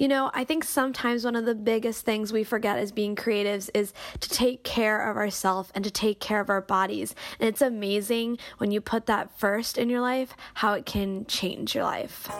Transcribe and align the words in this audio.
You 0.00 0.08
know, 0.08 0.30
I 0.32 0.44
think 0.44 0.64
sometimes 0.64 1.26
one 1.26 1.36
of 1.36 1.44
the 1.44 1.54
biggest 1.54 2.06
things 2.06 2.32
we 2.32 2.42
forget 2.42 2.78
as 2.78 2.90
being 2.90 3.14
creatives 3.14 3.68
is 3.74 3.92
to 4.20 4.30
take 4.30 4.64
care 4.64 5.10
of 5.10 5.18
ourselves 5.18 5.70
and 5.74 5.84
to 5.84 5.90
take 5.90 6.20
care 6.20 6.40
of 6.40 6.48
our 6.48 6.62
bodies. 6.62 7.14
And 7.38 7.46
it's 7.46 7.60
amazing 7.60 8.38
when 8.56 8.70
you 8.70 8.80
put 8.80 9.04
that 9.06 9.38
first 9.38 9.76
in 9.76 9.90
your 9.90 10.00
life, 10.00 10.32
how 10.54 10.72
it 10.72 10.86
can 10.86 11.26
change 11.26 11.74
your 11.74 11.84
life. 11.84 12.30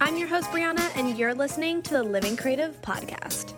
I'm 0.00 0.16
your 0.16 0.28
host, 0.28 0.50
Brianna, 0.50 0.96
and 0.96 1.18
you're 1.18 1.34
listening 1.34 1.82
to 1.82 1.94
the 1.94 2.04
Living 2.04 2.36
Creative 2.36 2.80
Podcast. 2.80 3.57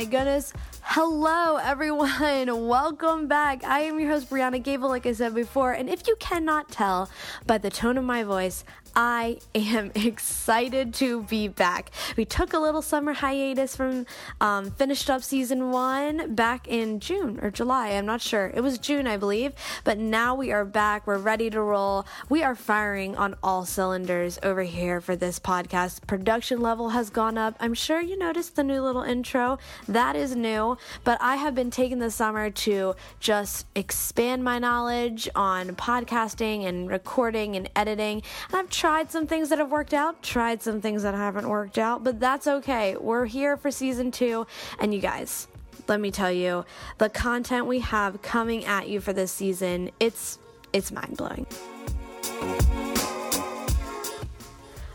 My 0.00 0.06
goodness. 0.06 0.54
Hello, 0.80 1.56
everyone. 1.56 2.66
Welcome 2.66 3.28
back. 3.28 3.64
I 3.64 3.80
am 3.80 4.00
your 4.00 4.08
host, 4.08 4.30
Brianna 4.30 4.62
Gable, 4.62 4.88
like 4.88 5.04
I 5.04 5.12
said 5.12 5.34
before. 5.34 5.72
And 5.72 5.90
if 5.90 6.08
you 6.08 6.16
cannot 6.18 6.70
tell 6.70 7.10
by 7.46 7.58
the 7.58 7.68
tone 7.68 7.98
of 7.98 8.04
my 8.04 8.22
voice, 8.22 8.64
I 8.94 9.38
am 9.54 9.92
excited 9.94 10.94
to 10.94 11.22
be 11.24 11.48
back. 11.48 11.90
We 12.16 12.24
took 12.24 12.52
a 12.52 12.58
little 12.58 12.82
summer 12.82 13.12
hiatus 13.12 13.76
from 13.76 14.06
um, 14.40 14.70
finished 14.72 15.08
up 15.10 15.22
season 15.22 15.70
one 15.70 16.34
back 16.34 16.66
in 16.68 17.00
June 17.00 17.38
or 17.42 17.50
July. 17.50 17.90
I'm 17.90 18.06
not 18.06 18.20
sure. 18.20 18.50
It 18.54 18.62
was 18.62 18.78
June, 18.78 19.06
I 19.06 19.16
believe. 19.16 19.52
But 19.84 19.98
now 19.98 20.34
we 20.34 20.52
are 20.52 20.64
back. 20.64 21.06
We're 21.06 21.18
ready 21.18 21.50
to 21.50 21.60
roll. 21.60 22.06
We 22.28 22.42
are 22.42 22.54
firing 22.54 23.16
on 23.16 23.36
all 23.42 23.64
cylinders 23.64 24.38
over 24.42 24.62
here 24.62 25.00
for 25.00 25.16
this 25.16 25.38
podcast. 25.38 26.06
Production 26.06 26.60
level 26.60 26.90
has 26.90 27.10
gone 27.10 27.38
up. 27.38 27.56
I'm 27.60 27.74
sure 27.74 28.00
you 28.00 28.18
noticed 28.18 28.56
the 28.56 28.64
new 28.64 28.82
little 28.82 29.02
intro. 29.02 29.58
That 29.88 30.16
is 30.16 30.34
new. 30.34 30.76
But 31.04 31.18
I 31.20 31.36
have 31.36 31.54
been 31.54 31.70
taking 31.70 31.98
the 31.98 32.10
summer 32.10 32.50
to 32.50 32.94
just 33.20 33.66
expand 33.74 34.42
my 34.44 34.58
knowledge 34.58 35.28
on 35.34 35.76
podcasting 35.76 36.66
and 36.66 36.90
recording 36.90 37.56
and 37.56 37.70
editing. 37.76 38.22
And 38.48 38.58
I've 38.58 38.70
tried 38.80 39.10
some 39.10 39.26
things 39.26 39.50
that 39.50 39.58
have 39.58 39.70
worked 39.70 39.92
out, 39.92 40.22
tried 40.22 40.62
some 40.62 40.80
things 40.80 41.02
that 41.02 41.12
haven't 41.12 41.46
worked 41.46 41.76
out, 41.76 42.02
but 42.02 42.18
that's 42.18 42.46
okay. 42.46 42.96
We're 42.96 43.26
here 43.26 43.58
for 43.58 43.70
season 43.70 44.10
two. 44.10 44.46
And 44.78 44.94
you 44.94 45.02
guys, 45.02 45.48
let 45.86 46.00
me 46.00 46.10
tell 46.10 46.32
you, 46.32 46.64
the 46.96 47.10
content 47.10 47.66
we 47.66 47.80
have 47.80 48.22
coming 48.22 48.64
at 48.64 48.88
you 48.88 49.02
for 49.02 49.12
this 49.12 49.32
season, 49.32 49.90
it's 50.00 50.38
it's 50.72 50.90
mind 50.90 51.18
blowing. 51.18 51.46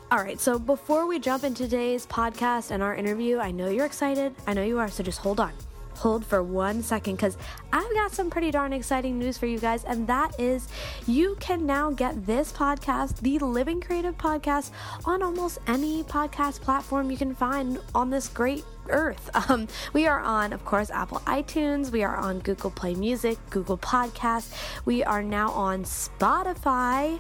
All 0.10 0.18
right, 0.18 0.40
so 0.40 0.58
before 0.58 1.06
we 1.06 1.20
jump 1.20 1.44
into 1.44 1.66
today's 1.66 2.08
podcast 2.08 2.72
and 2.72 2.82
our 2.82 2.96
interview, 2.96 3.38
I 3.38 3.52
know 3.52 3.70
you're 3.70 3.86
excited. 3.86 4.34
I 4.48 4.54
know 4.54 4.64
you 4.64 4.80
are, 4.80 4.90
so 4.90 5.04
just 5.04 5.20
hold 5.20 5.40
on 5.40 5.54
hold 5.98 6.26
for 6.26 6.44
one 6.44 6.82
second 6.84 7.16
because 7.16 7.38
I've 7.72 7.94
got 7.94 8.12
some 8.12 8.30
pretty 8.30 8.52
darn 8.52 8.74
exciting 8.74 9.18
news 9.20 9.38
for 9.38 9.46
you 9.46 9.60
guys, 9.60 9.84
and 9.84 10.08
that 10.08 10.40
is 10.40 10.68
you 11.08 11.36
can 11.40 11.66
now 11.66 11.92
get 11.92 12.26
this 12.26 12.52
podcast, 12.52 13.20
the 13.20 13.40
Living 13.40 13.82
Creative 13.82 14.18
Podcast, 14.18 14.72
on 15.06 15.22
almost 15.22 15.60
any 15.68 16.04
podcast 16.04 16.62
platform 16.62 17.10
you 17.10 17.18
can 17.18 17.34
find 17.34 17.80
on 17.94 18.10
this 18.10 18.28
great 18.28 18.64
earth. 18.90 19.30
Um, 19.48 19.68
we 19.94 20.08
are 20.08 20.20
on, 20.22 20.54
of 20.54 20.66
course, 20.66 20.90
Apple 20.90 21.20
iTunes. 21.28 21.92
We 21.92 22.04
are 22.04 22.16
on 22.16 22.40
Google 22.40 22.72
Play 22.72 22.96
Music, 22.96 23.38
Google 23.52 23.78
Podcast. 23.78 24.56
We 24.86 25.04
are 25.04 25.22
now 25.22 25.52
on 25.52 25.84
Spotify 25.84 27.20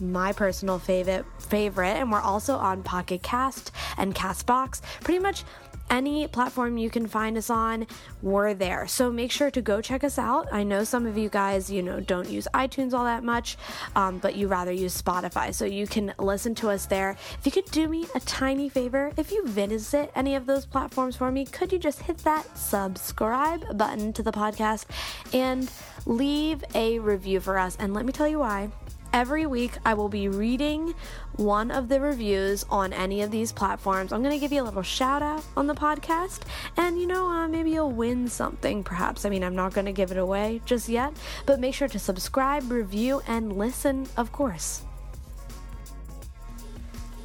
my 0.00 0.32
personal 0.32 0.78
favorite 0.78 1.24
favorite 1.38 1.96
and 1.96 2.10
we're 2.10 2.20
also 2.20 2.56
on 2.56 2.82
Pocket 2.82 3.22
Cast 3.22 3.72
and 3.96 4.14
Castbox. 4.14 4.82
Pretty 5.02 5.20
much 5.20 5.44
any 5.90 6.26
platform 6.28 6.76
you 6.78 6.90
can 6.90 7.06
find 7.06 7.36
us 7.36 7.50
on, 7.50 7.86
we're 8.22 8.54
there. 8.54 8.86
So 8.86 9.10
make 9.10 9.30
sure 9.30 9.50
to 9.50 9.62
go 9.62 9.80
check 9.80 10.04
us 10.04 10.18
out. 10.18 10.52
I 10.52 10.62
know 10.62 10.84
some 10.84 11.06
of 11.06 11.16
you 11.16 11.28
guys, 11.28 11.70
you 11.70 11.82
know, 11.82 12.00
don't 12.00 12.28
use 12.28 12.48
iTunes 12.54 12.92
all 12.92 13.04
that 13.04 13.24
much, 13.24 13.56
um, 13.94 14.18
but 14.18 14.36
you 14.36 14.48
rather 14.48 14.72
use 14.72 15.00
Spotify. 15.00 15.54
So 15.54 15.64
you 15.64 15.86
can 15.86 16.12
listen 16.18 16.54
to 16.56 16.70
us 16.70 16.86
there. 16.86 17.16
If 17.38 17.46
you 17.46 17.52
could 17.52 17.70
do 17.70 17.88
me 17.88 18.06
a 18.14 18.20
tiny 18.20 18.68
favor, 18.68 19.12
if 19.16 19.30
you 19.30 19.46
visit 19.46 20.10
any 20.14 20.34
of 20.34 20.46
those 20.46 20.66
platforms 20.66 21.16
for 21.16 21.30
me, 21.30 21.44
could 21.44 21.72
you 21.72 21.78
just 21.78 22.00
hit 22.00 22.18
that 22.18 22.56
subscribe 22.56 23.76
button 23.76 24.12
to 24.14 24.22
the 24.22 24.32
podcast 24.32 24.86
and 25.32 25.70
leave 26.04 26.64
a 26.74 26.98
review 26.98 27.40
for 27.40 27.58
us? 27.58 27.76
And 27.78 27.94
let 27.94 28.04
me 28.04 28.12
tell 28.12 28.28
you 28.28 28.38
why. 28.38 28.70
Every 29.16 29.46
week, 29.46 29.78
I 29.82 29.94
will 29.94 30.10
be 30.10 30.28
reading 30.28 30.94
one 31.36 31.70
of 31.70 31.88
the 31.88 31.98
reviews 32.00 32.66
on 32.68 32.92
any 32.92 33.22
of 33.22 33.30
these 33.30 33.50
platforms. 33.50 34.12
I'm 34.12 34.22
going 34.22 34.34
to 34.34 34.38
give 34.38 34.52
you 34.52 34.62
a 34.62 34.68
little 34.68 34.82
shout 34.82 35.22
out 35.22 35.42
on 35.56 35.66
the 35.66 35.74
podcast, 35.74 36.42
and 36.76 37.00
you 37.00 37.06
know, 37.06 37.26
uh, 37.26 37.48
maybe 37.48 37.70
you'll 37.70 37.92
win 37.92 38.28
something 38.28 38.84
perhaps. 38.84 39.24
I 39.24 39.30
mean, 39.30 39.42
I'm 39.42 39.56
not 39.56 39.72
going 39.72 39.86
to 39.86 39.92
give 39.92 40.10
it 40.10 40.18
away 40.18 40.60
just 40.66 40.86
yet, 40.86 41.14
but 41.46 41.60
make 41.60 41.74
sure 41.74 41.88
to 41.88 41.98
subscribe, 41.98 42.70
review, 42.70 43.22
and 43.26 43.56
listen, 43.56 44.06
of 44.18 44.32
course. 44.32 44.82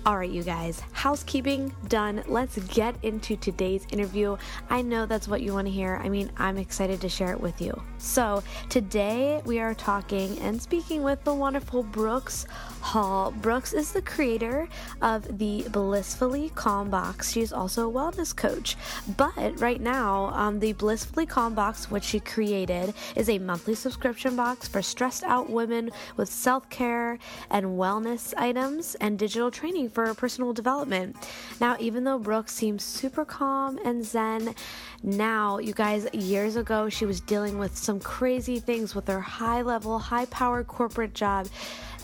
All 0.04 0.18
right, 0.18 0.32
you 0.32 0.42
guys, 0.42 0.82
housekeeping 0.94 1.76
done. 1.88 2.24
Let's 2.26 2.58
get 2.58 2.96
into 3.04 3.36
today's 3.36 3.86
interview. 3.92 4.36
I 4.68 4.82
know 4.82 5.06
that's 5.06 5.28
what 5.28 5.44
you 5.44 5.54
want 5.54 5.68
to 5.68 5.72
hear. 5.72 6.02
I 6.04 6.10
mean, 6.10 6.32
I'm 6.38 6.58
excited 6.58 7.00
to 7.02 7.10
share 7.10 7.32
it 7.34 7.40
with 7.40 7.62
you. 7.62 7.80
So, 8.00 8.42
today 8.68 9.44
we 9.46 9.60
are 9.60 9.76
talking 9.76 10.40
and 10.40 10.60
speaking 10.60 11.04
with 11.04 11.24
the 11.24 11.36
wonderful 11.36 11.84
Brooks 11.84 12.48
Hall. 12.82 13.30
Brooks 13.30 13.74
is 13.74 13.92
the 13.92 14.02
creator 14.02 14.68
of 15.04 15.38
the 15.38 15.68
Blissfully 15.72 16.50
Calm 16.56 16.90
Box. 16.90 17.32
She's 17.32 17.54
also 17.54 17.88
a 17.88 17.94
wellness 17.94 18.36
coach. 18.36 18.78
But 19.18 19.62
right 19.62 19.80
now, 19.80 20.32
um, 20.34 20.60
the 20.60 20.74
Blissfully 20.74 21.28
Calm 21.28 21.54
Box, 21.54 21.92
which 21.92 22.06
she 22.06 22.20
created, 22.20 22.96
is 23.16 23.30
a 23.30 23.38
monthly 23.38 23.76
subscription 23.76 24.36
box 24.36 24.68
for 24.68 24.82
stressed 24.82 25.24
out 25.26 25.52
women 25.52 25.92
with 26.18 26.28
self 26.28 26.68
care 26.72 27.20
and 27.52 27.68
wellness 27.68 28.34
items 28.36 28.96
and 28.96 29.20
digital 29.20 29.52
training 29.52 29.91
for 29.94 30.14
personal 30.14 30.54
development. 30.54 31.16
Now, 31.60 31.76
even 31.80 32.04
though 32.04 32.20
Brooks 32.20 32.54
seems 32.54 32.84
super 32.84 33.26
calm 33.26 33.80
and 33.84 34.04
zen, 34.06 34.56
now, 35.04 35.58
you 35.58 35.74
guys, 35.74 36.08
years 36.14 36.56
ago, 36.56 36.90
she 36.90 37.06
was 37.06 37.22
dealing 37.22 37.58
with 37.58 37.76
some 37.76 38.00
crazy 38.00 38.60
things 38.60 38.94
with 38.94 39.08
her 39.08 39.22
high 39.22 39.62
level, 39.62 39.98
high 40.00 40.26
powered 40.26 40.68
corporate 40.68 41.14
job 41.14 41.48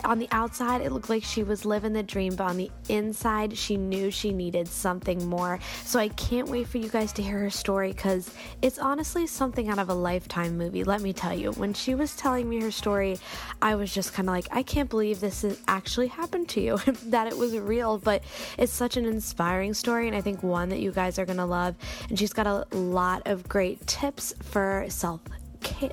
on 0.04 0.18
the 0.18 0.28
outside, 0.30 0.80
it 0.80 0.92
looked 0.92 1.08
like 1.08 1.24
she 1.24 1.42
was 1.42 1.64
living 1.64 1.92
the 1.92 2.02
dream, 2.02 2.34
but 2.34 2.44
on 2.44 2.56
the 2.56 2.70
inside, 2.88 3.56
she 3.56 3.76
knew 3.76 4.10
she 4.10 4.32
needed 4.32 4.68
something 4.68 5.26
more. 5.26 5.58
So 5.84 5.98
I 5.98 6.08
can't 6.08 6.48
wait 6.48 6.68
for 6.68 6.78
you 6.78 6.88
guys 6.88 7.12
to 7.14 7.22
hear 7.22 7.38
her 7.38 7.50
story 7.50 7.92
because 7.92 8.32
it's 8.62 8.78
honestly 8.78 9.26
something 9.26 9.68
out 9.68 9.78
of 9.78 9.88
a 9.88 9.94
lifetime 9.94 10.56
movie. 10.56 10.84
Let 10.84 11.00
me 11.00 11.12
tell 11.12 11.34
you, 11.34 11.52
when 11.52 11.74
she 11.74 11.94
was 11.94 12.16
telling 12.16 12.48
me 12.48 12.60
her 12.62 12.70
story, 12.70 13.18
I 13.60 13.74
was 13.74 13.92
just 13.92 14.12
kind 14.12 14.28
of 14.28 14.34
like, 14.34 14.48
I 14.50 14.62
can't 14.62 14.90
believe 14.90 15.20
this 15.20 15.44
actually 15.66 16.08
happened 16.08 16.48
to 16.50 16.60
you, 16.60 16.76
that 17.06 17.26
it 17.26 17.36
was 17.36 17.56
real. 17.58 17.98
But 17.98 18.22
it's 18.56 18.72
such 18.72 18.96
an 18.96 19.04
inspiring 19.04 19.74
story, 19.74 20.06
and 20.06 20.16
I 20.16 20.20
think 20.20 20.42
one 20.42 20.68
that 20.70 20.80
you 20.80 20.92
guys 20.92 21.18
are 21.18 21.26
going 21.26 21.38
to 21.38 21.46
love. 21.46 21.74
And 22.08 22.18
she's 22.18 22.32
got 22.32 22.46
a 22.46 22.66
lot 22.76 23.22
of 23.26 23.48
great 23.48 23.86
tips 23.86 24.34
for 24.42 24.86
self 24.88 25.20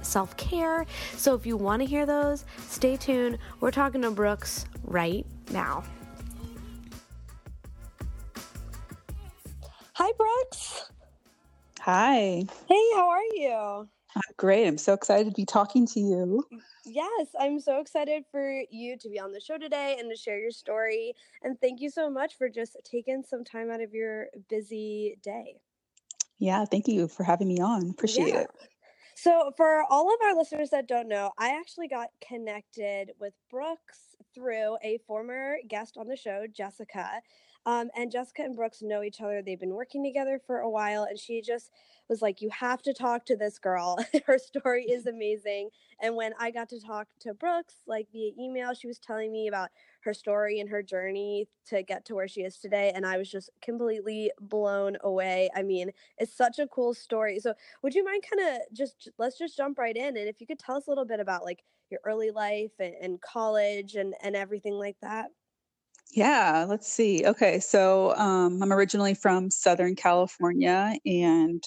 self 0.02 0.36
care. 0.38 0.86
So 1.16 1.36
if 1.36 1.46
you 1.46 1.58
want 1.58 1.82
to 1.82 1.86
hear 1.86 2.06
those, 2.06 2.46
stay 2.68 2.98
tuned. 2.98 3.38
We're 3.60 3.72
talking 3.72 4.02
to 4.02 4.12
Brooks 4.12 4.66
right 4.84 5.26
now. 5.52 5.84
Hi, 9.94 10.12
Brooks. 10.18 10.92
Hi. 11.80 12.44
Hey, 12.68 12.90
how 12.96 13.10
are 13.10 13.24
you? 13.34 13.88
I'm 14.16 14.34
great. 14.38 14.68
I'm 14.68 14.78
so 14.78 14.94
excited 14.94 15.26
to 15.26 15.32
be 15.36 15.46
talking 15.46 15.86
to 15.88 16.00
you. 16.00 16.46
Yes, 16.86 17.28
I'm 17.40 17.60
so 17.60 17.80
excited 17.80 18.24
for 18.32 18.64
you 18.70 18.98
to 18.98 19.10
be 19.10 19.20
on 19.20 19.32
the 19.32 19.40
show 19.40 19.58
today 19.58 19.98
and 20.00 20.10
to 20.10 20.16
share 20.16 20.40
your 20.40 20.52
story. 20.52 21.14
And 21.44 21.60
thank 21.60 21.82
you 21.82 21.90
so 21.90 22.10
much 22.10 22.38
for 22.38 22.48
just 22.48 22.78
taking 22.84 23.24
some 23.24 23.44
time 23.44 23.72
out 23.72 23.82
of 23.82 23.94
your 23.94 24.28
busy 24.50 25.18
day. 25.24 25.56
Yeah, 26.40 26.66
thank 26.66 26.88
you 26.88 27.08
for 27.08 27.24
having 27.24 27.48
me 27.48 27.60
on. 27.60 27.90
Appreciate 27.90 28.30
yeah. 28.30 28.42
it. 28.42 28.50
So, 29.26 29.52
for 29.58 29.82
all 29.90 30.14
of 30.14 30.20
our 30.24 30.36
listeners 30.36 30.70
that 30.70 30.88
don't 30.88 31.08
know, 31.08 31.32
I 31.40 31.58
actually 31.58 31.88
got 31.88 32.10
connected 32.22 33.10
with 33.20 33.34
Brooks 33.50 34.16
through 34.36 34.78
a 34.84 35.00
former 35.08 35.58
guest 35.68 35.98
on 35.98 36.08
the 36.08 36.16
show, 36.16 36.46
Jessica. 36.46 37.10
Um, 37.66 37.90
and 37.98 38.12
Jessica 38.12 38.44
and 38.44 38.56
Brooks 38.56 38.84
know 38.84 39.02
each 39.02 39.22
other. 39.22 39.42
They've 39.42 39.60
been 39.60 39.74
working 39.74 40.04
together 40.04 40.40
for 40.46 40.60
a 40.60 40.70
while, 40.70 41.06
and 41.10 41.18
she 41.18 41.42
just 41.42 41.72
was 42.08 42.22
like, 42.22 42.40
You 42.40 42.52
have 42.52 42.84
to 42.84 42.94
talk 42.94 43.26
to 43.26 43.36
this 43.36 43.58
girl. 43.58 43.98
Her 44.28 44.38
story 44.38 44.84
is 44.84 45.08
amazing. 45.08 45.72
And 46.00 46.16
when 46.16 46.34
I 46.40 46.52
got 46.52 46.70
to 46.70 46.80
talk 46.80 47.08
to 47.22 47.34
Brooks, 47.34 47.78
like 47.88 48.06
via 48.12 48.30
email, 48.40 48.76
she 48.76 48.86
was 48.86 49.00
telling 49.00 49.32
me 49.32 49.48
about 49.48 49.70
her 50.06 50.14
story 50.14 50.60
and 50.60 50.70
her 50.70 50.82
journey 50.82 51.48
to 51.68 51.84
get 51.84 52.06
to 52.06 52.16
where 52.16 52.28
she 52.28 52.42
is 52.42 52.58
today. 52.58 52.92
And 52.96 53.06
I 53.06 53.18
was 53.18 53.30
just 53.30 53.50
completely 53.62 54.32
blown 54.40 54.98
away. 55.04 55.50
I 55.56 55.64
mean, 55.64 55.92
it's 56.18 56.36
such 56.36 56.60
a 56.60 56.68
cool 56.68 56.94
story. 56.94 57.40
So, 57.40 57.54
would 57.84 57.94
you 57.94 58.06
mind 58.06 58.24
kind 58.30 58.56
of 58.56 58.62
just 58.72 59.10
let's 59.18 59.38
just 59.38 59.58
jump 59.58 59.78
right 59.78 59.96
in? 59.96 60.16
And 60.18 60.30
if 60.30 60.40
you 60.40 60.48
could 60.48 60.60
tell 60.60 60.78
us 60.78 60.88
a 60.88 60.92
little 60.92 61.06
bit 61.06 61.20
about 61.20 61.44
like 61.44 61.64
your 61.90 62.00
early 62.06 62.32
life 62.32 62.72
and, 62.80 62.96
and 63.02 63.22
college 63.22 63.96
and, 63.96 64.14
and 64.22 64.36
everything 64.36 64.74
like 64.74 64.98
that. 65.02 65.28
Yeah, 66.12 66.66
let's 66.68 66.88
see. 66.92 67.26
Okay, 67.26 67.60
so 67.60 68.16
um, 68.16 68.62
I'm 68.62 68.72
originally 68.72 69.16
from 69.16 69.52
Southern 69.52 69.96
California, 69.96 70.96
and 71.06 71.64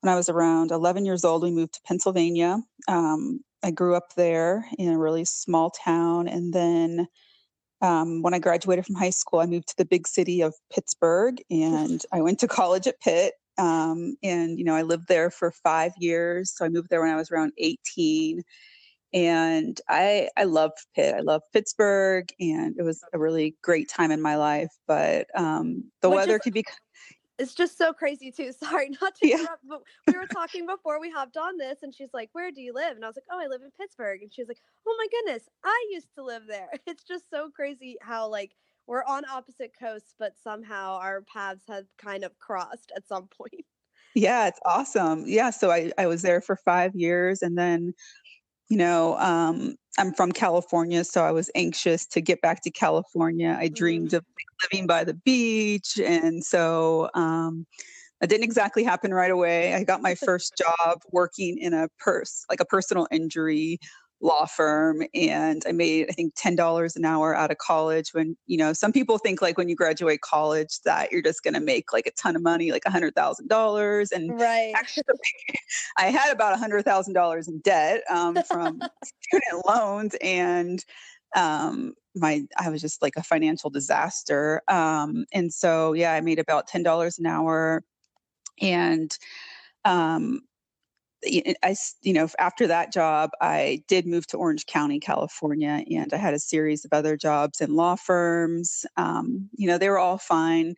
when 0.00 0.12
I 0.12 0.16
was 0.16 0.28
around 0.28 0.70
11 0.70 1.04
years 1.04 1.24
old, 1.24 1.42
we 1.42 1.50
moved 1.50 1.74
to 1.74 1.80
Pennsylvania. 1.86 2.60
Um, 2.86 3.40
I 3.62 3.70
grew 3.70 3.94
up 3.94 4.14
there 4.14 4.66
in 4.78 4.88
a 4.88 4.98
really 4.98 5.24
small 5.24 5.70
town, 5.70 6.28
and 6.28 6.52
then 6.52 7.08
um, 7.82 8.22
when 8.22 8.32
I 8.32 8.38
graduated 8.38 8.86
from 8.86 8.94
high 8.94 9.10
school, 9.10 9.40
I 9.40 9.46
moved 9.46 9.68
to 9.68 9.76
the 9.76 9.84
big 9.84 10.06
city 10.06 10.40
of 10.40 10.54
Pittsburgh, 10.72 11.42
and 11.50 12.02
I 12.12 12.22
went 12.22 12.38
to 12.40 12.48
college 12.48 12.86
at 12.86 13.00
Pitt. 13.00 13.34
Um, 13.58 14.16
and 14.22 14.58
you 14.58 14.64
know, 14.64 14.74
I 14.74 14.82
lived 14.82 15.08
there 15.08 15.30
for 15.30 15.50
five 15.50 15.92
years. 15.98 16.54
So 16.56 16.64
I 16.64 16.70
moved 16.70 16.88
there 16.88 17.02
when 17.02 17.10
I 17.10 17.16
was 17.16 17.30
around 17.30 17.52
18 17.58 18.42
and 19.14 19.80
I 19.88 20.28
I 20.36 20.44
loved 20.44 20.78
Pitt. 20.94 21.14
I 21.14 21.20
loved 21.20 21.44
Pittsburgh, 21.52 22.28
and 22.40 22.74
it 22.78 22.82
was 22.82 23.02
a 23.12 23.18
really 23.18 23.56
great 23.62 23.88
time 23.88 24.10
in 24.10 24.22
my 24.22 24.36
life. 24.36 24.70
But 24.86 25.26
um, 25.34 25.90
the 26.00 26.10
weather 26.10 26.38
could 26.38 26.54
be. 26.54 26.64
It's 27.38 27.54
just 27.54 27.76
so 27.78 27.92
crazy 27.92 28.30
too. 28.30 28.52
Sorry, 28.64 28.90
not 29.00 29.14
to 29.16 29.26
yeah. 29.28 29.38
interrupt, 29.38 29.66
but 29.66 29.82
we 30.06 30.16
were 30.16 30.26
talking 30.26 30.66
before 30.66 31.00
we 31.00 31.10
hopped 31.10 31.36
on 31.36 31.56
this, 31.58 31.82
and 31.82 31.94
she's 31.94 32.12
like, 32.14 32.30
"Where 32.32 32.50
do 32.52 32.60
you 32.60 32.72
live?" 32.72 32.96
And 32.96 33.04
I 33.04 33.08
was 33.08 33.16
like, 33.16 33.26
"Oh, 33.30 33.40
I 33.40 33.46
live 33.46 33.62
in 33.62 33.70
Pittsburgh." 33.70 34.22
And 34.22 34.32
she's 34.32 34.48
like, 34.48 34.60
"Oh 34.86 34.96
my 34.98 35.06
goodness, 35.10 35.48
I 35.64 35.88
used 35.90 36.14
to 36.14 36.22
live 36.24 36.46
there." 36.46 36.70
It's 36.86 37.04
just 37.04 37.30
so 37.30 37.50
crazy 37.50 37.96
how 38.02 38.28
like 38.28 38.54
we're 38.86 39.04
on 39.04 39.24
opposite 39.28 39.72
coasts, 39.78 40.14
but 40.18 40.36
somehow 40.38 40.96
our 40.96 41.22
paths 41.22 41.64
have 41.68 41.86
kind 41.98 42.24
of 42.24 42.38
crossed 42.38 42.92
at 42.96 43.06
some 43.06 43.28
point. 43.28 43.64
Yeah, 44.14 44.46
it's 44.48 44.60
awesome. 44.66 45.24
Yeah, 45.26 45.50
so 45.50 45.70
I 45.70 45.90
I 45.96 46.06
was 46.06 46.20
there 46.22 46.40
for 46.42 46.56
five 46.56 46.94
years, 46.94 47.40
and 47.42 47.56
then 47.56 47.94
you 48.72 48.78
know, 48.78 49.18
um, 49.18 49.76
I'm 49.98 50.14
from 50.14 50.32
California, 50.32 51.04
so 51.04 51.22
I 51.22 51.30
was 51.30 51.50
anxious 51.54 52.06
to 52.06 52.22
get 52.22 52.40
back 52.40 52.62
to 52.62 52.70
California. 52.70 53.54
I 53.60 53.68
dreamed 53.68 54.12
mm-hmm. 54.12 54.16
of 54.16 54.24
living 54.62 54.86
by 54.86 55.04
the 55.04 55.12
beach. 55.12 56.00
And 56.02 56.42
so 56.42 57.10
um, 57.12 57.66
that 58.22 58.30
didn't 58.30 58.44
exactly 58.44 58.82
happen 58.82 59.12
right 59.12 59.30
away. 59.30 59.74
I 59.74 59.84
got 59.84 60.00
my 60.00 60.14
first 60.24 60.54
job 60.56 61.02
working 61.10 61.58
in 61.58 61.74
a 61.74 61.90
purse, 61.98 62.46
like 62.48 62.60
a 62.60 62.64
personal 62.64 63.06
injury 63.10 63.78
law 64.22 64.46
firm 64.46 65.02
and 65.14 65.64
I 65.66 65.72
made 65.72 66.06
I 66.08 66.12
think 66.12 66.34
ten 66.36 66.54
dollars 66.54 66.94
an 66.94 67.04
hour 67.04 67.34
out 67.34 67.50
of 67.50 67.58
college 67.58 68.10
when 68.12 68.36
you 68.46 68.56
know 68.56 68.72
some 68.72 68.92
people 68.92 69.18
think 69.18 69.42
like 69.42 69.58
when 69.58 69.68
you 69.68 69.74
graduate 69.74 70.20
college 70.20 70.80
that 70.84 71.10
you're 71.10 71.22
just 71.22 71.42
gonna 71.42 71.60
make 71.60 71.92
like 71.92 72.06
a 72.06 72.12
ton 72.12 72.36
of 72.36 72.42
money 72.42 72.70
like 72.70 72.84
a 72.86 72.90
hundred 72.90 73.16
thousand 73.16 73.48
dollars 73.48 74.12
and 74.12 74.40
right. 74.40 74.72
actually 74.76 75.02
I 75.98 76.06
had 76.06 76.32
about 76.32 76.54
a 76.54 76.56
hundred 76.56 76.84
thousand 76.84 77.14
dollars 77.14 77.48
in 77.48 77.58
debt 77.60 78.04
um, 78.08 78.36
from 78.46 78.80
student 79.04 79.66
loans 79.66 80.14
and 80.22 80.84
um, 81.34 81.94
my 82.14 82.42
I 82.56 82.70
was 82.70 82.80
just 82.80 83.02
like 83.02 83.14
a 83.16 83.24
financial 83.24 83.70
disaster 83.70 84.62
um, 84.68 85.24
and 85.32 85.52
so 85.52 85.94
yeah 85.94 86.12
I 86.12 86.20
made 86.20 86.38
about 86.38 86.68
ten 86.68 86.84
dollars 86.84 87.18
an 87.18 87.26
hour 87.26 87.82
and 88.60 89.16
um, 89.84 90.42
I, 91.24 91.76
you 92.02 92.12
know, 92.12 92.28
after 92.38 92.66
that 92.66 92.92
job, 92.92 93.30
I 93.40 93.82
did 93.88 94.06
move 94.06 94.26
to 94.28 94.36
Orange 94.36 94.66
County, 94.66 94.98
California, 94.98 95.84
and 95.90 96.12
I 96.12 96.16
had 96.16 96.34
a 96.34 96.38
series 96.38 96.84
of 96.84 96.92
other 96.92 97.16
jobs 97.16 97.60
in 97.60 97.74
law 97.74 97.96
firms. 97.96 98.84
Um, 98.96 99.48
you 99.56 99.68
know, 99.68 99.78
they 99.78 99.88
were 99.88 99.98
all 99.98 100.18
fine. 100.18 100.74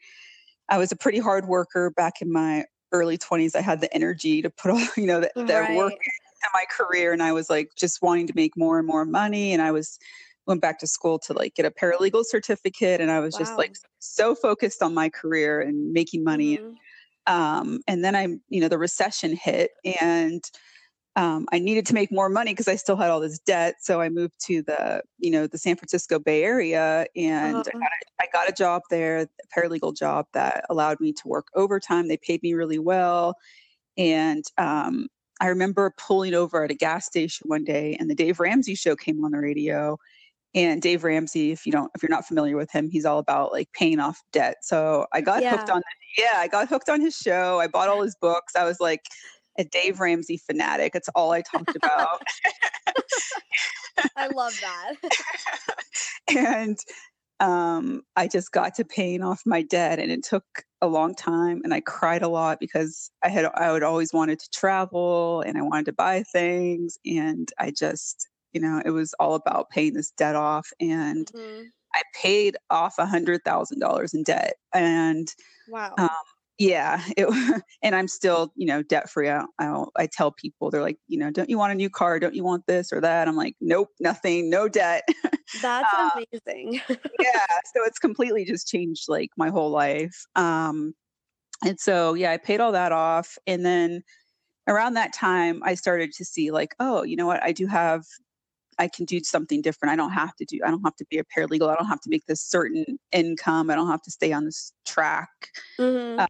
I 0.69 0.79
was 0.79 0.93
a 0.93 0.96
pretty 0.96 1.19
hard 1.19 1.46
worker 1.46 1.91
back 1.91 2.20
in 2.20 2.32
my 2.32 2.64
early 2.93 3.19
20s. 3.19 3.56
I 3.56 3.61
had 3.61 3.81
the 3.81 3.93
energy 3.94 4.43
to 4.43 4.50
put 4.50 4.70
all, 4.73 4.81
you 4.96 5.06
know, 5.06 5.20
the, 5.20 5.31
the 5.35 5.55
right. 5.61 5.76
work 5.76 5.93
in 5.93 6.50
my 6.52 6.64
career, 6.70 7.12
and 7.12 7.23
I 7.23 7.32
was 7.32 7.49
like 7.49 7.70
just 7.76 8.02
wanting 8.02 8.26
to 8.26 8.32
make 8.37 8.56
more 8.56 8.79
and 8.79 8.87
more 8.87 9.05
money. 9.05 9.52
And 9.52 9.62
I 9.62 9.73
was 9.73 9.99
went 10.46 10.61
back 10.61 10.79
to 10.79 10.87
school 10.87 11.19
to 11.19 11.32
like 11.32 11.55
get 11.55 11.64
a 11.64 11.70
paralegal 11.70 12.25
certificate, 12.26 13.00
and 13.00 13.11
I 13.11 13.20
was 13.20 13.35
wow. 13.35 13.38
just 13.41 13.56
like 13.56 13.76
so 13.99 14.35
focused 14.35 14.82
on 14.82 14.94
my 14.94 15.08
career 15.08 15.61
and 15.61 15.93
making 15.93 16.23
money. 16.23 16.58
Mm-hmm. 16.58 16.75
Um, 17.26 17.80
and 17.88 18.04
then 18.04 18.14
I, 18.14 18.28
you 18.48 18.60
know, 18.60 18.68
the 18.68 18.78
recession 18.78 19.36
hit 19.36 19.70
and 20.00 20.42
um, 21.16 21.46
I 21.52 21.58
needed 21.60 21.86
to 21.86 21.94
make 21.94 22.10
more 22.10 22.28
money 22.28 22.52
because 22.52 22.66
I 22.66 22.74
still 22.74 22.96
had 22.96 23.10
all 23.10 23.20
this 23.20 23.38
debt. 23.38 23.76
So 23.80 24.00
I 24.00 24.08
moved 24.08 24.34
to 24.46 24.62
the, 24.62 25.02
you 25.18 25.30
know, 25.30 25.46
the 25.46 25.58
San 25.58 25.76
Francisco 25.76 26.18
Bay 26.18 26.42
Area 26.42 27.06
and 27.14 27.56
uh-huh. 27.56 27.70
I, 27.72 27.78
got 27.78 27.82
a, 27.82 28.22
I, 28.22 28.26
got 28.32 28.48
a 28.48 28.52
job 28.52 28.82
there, 28.90 29.18
a 29.20 29.28
paralegal 29.56 29.96
job 29.96 30.26
that 30.34 30.64
allowed 30.70 30.98
me 31.00 31.12
to 31.12 31.28
work 31.28 31.48
overtime. 31.54 32.08
They 32.08 32.16
paid 32.16 32.42
me 32.42 32.54
really 32.54 32.80
well. 32.80 33.36
And 33.96 34.44
um, 34.58 35.06
I 35.40 35.48
remember 35.48 35.94
pulling 35.96 36.34
over 36.34 36.64
at 36.64 36.72
a 36.72 36.74
gas 36.74 37.06
station 37.06 37.48
one 37.48 37.64
day 37.64 37.96
and 38.00 38.10
the 38.10 38.14
Dave 38.14 38.40
Ramsey 38.40 38.74
show 38.74 38.96
came 38.96 39.24
on 39.24 39.30
the 39.30 39.38
radio 39.38 39.98
and 40.54 40.80
Dave 40.80 41.02
Ramsey, 41.02 41.50
if 41.50 41.66
you 41.66 41.72
don't, 41.72 41.90
if 41.94 42.02
you're 42.02 42.10
not 42.10 42.26
familiar 42.26 42.56
with 42.56 42.70
him, 42.70 42.88
he's 42.88 43.04
all 43.04 43.18
about 43.18 43.52
like 43.52 43.68
paying 43.72 43.98
off 43.98 44.22
debt. 44.32 44.56
So 44.62 45.06
I 45.12 45.20
got 45.20 45.42
yeah. 45.42 45.50
hooked 45.50 45.70
on, 45.70 45.82
yeah, 46.16 46.34
I 46.36 46.48
got 46.48 46.68
hooked 46.68 46.88
on 46.88 47.00
his 47.00 47.16
show. 47.16 47.58
I 47.60 47.66
bought 47.66 47.88
all 47.88 48.02
his 48.02 48.16
books. 48.20 48.54
I 48.56 48.64
was 48.64 48.78
like 48.80 49.02
a 49.58 49.64
Dave 49.64 49.98
Ramsey 50.00 50.36
fanatic. 50.36 50.94
It's 50.94 51.08
all 51.14 51.32
I 51.32 51.42
talked 51.42 51.74
about. 51.76 52.22
I 54.16 54.28
love 54.28 54.58
that. 54.60 54.94
and 56.36 56.78
um, 57.40 58.02
I 58.16 58.28
just 58.28 58.52
got 58.52 58.74
to 58.76 58.84
paying 58.84 59.22
off 59.22 59.42
my 59.44 59.62
debt, 59.62 59.98
and 59.98 60.10
it 60.10 60.24
took 60.24 60.44
a 60.80 60.86
long 60.86 61.14
time. 61.14 61.62
And 61.64 61.74
I 61.74 61.80
cried 61.80 62.22
a 62.22 62.28
lot 62.28 62.60
because 62.60 63.10
I 63.22 63.28
had 63.28 63.46
I 63.54 63.72
would 63.72 63.82
always 63.82 64.12
wanted 64.12 64.38
to 64.38 64.50
travel 64.50 65.42
and 65.42 65.58
I 65.58 65.62
wanted 65.62 65.86
to 65.86 65.92
buy 65.92 66.22
things, 66.22 66.96
and 67.04 67.50
I 67.58 67.72
just 67.72 68.28
you 68.54 68.60
know 68.60 68.80
it 68.84 68.90
was 68.90 69.12
all 69.18 69.34
about 69.34 69.68
paying 69.68 69.92
this 69.92 70.12
debt 70.12 70.36
off 70.36 70.70
and 70.80 71.26
mm-hmm. 71.34 71.64
i 71.92 72.02
paid 72.14 72.56
off 72.70 72.94
a 72.98 73.04
hundred 73.04 73.42
thousand 73.44 73.80
dollars 73.80 74.14
in 74.14 74.22
debt 74.22 74.54
and 74.72 75.34
wow. 75.68 75.92
um, 75.98 76.08
yeah 76.58 77.02
it, 77.16 77.62
and 77.82 77.94
i'm 77.94 78.08
still 78.08 78.52
you 78.54 78.66
know 78.66 78.82
debt 78.82 79.10
free 79.10 79.28
I, 79.28 79.44
I, 79.58 79.84
I 79.96 80.06
tell 80.06 80.30
people 80.30 80.70
they're 80.70 80.80
like 80.80 80.98
you 81.08 81.18
know 81.18 81.30
don't 81.30 81.50
you 81.50 81.58
want 81.58 81.72
a 81.72 81.76
new 81.76 81.90
car? 81.90 82.20
Don't 82.20 82.34
you 82.34 82.44
want 82.44 82.66
this 82.66 82.92
or 82.92 83.00
that? 83.00 83.28
I'm 83.28 83.36
like 83.36 83.56
nope 83.60 83.88
nothing 84.00 84.48
no 84.48 84.68
debt. 84.68 85.06
That's 85.60 85.92
uh, 85.92 86.10
amazing. 86.14 86.80
yeah 86.88 87.46
so 87.74 87.84
it's 87.84 87.98
completely 87.98 88.44
just 88.44 88.68
changed 88.68 89.08
like 89.08 89.30
my 89.36 89.50
whole 89.50 89.70
life 89.70 90.24
um 90.36 90.94
and 91.64 91.78
so 91.78 92.14
yeah 92.14 92.30
i 92.30 92.36
paid 92.36 92.60
all 92.60 92.72
that 92.72 92.92
off 92.92 93.36
and 93.46 93.64
then 93.64 94.02
around 94.68 94.94
that 94.94 95.12
time 95.12 95.60
i 95.64 95.74
started 95.74 96.12
to 96.12 96.24
see 96.24 96.50
like 96.50 96.74
oh 96.80 97.02
you 97.02 97.16
know 97.16 97.26
what? 97.26 97.42
I 97.42 97.52
do 97.52 97.66
have 97.66 98.04
I 98.78 98.88
can 98.88 99.04
do 99.04 99.20
something 99.22 99.62
different. 99.62 99.92
I 99.92 99.96
don't 99.96 100.12
have 100.12 100.34
to 100.36 100.44
do, 100.44 100.58
I 100.64 100.70
don't 100.70 100.82
have 100.82 100.96
to 100.96 101.06
be 101.10 101.18
a 101.18 101.24
paralegal. 101.24 101.68
I 101.68 101.76
don't 101.76 101.88
have 101.88 102.00
to 102.02 102.10
make 102.10 102.26
this 102.26 102.40
certain 102.40 102.98
income. 103.12 103.70
I 103.70 103.74
don't 103.74 103.88
have 103.88 104.02
to 104.02 104.10
stay 104.10 104.32
on 104.32 104.44
this 104.44 104.72
track. 104.86 105.28
Mm-hmm. 105.78 106.20
Uh, 106.20 106.26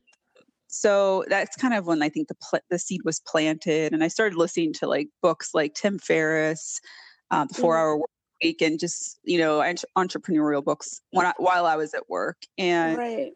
so 0.68 1.24
that's 1.28 1.56
kind 1.56 1.72
of 1.72 1.86
when 1.86 2.02
I 2.02 2.08
think 2.08 2.26
the 2.26 2.34
pl- 2.34 2.58
the 2.68 2.80
seed 2.80 3.02
was 3.04 3.20
planted, 3.20 3.92
and 3.92 4.02
I 4.02 4.08
started 4.08 4.36
listening 4.36 4.72
to 4.74 4.88
like 4.88 5.08
books 5.22 5.50
like 5.54 5.74
Tim 5.74 6.00
Ferriss, 6.00 6.80
uh, 7.30 7.44
the 7.44 7.54
Four 7.54 7.74
mm-hmm. 7.74 7.80
Hour 7.80 7.98
Work 7.98 8.10
Week, 8.42 8.60
and 8.60 8.80
just 8.80 9.20
you 9.22 9.38
know 9.38 9.60
entrepreneurial 9.96 10.64
books 10.64 11.00
when 11.12 11.26
I, 11.26 11.32
while 11.36 11.66
I 11.66 11.76
was 11.76 11.94
at 11.94 12.10
work. 12.10 12.38
And 12.58 12.98
right. 12.98 13.32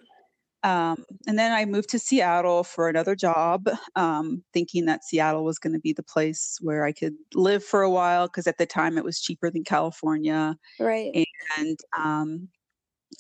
Um, 0.65 1.05
and 1.27 1.39
then 1.39 1.53
I 1.53 1.65
moved 1.65 1.89
to 1.91 1.99
Seattle 1.99 2.65
for 2.65 2.89
another 2.89 3.15
job, 3.15 3.69
um, 3.95 4.43
thinking 4.53 4.87
that 4.87 5.05
Seattle 5.05 5.45
was 5.45 5.59
going 5.59 5.73
to 5.73 5.79
be 5.79 5.93
the 5.93 6.03
place 6.03 6.59
where 6.61 6.85
I 6.85 6.93
could 6.93 7.15
live 7.35 7.63
for 7.63 7.83
a 7.83 7.91
while 7.91 8.27
because 8.27 8.47
at 8.47 8.59
the 8.59 8.67
time 8.67 8.99
it 8.99 9.05
was 9.05 9.21
cheaper 9.21 9.51
than 9.51 9.63
California. 9.63 10.57
Right. 10.81 11.27
And 11.57 11.79
um, 11.97 12.49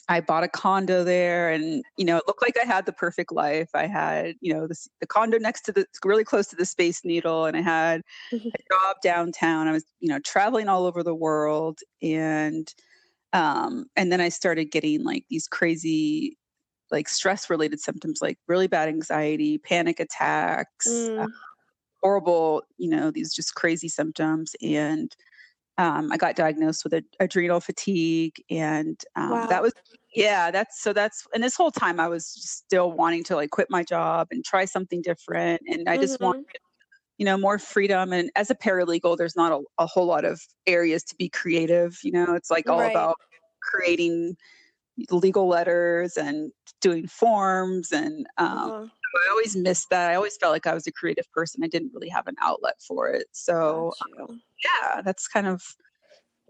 I 0.09 0.21
bought 0.21 0.45
a 0.45 0.49
condo 0.49 1.05
there, 1.05 1.51
and 1.51 1.85
you 1.97 2.05
know, 2.05 2.17
it 2.17 2.25
looked 2.27 2.43
like 2.43 2.57
I 2.61 2.67
had 2.67 2.87
the 2.87 2.93
perfect 2.93 3.31
life. 3.31 3.69
I 3.75 3.87
had, 3.87 4.35
you 4.41 4.53
know, 4.53 4.67
the, 4.67 4.77
the 5.01 5.07
condo 5.07 5.39
next 5.39 5.63
to 5.63 5.73
the 5.73 5.87
really 6.05 6.25
close 6.25 6.47
to 6.49 6.57
the 6.57 6.65
Space 6.65 7.05
Needle, 7.05 7.45
and 7.45 7.57
I 7.57 7.61
had 7.61 8.03
mm-hmm. 8.33 8.49
a 8.49 8.75
job 8.75 8.97
downtown. 9.03 9.69
I 9.69 9.73
was, 9.73 9.85
you 10.01 10.09
know, 10.09 10.19
traveling 10.21 10.69
all 10.69 10.87
over 10.87 11.03
the 11.03 11.15
world, 11.15 11.81
and 12.03 12.73
um, 13.33 13.87
and 13.97 14.11
then 14.11 14.21
I 14.21 14.31
started 14.31 14.67
getting 14.67 15.05
like 15.05 15.25
these 15.29 15.47
crazy 15.47 16.39
like 16.91 17.09
stress 17.09 17.51
related 17.51 17.81
symptoms 17.81 18.21
like 18.23 18.39
really 18.47 18.67
bad 18.67 18.89
anxiety, 18.89 19.59
panic 19.59 20.01
attacks, 20.01 20.89
mm. 20.89 21.25
uh, 21.25 21.29
horrible, 22.03 22.63
you 22.77 22.89
know, 22.89 23.11
these 23.11 23.33
just 23.33 23.55
crazy 23.55 23.89
symptoms. 23.89 24.55
And 24.63 25.15
um, 25.77 26.11
I 26.11 26.17
got 26.17 26.35
diagnosed 26.35 26.85
with 26.85 26.95
a, 26.95 27.05
adrenal 27.21 27.61
fatigue. 27.61 28.35
And 28.51 29.01
um, 29.17 29.31
wow. 29.31 29.47
that 29.47 29.63
was, 29.63 29.73
yeah, 30.15 30.51
that's 30.51 30.83
so 30.83 30.93
that's, 30.93 31.27
and 31.35 31.43
this 31.43 31.57
whole 31.57 31.71
time 31.71 32.01
I 32.01 32.09
was 32.09 32.27
still 32.27 32.93
wanting 32.93 33.25
to 33.25 33.37
like 33.37 33.51
quit 33.51 33.69
my 33.71 33.85
job 33.85 34.29
and 34.31 34.45
try 34.45 34.65
something 34.65 35.03
different. 35.03 35.63
And 35.69 35.89
I 35.89 35.95
mm-hmm. 35.95 36.03
just 36.03 36.21
wanted, 36.21 36.47
you 37.19 37.25
know, 37.25 37.37
more 37.37 37.59
freedom. 37.59 38.13
And 38.13 38.31
as 38.35 38.51
a 38.51 38.55
paralegal, 38.55 39.17
there's 39.17 39.37
not 39.37 39.53
a, 39.53 39.61
a 39.79 39.87
whole 39.87 40.07
lot 40.07 40.25
of 40.25 40.41
areas 40.67 41.05
to 41.05 41.17
be 41.17 41.29
creative. 41.29 41.99
You 42.03 42.13
know, 42.13 42.35
it's 42.35 42.51
like 42.51 42.69
all 42.69 42.81
right. 42.81 42.91
about 42.91 43.17
creating 43.61 44.37
legal 45.11 45.49
letters 45.49 46.17
and 46.17 46.53
doing 46.81 47.07
forms 47.07 47.93
and 47.93 48.27
um, 48.37 48.49
uh-huh. 48.49 48.87
I 49.27 49.31
always 49.31 49.57
missed 49.57 49.89
that. 49.91 50.11
I 50.11 50.15
always 50.15 50.37
felt 50.37 50.53
like 50.53 50.67
I 50.67 50.75
was 50.75 50.87
a 50.87 50.93
creative 50.93 51.31
person. 51.33 51.65
I 51.65 51.69
didn't 51.69 51.93
really 51.95 52.11
have 52.11 52.27
an 52.27 52.37
outlet 52.41 52.75
for 52.87 53.09
it. 53.09 53.27
So 53.33 53.93
um, 54.21 54.41
yeah, 54.63 55.01
that's 55.03 55.27
kind 55.27 55.47
of 55.47 55.63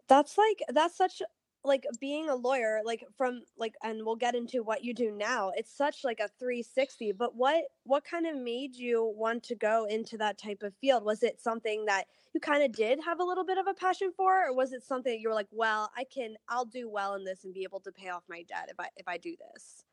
that's 0.08 0.36
like 0.36 0.62
that's 0.68 0.96
such 0.96 1.22
like 1.64 1.84
being 2.00 2.28
a 2.28 2.34
lawyer 2.34 2.80
like 2.84 3.04
from 3.16 3.42
like 3.58 3.74
and 3.82 4.04
we'll 4.04 4.16
get 4.16 4.34
into 4.34 4.62
what 4.62 4.84
you 4.84 4.94
do 4.94 5.10
now 5.10 5.50
it's 5.56 5.76
such 5.76 6.04
like 6.04 6.20
a 6.20 6.28
360 6.38 7.12
but 7.12 7.34
what 7.34 7.64
what 7.84 8.04
kind 8.04 8.26
of 8.26 8.36
made 8.36 8.74
you 8.76 9.12
want 9.16 9.42
to 9.42 9.54
go 9.54 9.84
into 9.86 10.16
that 10.18 10.38
type 10.38 10.62
of 10.62 10.74
field? 10.80 11.04
Was 11.04 11.22
it 11.22 11.40
something 11.40 11.86
that 11.86 12.04
you 12.34 12.40
kind 12.40 12.62
of 12.62 12.72
did 12.72 13.00
have 13.04 13.20
a 13.20 13.24
little 13.24 13.44
bit 13.44 13.58
of 13.58 13.66
a 13.66 13.74
passion 13.74 14.12
for 14.16 14.46
or 14.46 14.54
was 14.54 14.72
it 14.72 14.84
something 14.84 15.18
you 15.18 15.28
were 15.28 15.34
like 15.34 15.48
well 15.50 15.90
i 15.96 16.04
can 16.04 16.34
i'll 16.48 16.64
do 16.64 16.88
well 16.88 17.14
in 17.14 17.24
this 17.24 17.44
and 17.44 17.54
be 17.54 17.62
able 17.62 17.80
to 17.80 17.92
pay 17.92 18.08
off 18.08 18.22
my 18.28 18.42
debt 18.42 18.68
if 18.70 18.78
i 18.78 18.88
if 18.96 19.08
i 19.08 19.16
do 19.16 19.34
this 19.52 19.84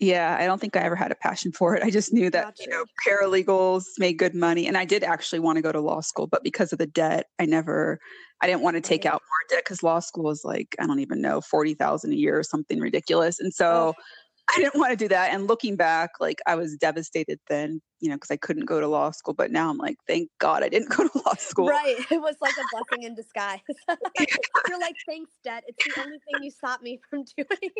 yeah, 0.00 0.38
I 0.40 0.46
don't 0.46 0.58
think 0.58 0.76
I 0.76 0.80
ever 0.80 0.96
had 0.96 1.12
a 1.12 1.14
passion 1.14 1.52
for 1.52 1.76
it. 1.76 1.82
I 1.82 1.90
just 1.90 2.10
knew 2.10 2.30
that, 2.30 2.44
gotcha. 2.44 2.62
you 2.62 2.70
know, 2.70 2.84
paralegals 3.06 3.84
made 3.98 4.14
good 4.14 4.34
money. 4.34 4.66
And 4.66 4.78
I 4.78 4.86
did 4.86 5.04
actually 5.04 5.40
want 5.40 5.56
to 5.56 5.62
go 5.62 5.72
to 5.72 5.80
law 5.80 6.00
school, 6.00 6.26
but 6.26 6.42
because 6.42 6.72
of 6.72 6.78
the 6.78 6.86
debt, 6.86 7.26
I 7.38 7.44
never, 7.44 8.00
I 8.40 8.46
didn't 8.46 8.62
want 8.62 8.76
to 8.76 8.80
take 8.80 9.04
out 9.04 9.20
more 9.20 9.48
debt 9.50 9.62
because 9.62 9.82
law 9.82 10.00
school 10.00 10.30
is 10.30 10.40
like, 10.42 10.74
I 10.80 10.86
don't 10.86 11.00
even 11.00 11.20
know, 11.20 11.42
40,000 11.42 12.12
a 12.12 12.14
year 12.14 12.38
or 12.38 12.42
something 12.42 12.80
ridiculous. 12.80 13.40
And 13.40 13.52
so 13.52 13.94
oh. 13.94 14.02
I 14.56 14.58
didn't 14.58 14.80
want 14.80 14.90
to 14.90 14.96
do 14.96 15.08
that. 15.08 15.34
And 15.34 15.46
looking 15.46 15.76
back, 15.76 16.12
like 16.18 16.40
I 16.46 16.54
was 16.54 16.76
devastated 16.76 17.38
then, 17.50 17.82
you 18.00 18.08
know, 18.08 18.16
because 18.16 18.30
I 18.30 18.38
couldn't 18.38 18.64
go 18.64 18.80
to 18.80 18.88
law 18.88 19.10
school. 19.10 19.34
But 19.34 19.50
now 19.50 19.68
I'm 19.68 19.76
like, 19.76 19.96
thank 20.08 20.30
God 20.38 20.62
I 20.62 20.70
didn't 20.70 20.88
go 20.96 21.06
to 21.06 21.22
law 21.26 21.34
school. 21.34 21.68
Right. 21.68 21.96
It 22.10 22.22
was 22.22 22.36
like 22.40 22.54
a 22.56 22.64
blessing 22.72 23.04
in 23.04 23.14
disguise. 23.14 23.60
You're 24.68 24.80
like, 24.80 24.96
thanks, 25.06 25.32
debt. 25.44 25.64
It's 25.66 25.94
the 25.94 26.00
only 26.00 26.18
thing 26.18 26.42
you 26.42 26.50
stopped 26.50 26.82
me 26.82 27.00
from 27.10 27.24
doing 27.36 27.70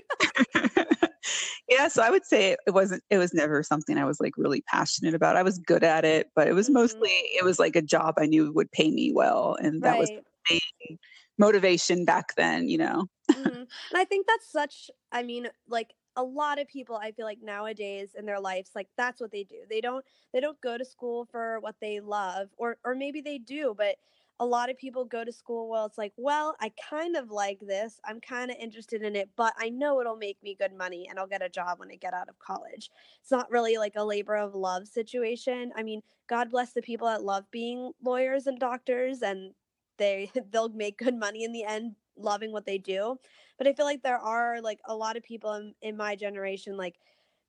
yeah 1.81 1.89
so 1.89 2.03
i 2.03 2.11
would 2.11 2.25
say 2.25 2.57
it 2.67 2.71
wasn't 2.73 3.03
it 3.11 3.19
was 3.19 3.33
never 3.35 3.63
something 3.63 3.99
i 3.99 4.05
was 4.05 4.21
like 4.21 4.37
really 4.37 4.63
passionate 4.63 5.15
about 5.15 5.37
i 5.37 5.43
was 5.43 5.59
good 5.59 5.83
at 5.83 6.05
it 6.05 6.31
but 6.35 6.47
it 6.47 6.53
was 6.53 6.69
mostly 6.71 7.09
mm-hmm. 7.09 7.39
it 7.39 7.45
was 7.45 7.59
like 7.59 7.77
a 7.77 7.83
job 7.83 8.15
i 8.19 8.27
knew 8.27 8.53
would 8.53 8.71
pay 8.73 8.91
me 8.91 9.13
well 9.13 9.57
and 9.61 9.83
that 9.83 9.93
right. 9.93 10.01
was 10.01 10.11
main 10.51 10.99
motivation 11.39 12.05
back 12.05 12.35
then 12.37 12.69
you 12.69 12.79
know 12.79 13.07
mm-hmm. 13.31 13.49
and 13.49 13.69
i 13.95 14.05
think 14.05 14.27
that's 14.27 14.51
such 14.51 14.91
i 15.13 15.23
mean 15.23 15.49
like 15.69 15.93
a 16.17 16.23
lot 16.23 16.61
of 16.61 16.69
people 16.69 16.97
i 16.97 17.13
feel 17.13 17.25
like 17.25 17.39
nowadays 17.43 18.11
in 18.19 18.27
their 18.27 18.41
lives 18.41 18.71
like 18.75 18.89
that's 18.97 19.21
what 19.21 19.31
they 19.31 19.45
do 19.45 19.57
they 19.71 19.81
don't 19.81 20.05
they 20.33 20.41
don't 20.41 20.61
go 20.61 20.77
to 20.77 20.85
school 20.85 21.27
for 21.31 21.61
what 21.61 21.77
they 21.81 22.01
love 22.01 22.49
or 22.59 22.77
or 22.85 22.95
maybe 22.95 23.21
they 23.21 23.39
do 23.39 23.75
but 23.77 23.97
a 24.41 24.45
lot 24.45 24.71
of 24.71 24.79
people 24.79 25.05
go 25.05 25.23
to 25.23 25.33
school 25.33 25.69
well 25.69 25.85
it's 25.87 25.99
like 25.99 26.13
well 26.17 26.57
i 26.61 26.73
kind 26.91 27.15
of 27.15 27.31
like 27.31 27.61
this 27.61 28.01
i'm 28.05 28.21
kind 28.21 28.51
of 28.51 28.57
interested 28.59 29.03
in 29.03 29.15
it 29.15 29.29
but 29.37 29.53
i 29.59 29.69
know 29.69 30.01
it'll 30.01 30.17
make 30.17 30.39
me 30.43 30.57
good 30.59 30.73
money 30.77 31.07
and 31.09 31.19
i'll 31.19 31.27
get 31.27 31.43
a 31.43 31.49
job 31.49 31.79
when 31.79 31.91
i 31.91 31.95
get 31.95 32.15
out 32.15 32.29
of 32.29 32.39
college. 32.39 32.91
It's 33.21 33.31
not 33.31 33.51
really 33.51 33.77
like 33.77 33.95
a 33.97 34.05
labor 34.05 34.37
of 34.37 34.55
love 34.55 34.89
situation 34.89 35.71
i 35.77 35.83
mean 35.83 36.03
god 36.29 36.51
bless 36.51 36.73
the 36.73 36.83
people 36.83 37.07
that 37.07 37.23
love 37.23 37.45
being 37.51 37.93
lawyers 38.03 38.47
and 38.47 38.59
doctors 38.59 39.23
and 39.23 39.53
they 39.99 40.33
they'll 40.51 40.71
make 40.71 40.99
good 40.99 41.17
money 41.17 41.45
in 41.45 41.53
the 41.53 41.65
end 41.65 41.95
loving 42.17 42.51
what 42.53 42.67
they 42.67 42.79
do 42.79 43.17
but 43.59 43.67
i 43.67 43.73
feel 43.73 43.87
like 43.87 44.03
there 44.03 44.19
are 44.19 44.61
like 44.61 44.81
a 44.87 44.97
lot 44.97 45.17
of 45.17 45.23
people 45.23 45.53
in, 45.55 45.75
in 45.83 45.97
my 45.97 46.17
generation 46.17 46.77
like 46.77 46.97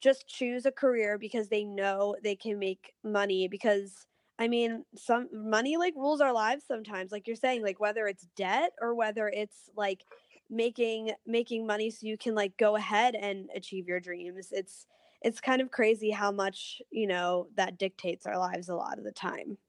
just 0.02 0.28
choose 0.28 0.66
a 0.66 0.72
career 0.72 1.18
because 1.18 1.48
they 1.48 1.64
know 1.64 2.16
they 2.24 2.36
can 2.36 2.58
make 2.60 2.94
money 3.04 3.48
because 3.48 4.08
I 4.42 4.48
mean, 4.48 4.86
some 4.96 5.30
money 5.32 5.78
like 5.78 5.94
rules 5.96 6.20
our 6.20 6.34
lives 6.34 6.64
sometimes. 6.68 7.12
Like 7.12 7.28
you're 7.28 7.36
saying, 7.36 7.62
like 7.62 7.80
whether 7.80 8.08
it's 8.08 8.26
debt 8.36 8.72
or 8.82 8.96
whether 8.96 9.28
it's 9.28 9.70
like 9.78 10.04
making 10.50 11.12
making 11.28 11.68
money 11.68 11.92
so 11.92 12.08
you 12.08 12.18
can 12.18 12.34
like 12.34 12.58
go 12.58 12.76
ahead 12.76 13.14
and 13.14 13.50
achieve 13.56 13.88
your 13.88 14.00
dreams. 14.00 14.48
It's 14.52 14.88
it's 15.22 15.40
kind 15.40 15.62
of 15.62 15.70
crazy 15.70 16.10
how 16.10 16.32
much, 16.32 16.82
you 16.90 17.06
know, 17.06 17.50
that 17.56 17.78
dictates 17.78 18.26
our 18.26 18.40
lives 18.40 18.68
a 18.68 18.74
lot 18.74 18.98
of 18.98 19.04
the 19.04 19.12
time. 19.12 19.60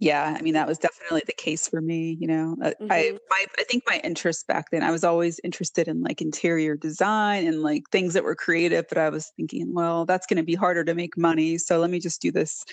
Yeah, 0.00 0.34
I 0.36 0.42
mean 0.42 0.54
that 0.54 0.66
was 0.66 0.78
definitely 0.78 1.22
the 1.24 1.32
case 1.32 1.68
for 1.68 1.80
me. 1.80 2.16
You 2.18 2.26
know, 2.26 2.56
mm-hmm. 2.60 2.90
I 2.90 3.18
my, 3.30 3.44
I 3.56 3.62
think 3.62 3.84
my 3.86 4.00
interest 4.02 4.48
back 4.48 4.72
then 4.72 4.82
I 4.82 4.90
was 4.90 5.04
always 5.04 5.38
interested 5.44 5.86
in 5.86 6.02
like 6.02 6.20
interior 6.20 6.76
design 6.76 7.46
and 7.46 7.62
like 7.62 7.84
things 7.92 8.14
that 8.14 8.24
were 8.24 8.34
creative. 8.34 8.86
But 8.88 8.98
I 8.98 9.10
was 9.10 9.30
thinking, 9.36 9.72
well, 9.72 10.06
that's 10.06 10.26
going 10.26 10.38
to 10.38 10.42
be 10.42 10.56
harder 10.56 10.82
to 10.82 10.94
make 10.96 11.16
money, 11.16 11.56
so 11.56 11.78
let 11.78 11.90
me 11.90 12.00
just 12.00 12.20
do 12.20 12.32
this 12.32 12.64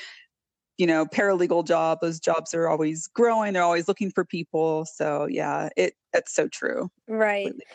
you 0.78 0.86
know 0.86 1.06
paralegal 1.06 1.66
job 1.66 2.00
those 2.02 2.20
jobs 2.20 2.54
are 2.54 2.68
always 2.68 3.08
growing 3.08 3.54
they're 3.54 3.64
always 3.64 3.88
looking 3.88 4.12
for 4.12 4.24
people 4.24 4.86
so 4.86 5.28
yeah 5.30 5.70
it 5.76 5.94
that's 6.14 6.34
so 6.34 6.48
true 6.48 6.90
right. 7.08 7.46
Completely. 7.46 7.66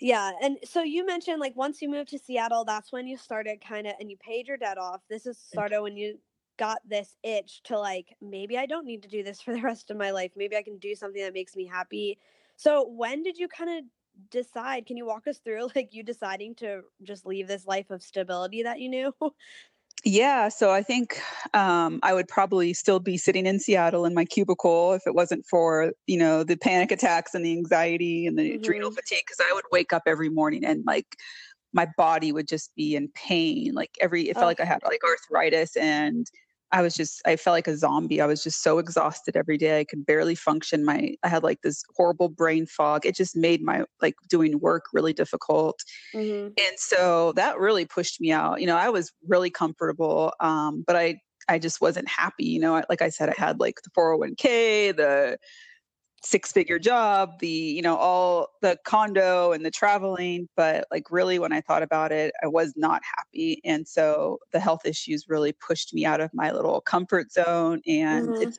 yeah 0.00 0.32
and 0.42 0.58
so 0.64 0.82
you 0.82 1.04
mentioned 1.06 1.40
like 1.40 1.54
once 1.56 1.82
you 1.82 1.90
moved 1.90 2.10
to 2.10 2.18
seattle 2.18 2.64
that's 2.64 2.92
when 2.92 3.06
you 3.06 3.16
started 3.16 3.62
kind 3.66 3.86
of 3.86 3.94
and 4.00 4.10
you 4.10 4.16
paid 4.16 4.48
your 4.48 4.56
debt 4.56 4.78
off. 4.78 5.02
This 5.08 5.26
is 5.26 5.38
started 5.38 5.82
when 5.82 5.96
you 5.96 6.18
got 6.58 6.78
this 6.86 7.16
itch 7.22 7.62
to 7.64 7.78
like 7.78 8.14
maybe 8.20 8.58
i 8.58 8.66
don't 8.66 8.84
need 8.84 9.02
to 9.02 9.08
do 9.08 9.22
this 9.22 9.40
for 9.40 9.54
the 9.54 9.62
rest 9.62 9.90
of 9.90 9.96
my 9.96 10.10
life. 10.10 10.32
Maybe 10.36 10.56
i 10.56 10.62
can 10.62 10.78
do 10.78 10.94
something 10.94 11.22
that 11.22 11.34
makes 11.34 11.56
me 11.56 11.66
happy. 11.66 12.18
So 12.56 12.88
when 12.88 13.22
did 13.22 13.38
you 13.38 13.48
kind 13.48 13.70
of 13.70 13.84
decide 14.30 14.86
can 14.86 14.96
you 14.96 15.06
walk 15.06 15.26
us 15.26 15.38
through 15.38 15.68
like 15.74 15.88
you 15.92 16.02
deciding 16.02 16.54
to 16.54 16.82
just 17.02 17.26
leave 17.26 17.48
this 17.48 17.66
life 17.66 17.90
of 17.90 18.02
stability 18.02 18.62
that 18.62 18.78
you 18.78 18.88
knew 18.88 19.14
Yeah, 20.04 20.48
so 20.48 20.72
I 20.72 20.82
think 20.82 21.20
um, 21.54 22.00
I 22.02 22.12
would 22.12 22.26
probably 22.26 22.74
still 22.74 22.98
be 22.98 23.16
sitting 23.16 23.46
in 23.46 23.60
Seattle 23.60 24.04
in 24.04 24.14
my 24.14 24.24
cubicle 24.24 24.94
if 24.94 25.02
it 25.06 25.14
wasn't 25.14 25.46
for 25.46 25.92
you 26.08 26.18
know 26.18 26.42
the 26.42 26.56
panic 26.56 26.90
attacks 26.90 27.34
and 27.34 27.44
the 27.44 27.52
anxiety 27.52 28.26
and 28.26 28.36
the 28.36 28.42
mm-hmm. 28.42 28.60
adrenal 28.60 28.90
fatigue. 28.90 29.22
Because 29.26 29.40
I 29.40 29.52
would 29.54 29.64
wake 29.70 29.92
up 29.92 30.02
every 30.06 30.28
morning 30.28 30.64
and 30.64 30.82
like 30.84 31.16
my 31.72 31.86
body 31.96 32.32
would 32.32 32.48
just 32.48 32.74
be 32.74 32.96
in 32.96 33.08
pain. 33.14 33.74
Like 33.74 33.90
every 34.00 34.28
it 34.28 34.34
felt 34.34 34.44
oh. 34.44 34.48
like 34.48 34.60
I 34.60 34.64
had 34.64 34.82
like 34.82 35.02
arthritis 35.04 35.76
and 35.76 36.26
I 36.72 36.80
was 36.82 36.94
just 36.94 37.20
I 37.26 37.36
felt 37.36 37.54
like 37.54 37.68
a 37.68 37.76
zombie. 37.76 38.20
I 38.20 38.26
was 38.26 38.42
just 38.42 38.62
so 38.62 38.78
exhausted 38.78 39.36
every 39.36 39.58
day. 39.58 39.80
I 39.80 39.84
could 39.84 40.06
barely 40.06 40.34
function. 40.34 40.84
My 40.84 41.14
I 41.22 41.28
had 41.28 41.42
like 41.42 41.60
this 41.62 41.82
horrible 41.96 42.28
brain 42.28 42.66
fog. 42.66 43.04
It 43.04 43.14
just 43.14 43.36
made 43.36 43.62
my 43.62 43.84
like 44.00 44.14
doing 44.28 44.58
work 44.58 44.86
really 44.92 45.12
difficult. 45.12 45.78
Mm-hmm. 46.14 46.46
And 46.46 46.78
so 46.78 47.32
that 47.36 47.58
really 47.58 47.84
pushed 47.84 48.20
me 48.20 48.32
out. 48.32 48.60
You 48.60 48.66
know, 48.66 48.76
I 48.76 48.88
was 48.88 49.12
really 49.28 49.50
comfortable 49.50 50.32
um 50.40 50.82
but 50.86 50.96
I 50.96 51.20
I 51.48 51.58
just 51.58 51.80
wasn't 51.80 52.08
happy, 52.08 52.44
you 52.44 52.60
know. 52.60 52.82
Like 52.88 53.02
I 53.02 53.10
said 53.10 53.28
I 53.28 53.34
had 53.36 53.60
like 53.60 53.80
the 53.82 53.90
401k, 53.90 54.96
the 54.96 55.38
six 56.24 56.52
figure 56.52 56.78
job, 56.78 57.38
the, 57.40 57.48
you 57.48 57.82
know, 57.82 57.96
all 57.96 58.48
the 58.60 58.78
condo 58.84 59.52
and 59.52 59.64
the 59.64 59.70
traveling. 59.70 60.48
But 60.56 60.86
like 60.90 61.10
really, 61.10 61.38
when 61.38 61.52
I 61.52 61.60
thought 61.60 61.82
about 61.82 62.12
it, 62.12 62.32
I 62.42 62.46
was 62.46 62.72
not 62.76 63.02
happy. 63.16 63.60
And 63.64 63.86
so 63.86 64.38
the 64.52 64.60
health 64.60 64.86
issues 64.86 65.28
really 65.28 65.52
pushed 65.52 65.92
me 65.92 66.04
out 66.04 66.20
of 66.20 66.30
my 66.32 66.52
little 66.52 66.80
comfort 66.80 67.32
zone. 67.32 67.80
And 67.86 68.28
mm-hmm. 68.28 68.42
it's, 68.42 68.58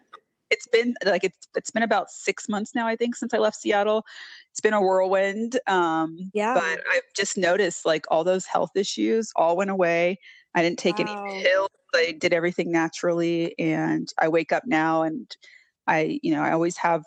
it's 0.49 0.67
been 0.67 0.93
like 1.05 1.23
it's 1.23 1.47
it's 1.55 1.71
been 1.71 1.81
about 1.81 2.11
six 2.11 2.47
months 2.47 2.75
now, 2.75 2.85
I 2.85 2.95
think, 2.95 3.15
since 3.15 3.33
I 3.33 3.39
left 3.39 3.59
Seattle. 3.59 4.05
It's 4.51 4.61
been 4.61 4.73
a 4.73 4.81
whirlwind. 4.81 5.59
Um, 5.65 6.15
yeah. 6.33 6.53
But 6.53 6.79
I've 6.91 7.01
just 7.15 7.37
noticed 7.37 7.87
like 7.87 8.05
all 8.11 8.23
those 8.23 8.45
health 8.45 8.69
issues 8.75 9.31
all 9.35 9.57
went 9.57 9.71
away. 9.71 10.19
I 10.53 10.61
didn't 10.61 10.77
take 10.77 10.99
wow. 10.99 11.25
any 11.25 11.43
pills. 11.43 11.69
I 11.95 12.11
did 12.19 12.33
everything 12.33 12.71
naturally, 12.71 13.57
and 13.57 14.07
I 14.19 14.27
wake 14.27 14.51
up 14.51 14.63
now 14.67 15.01
and 15.03 15.35
I, 15.87 16.19
you 16.21 16.33
know, 16.33 16.41
I 16.41 16.51
always 16.51 16.77
have 16.77 17.03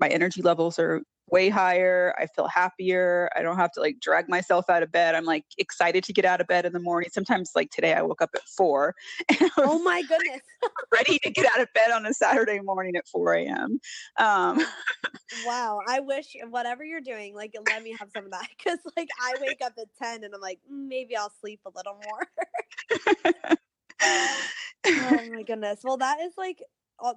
my 0.00 0.08
energy 0.08 0.42
levels 0.42 0.78
are 0.78 1.02
way 1.30 1.48
higher. 1.48 2.14
I 2.18 2.26
feel 2.26 2.48
happier. 2.48 3.28
I 3.36 3.42
don't 3.42 3.56
have 3.56 3.72
to 3.72 3.80
like 3.80 4.00
drag 4.00 4.28
myself 4.28 4.70
out 4.70 4.82
of 4.82 4.90
bed. 4.90 5.14
I'm 5.14 5.24
like 5.24 5.44
excited 5.58 6.04
to 6.04 6.12
get 6.12 6.24
out 6.24 6.40
of 6.40 6.46
bed 6.46 6.64
in 6.64 6.72
the 6.72 6.80
morning. 6.80 7.10
Sometimes, 7.12 7.50
like 7.54 7.70
today, 7.70 7.92
I 7.94 8.02
woke 8.02 8.22
up 8.22 8.30
at 8.34 8.46
four. 8.56 8.94
oh 9.58 9.78
my 9.82 10.02
goodness. 10.02 10.40
ready 10.92 11.18
to 11.20 11.30
get 11.30 11.46
out 11.46 11.60
of 11.60 11.68
bed 11.74 11.90
on 11.90 12.06
a 12.06 12.14
Saturday 12.14 12.60
morning 12.60 12.96
at 12.96 13.06
4 13.08 13.34
a.m. 13.34 13.80
Um, 14.18 14.64
wow. 15.44 15.80
I 15.86 16.00
wish 16.00 16.34
whatever 16.48 16.84
you're 16.84 17.00
doing, 17.00 17.34
like, 17.34 17.54
let 17.68 17.82
me 17.82 17.94
have 17.98 18.08
some 18.14 18.24
of 18.24 18.30
that. 18.32 18.48
Cause 18.64 18.78
like 18.96 19.08
I 19.20 19.34
wake 19.40 19.60
up 19.64 19.74
at 19.78 19.86
10 20.02 20.24
and 20.24 20.34
I'm 20.34 20.40
like, 20.40 20.60
mm, 20.70 20.88
maybe 20.88 21.16
I'll 21.16 21.32
sleep 21.40 21.60
a 21.66 21.70
little 21.74 22.00
more. 22.04 22.26
oh 24.86 25.30
my 25.32 25.42
goodness. 25.42 25.80
Well, 25.84 25.98
that 25.98 26.20
is 26.20 26.32
like 26.36 26.62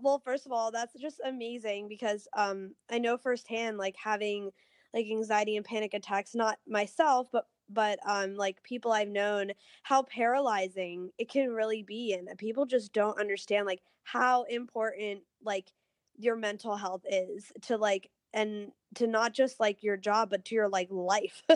well 0.01 0.21
first 0.23 0.45
of 0.45 0.51
all 0.51 0.71
that's 0.71 0.93
just 0.99 1.19
amazing 1.25 1.87
because 1.87 2.27
um 2.35 2.73
i 2.89 2.97
know 2.97 3.17
firsthand 3.17 3.77
like 3.77 3.95
having 3.95 4.51
like 4.93 5.05
anxiety 5.09 5.55
and 5.55 5.65
panic 5.65 5.93
attacks 5.93 6.35
not 6.35 6.57
myself 6.67 7.27
but 7.31 7.47
but 7.69 7.99
um 8.05 8.35
like 8.35 8.61
people 8.63 8.91
i've 8.91 9.07
known 9.07 9.51
how 9.83 10.03
paralyzing 10.03 11.09
it 11.17 11.29
can 11.29 11.49
really 11.51 11.83
be 11.83 12.13
and 12.13 12.29
people 12.37 12.65
just 12.65 12.93
don't 12.93 13.19
understand 13.19 13.65
like 13.65 13.81
how 14.03 14.43
important 14.43 15.21
like 15.43 15.71
your 16.17 16.35
mental 16.35 16.75
health 16.75 17.03
is 17.09 17.51
to 17.61 17.77
like 17.77 18.09
and 18.33 18.71
to 18.95 19.07
not 19.07 19.33
just 19.33 19.59
like 19.59 19.83
your 19.83 19.97
job 19.97 20.29
but 20.29 20.45
to 20.45 20.55
your 20.55 20.69
like 20.69 20.87
life. 20.89 21.43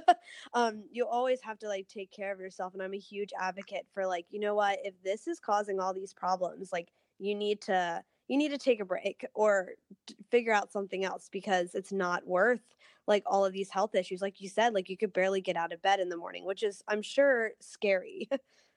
Um 0.54 0.84
you 0.92 1.06
always 1.06 1.42
have 1.42 1.60
to 1.60 1.68
like 1.68 1.88
take 1.88 2.12
care 2.12 2.32
of 2.32 2.40
yourself 2.40 2.74
and 2.74 2.82
i'm 2.82 2.94
a 2.94 3.00
huge 3.00 3.32
advocate 3.40 3.86
for 3.94 4.08
like 4.08 4.26
you 4.30 4.40
know 4.40 4.56
what 4.56 4.80
if 4.84 4.94
this 5.04 5.28
is 5.28 5.40
causing 5.40 5.80
all 5.80 5.94
these 5.94 6.14
problems 6.14 6.72
like 6.72 6.90
you 7.20 7.36
need 7.36 7.62
to 7.62 8.02
you 8.28 8.38
need 8.38 8.50
to 8.50 8.58
take 8.58 8.80
a 8.80 8.86
break 8.86 9.26
or 9.34 9.70
figure 10.32 10.54
out 10.54 10.72
something 10.72 11.04
else 11.04 11.30
because 11.32 11.76
it's 11.76 11.92
not 11.92 12.26
worth 12.26 12.62
like 13.08 13.24
all 13.26 13.46
of 13.46 13.54
these 13.54 13.70
health 13.70 13.96
issues 13.96 14.22
like 14.22 14.42
you 14.42 14.50
said 14.50 14.74
like 14.74 14.90
you 14.90 14.98
could 14.98 15.14
barely 15.14 15.42
get 15.42 15.56
out 15.56 15.72
of 15.72 15.82
bed 15.82 16.00
in 16.00 16.10
the 16.10 16.18
morning 16.18 16.46
which 16.46 16.64
is 16.64 16.84
i'm 16.88 17.02
sure 17.02 17.52
scary 17.60 18.28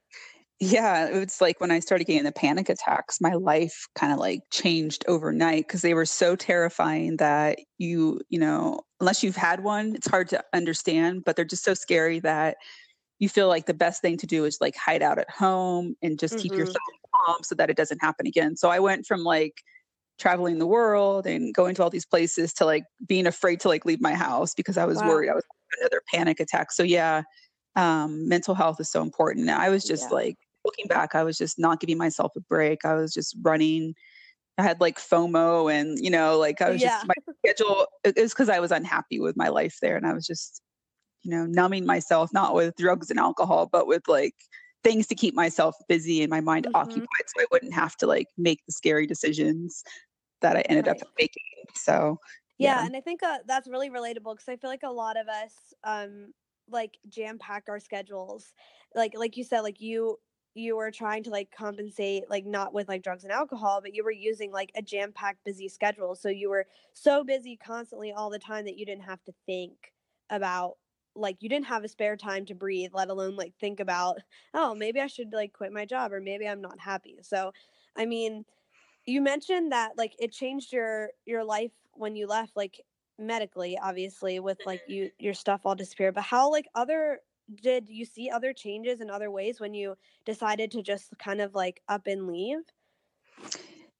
yeah 0.61 1.07
it's 1.07 1.41
like 1.41 1.61
when 1.61 1.71
i 1.71 1.79
started 1.79 2.05
getting 2.05 2.25
the 2.25 2.33
panic 2.33 2.69
attacks 2.69 3.21
my 3.21 3.35
life 3.35 3.87
kind 3.95 4.13
of 4.13 4.19
like 4.19 4.41
changed 4.51 5.05
overnight 5.07 5.67
because 5.67 5.83
they 5.83 5.95
were 5.95 6.07
so 6.07 6.35
terrifying 6.37 7.17
that 7.17 7.59
you 7.79 8.21
you 8.29 8.39
know 8.39 8.81
unless 9.01 9.23
you've 9.23 9.37
had 9.37 9.63
one, 9.63 9.95
it's 9.95 10.09
hard 10.09 10.29
to 10.29 10.45
understand, 10.53 11.25
but 11.25 11.37
they're 11.37 11.45
just 11.45 11.65
so 11.65 11.75
scary 11.75 12.21
that 12.21 12.57
you 13.19 13.29
feel 13.29 13.49
like 13.49 13.67
the 13.67 13.75
best 13.75 14.01
thing 14.01 14.17
to 14.17 14.27
do 14.27 14.45
is 14.45 14.59
like 14.61 14.77
hide 14.77 15.03
out 15.03 15.19
at 15.19 15.31
home 15.31 15.97
and 16.03 16.19
just 16.19 16.35
mm-hmm. 16.35 16.43
keep 16.43 16.53
yourself 16.53 16.77
so 17.43 17.55
that 17.55 17.71
it 17.71 17.77
doesn't 17.77 18.03
happen 18.03 18.27
again. 18.27 18.57
So 18.57 18.71
I 18.71 18.79
went 18.79 19.07
from 19.07 19.23
like 19.23 19.55
traveling 20.19 20.59
the 20.59 20.67
world 20.67 21.27
and 21.27 21.55
going 21.55 21.75
to 21.77 21.83
all 21.83 21.91
these 21.91 22.07
places 22.07 22.53
to 22.55 22.65
like 22.65 22.85
being 23.07 23.27
afraid 23.27 23.61
to 23.61 23.69
like 23.69 23.85
leave 23.85 24.01
my 24.01 24.15
house 24.15 24.55
because 24.55 24.77
I 24.77 24.85
was 24.85 24.99
wow. 24.99 25.09
worried 25.09 25.31
I 25.31 25.35
was 25.35 25.45
another 25.81 26.03
panic 26.13 26.41
attack. 26.41 26.73
So 26.73 26.83
yeah, 26.83 27.23
um, 27.77 28.29
mental 28.29 28.55
health 28.55 28.81
is 28.81 28.91
so 28.91 29.03
important. 29.03 29.49
I 29.49 29.69
was 29.69 29.85
just 29.85 30.05
yeah. 30.11 30.17
like 30.17 30.37
looking 30.65 30.87
back, 30.87 31.15
I 31.15 31.23
was 31.23 31.39
just 31.39 31.59
not 31.59 31.81
giving 31.81 31.99
myself 31.99 32.33
a 32.37 32.41
break. 32.41 32.85
I 32.85 32.95
was 32.95 33.13
just 33.13 33.37
running. 33.43 33.95
I 34.59 34.63
had 34.63 34.81
like 34.81 34.99
FOMO 34.99 35.73
and 35.73 35.99
you 35.99 36.11
know, 36.11 36.37
like 36.39 36.61
I 36.61 36.71
was 36.71 36.83
yeah. 36.83 36.89
just 36.89 37.07
my 37.07 37.15
schedule 37.45 37.87
it 38.03 38.17
was 38.17 38.33
because 38.33 38.49
I 38.49 38.59
was 38.59 38.73
unhappy 38.73 39.21
with 39.21 39.37
my 39.37 39.49
life 39.49 39.77
there 39.81 39.97
and 39.97 40.07
I 40.07 40.13
was 40.13 40.27
just, 40.27 40.61
you 41.23 41.31
know, 41.31 41.47
numbing 41.47 41.87
myself, 41.87 42.33
not 42.33 42.55
with 42.55 42.77
drugs 42.77 43.11
and 43.11 43.21
alcohol, 43.21 43.69
but 43.71 43.87
with 43.87 44.03
like 44.09 44.35
things 44.85 45.07
to 45.09 45.15
keep 45.15 45.35
myself 45.35 45.77
busy 45.89 46.23
and 46.23 46.31
my 46.31 46.41
mind 46.41 46.67
mm-hmm. 46.67 46.77
occupied 46.77 47.27
so 47.27 47.43
I 47.43 47.47
wouldn't 47.51 47.75
have 47.75 47.97
to 47.99 48.07
like 48.07 48.29
make 48.37 48.65
the 48.67 48.73
scary 48.73 49.07
decisions 49.07 49.83
that 50.41 50.57
I 50.57 50.61
ended 50.63 50.87
right. 50.87 51.01
up 51.01 51.09
making. 51.19 51.43
So 51.75 52.19
yeah, 52.59 52.81
yeah. 52.81 52.87
and 52.87 52.97
I 52.97 53.01
think 53.01 53.23
uh, 53.23 53.39
that's 53.47 53.69
really 53.69 53.91
relatable 53.91 54.35
because 54.35 54.49
I 54.49 54.57
feel 54.57 54.71
like 54.71 54.83
a 54.85 54.91
lot 54.91 55.17
of 55.17 55.29
us 55.29 55.53
um 55.85 56.33
like 56.71 56.99
jam 57.09 57.39
pack 57.39 57.65
our 57.69 57.81
schedules. 57.81 58.53
Like 58.95 59.13
like 59.17 59.37
you 59.37 59.45
said, 59.45 59.61
like 59.61 59.81
you 59.81 60.19
you 60.55 60.77
were 60.77 60.91
trying 60.91 61.23
to 61.23 61.31
like 61.31 61.51
compensate 61.57 62.29
like 62.29 62.45
not 62.45 62.73
with 62.75 62.89
like 62.89 63.03
drugs 63.03 63.23
and 63.23 63.33
alcohol 63.33 63.81
but 63.81 63.95
you 63.95 64.03
were 64.03 64.11
using 64.11 64.51
like 64.51 64.73
a 64.75 64.83
jam 64.83 65.13
packed 65.13 65.45
busy 65.45 65.69
schedule 65.69 66.17
so 66.17 66.29
you 66.29 66.51
were 66.51 66.67
so 66.95 67.23
busy 67.23 67.57
constantly 67.57 68.13
all 68.13 68.29
the 68.29 68.39
time 68.39 68.65
that 68.65 68.77
you 68.77 68.85
didn't 68.85 69.05
have 69.05 69.23
to 69.23 69.33
think 69.47 69.93
about 70.31 70.75
like 71.19 71.37
you 71.41 71.49
didn't 71.49 71.67
have 71.67 71.85
a 71.85 71.89
spare 71.89 72.17
time 72.17 72.45
to 72.47 72.55
breathe 72.55 72.91
let 72.95 73.11
alone 73.11 73.37
like 73.37 73.53
think 73.61 73.81
about 73.81 74.19
oh 74.55 74.75
maybe 74.75 75.01
i 75.01 75.07
should 75.07 75.33
like 75.33 75.53
quit 75.53 75.73
my 75.73 75.85
job 75.85 76.13
or 76.13 76.21
maybe 76.21 76.47
i'm 76.47 76.61
not 76.61 76.79
happy 76.79 77.17
so 77.23 77.53
i 77.97 78.07
mean 78.07 78.45
you 79.07 79.21
mentioned 79.21 79.73
that 79.73 79.93
like 79.97 80.15
it 80.19 80.33
changed 80.33 80.73
your 80.73 81.11
your 81.27 81.45
life 81.45 81.73
when 81.95 82.15
you 82.15 82.27
left 82.27 82.57
like 82.57 82.81
medically 83.19 83.79
obviously 83.83 84.39
with 84.39 84.59
like 84.65 84.81
mm-hmm. 84.83 84.93
you 84.93 85.11
your 85.19 85.35
stuff 85.35 85.63
all 85.65 85.75
disappeared 85.75 86.15
but 86.15 86.23
how 86.23 86.51
like 86.51 86.67
other 86.75 87.21
did 87.63 87.89
you 87.89 88.05
see 88.05 88.31
other 88.31 88.53
changes 88.53 89.01
in 89.01 89.11
other 89.11 89.31
ways 89.31 89.59
when 89.59 89.75
you 89.75 89.97
decided 90.25 90.71
to 90.71 90.83
just 90.83 91.13
kind 91.19 91.41
of 91.41 91.55
like 91.55 91.81
up 91.89 92.07
and 92.07 92.29
leave 92.29 92.59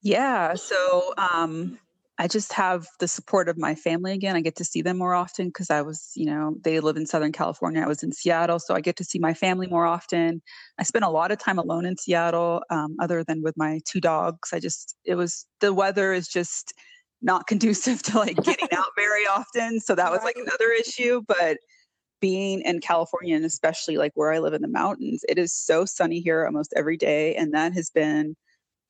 yeah 0.01 0.53
so 0.53 1.13
um 1.17 1.77
I 2.19 2.27
just 2.27 2.51
have 2.51 2.85
the 2.99 3.07
support 3.07 3.47
of 3.47 3.57
my 3.57 3.75
family 3.75 4.11
again. 4.11 4.35
I 4.35 4.41
get 4.41 4.57
to 4.57 4.65
see 4.65 4.81
them 4.81 4.97
more 4.97 5.13
often 5.13 5.47
because 5.47 5.69
I 5.69 5.81
was, 5.81 6.11
you 6.15 6.25
know, 6.25 6.57
they 6.65 6.81
live 6.81 6.97
in 6.97 7.05
Southern 7.05 7.31
California. 7.31 7.81
I 7.81 7.87
was 7.87 8.03
in 8.03 8.11
Seattle, 8.11 8.59
so 8.59 8.75
I 8.75 8.81
get 8.81 8.97
to 8.97 9.05
see 9.05 9.19
my 9.19 9.33
family 9.33 9.67
more 9.67 9.85
often. 9.85 10.41
I 10.77 10.83
spent 10.83 11.05
a 11.05 11.09
lot 11.09 11.31
of 11.31 11.39
time 11.39 11.57
alone 11.57 11.85
in 11.85 11.95
Seattle, 11.95 12.61
um, 12.69 12.97
other 12.99 13.23
than 13.23 13.41
with 13.41 13.55
my 13.55 13.79
two 13.85 14.01
dogs. 14.01 14.49
I 14.51 14.59
just, 14.59 14.97
it 15.05 15.15
was, 15.15 15.45
the 15.61 15.73
weather 15.73 16.11
is 16.11 16.27
just 16.27 16.73
not 17.21 17.47
conducive 17.47 18.03
to 18.03 18.17
like 18.17 18.35
getting 18.43 18.67
out 18.73 18.91
very 18.97 19.25
often. 19.25 19.79
So 19.79 19.95
that 19.95 20.11
was 20.11 20.21
like 20.21 20.35
another 20.35 20.71
issue. 20.71 21.21
But 21.25 21.57
being 22.19 22.59
in 22.63 22.81
California 22.81 23.37
and 23.37 23.45
especially 23.45 23.95
like 23.95 24.11
where 24.15 24.33
I 24.33 24.39
live 24.39 24.53
in 24.53 24.61
the 24.61 24.67
mountains, 24.67 25.23
it 25.29 25.37
is 25.37 25.53
so 25.53 25.85
sunny 25.85 26.19
here 26.19 26.45
almost 26.45 26.73
every 26.75 26.97
day. 26.97 27.33
And 27.35 27.53
that 27.53 27.71
has 27.71 27.89
been, 27.89 28.35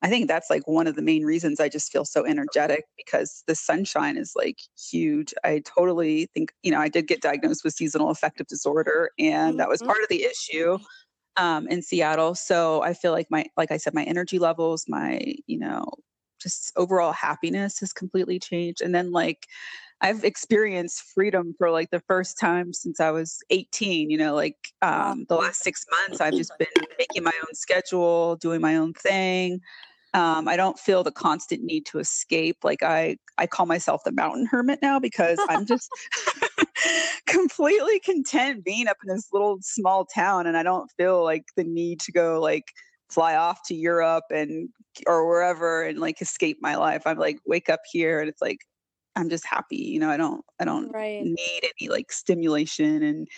I 0.02 0.08
think 0.08 0.28
that's 0.28 0.48
like 0.48 0.66
one 0.66 0.86
of 0.86 0.96
the 0.96 1.02
main 1.02 1.24
reasons 1.24 1.60
I 1.60 1.68
just 1.68 1.92
feel 1.92 2.06
so 2.06 2.24
energetic 2.24 2.84
because 2.96 3.44
the 3.46 3.54
sunshine 3.54 4.16
is 4.16 4.32
like 4.34 4.58
huge. 4.90 5.34
I 5.44 5.62
totally 5.66 6.26
think, 6.32 6.52
you 6.62 6.70
know, 6.70 6.80
I 6.80 6.88
did 6.88 7.06
get 7.06 7.20
diagnosed 7.20 7.64
with 7.64 7.74
seasonal 7.74 8.08
affective 8.08 8.46
disorder, 8.46 9.10
and 9.18 9.60
that 9.60 9.68
was 9.68 9.80
mm-hmm. 9.80 9.88
part 9.88 10.02
of 10.02 10.08
the 10.08 10.24
issue 10.24 10.78
um, 11.36 11.68
in 11.68 11.82
Seattle. 11.82 12.34
So 12.34 12.82
I 12.82 12.94
feel 12.94 13.12
like 13.12 13.26
my, 13.30 13.44
like 13.58 13.70
I 13.70 13.76
said, 13.76 13.92
my 13.92 14.04
energy 14.04 14.38
levels, 14.38 14.86
my, 14.88 15.34
you 15.46 15.58
know, 15.58 15.84
just 16.40 16.72
overall 16.76 17.12
happiness 17.12 17.78
has 17.80 17.92
completely 17.92 18.38
changed. 18.38 18.80
And 18.80 18.94
then 18.94 19.12
like, 19.12 19.46
I've 20.00 20.24
experienced 20.24 21.02
freedom 21.14 21.54
for 21.58 21.70
like 21.70 21.90
the 21.90 22.00
first 22.00 22.38
time 22.38 22.72
since 22.72 23.00
I 23.00 23.10
was 23.10 23.42
18. 23.50 24.08
You 24.08 24.16
know, 24.16 24.34
like 24.34 24.56
um, 24.80 25.26
the 25.28 25.34
last 25.34 25.62
six 25.62 25.84
months, 25.90 26.22
I've 26.22 26.32
just 26.32 26.56
been 26.58 26.68
making 26.98 27.22
my 27.22 27.34
own 27.46 27.54
schedule, 27.54 28.36
doing 28.36 28.62
my 28.62 28.76
own 28.76 28.94
thing 28.94 29.60
um, 30.14 30.48
i 30.48 30.56
don't 30.56 30.78
feel 30.78 31.02
the 31.02 31.12
constant 31.12 31.62
need 31.62 31.86
to 31.86 31.98
escape 31.98 32.58
like 32.62 32.82
i 32.82 33.16
i 33.38 33.46
call 33.46 33.66
myself 33.66 34.02
the 34.04 34.12
mountain 34.12 34.46
hermit 34.46 34.78
now 34.82 34.98
because 34.98 35.38
i'm 35.48 35.66
just 35.66 35.88
completely 37.26 38.00
content 38.00 38.64
being 38.64 38.88
up 38.88 38.96
in 39.04 39.14
this 39.14 39.28
little 39.32 39.58
small 39.60 40.04
town 40.04 40.46
and 40.46 40.56
i 40.56 40.62
don't 40.62 40.90
feel 40.96 41.22
like 41.22 41.44
the 41.56 41.64
need 41.64 42.00
to 42.00 42.12
go 42.12 42.40
like 42.40 42.72
fly 43.10 43.34
off 43.34 43.60
to 43.66 43.74
europe 43.74 44.24
and 44.30 44.68
or 45.06 45.28
wherever 45.28 45.82
and 45.82 45.98
like 45.98 46.20
escape 46.20 46.58
my 46.60 46.76
life 46.76 47.02
i'm 47.06 47.18
like 47.18 47.38
wake 47.46 47.68
up 47.68 47.80
here 47.90 48.20
and 48.20 48.28
it's 48.28 48.42
like 48.42 48.58
i'm 49.16 49.28
just 49.28 49.46
happy 49.46 49.76
you 49.76 49.98
know 49.98 50.10
i 50.10 50.16
don't 50.16 50.44
i 50.60 50.64
don't 50.64 50.90
right. 50.90 51.22
need 51.24 51.60
any 51.80 51.88
like 51.88 52.12
stimulation 52.12 53.02
and 53.02 53.28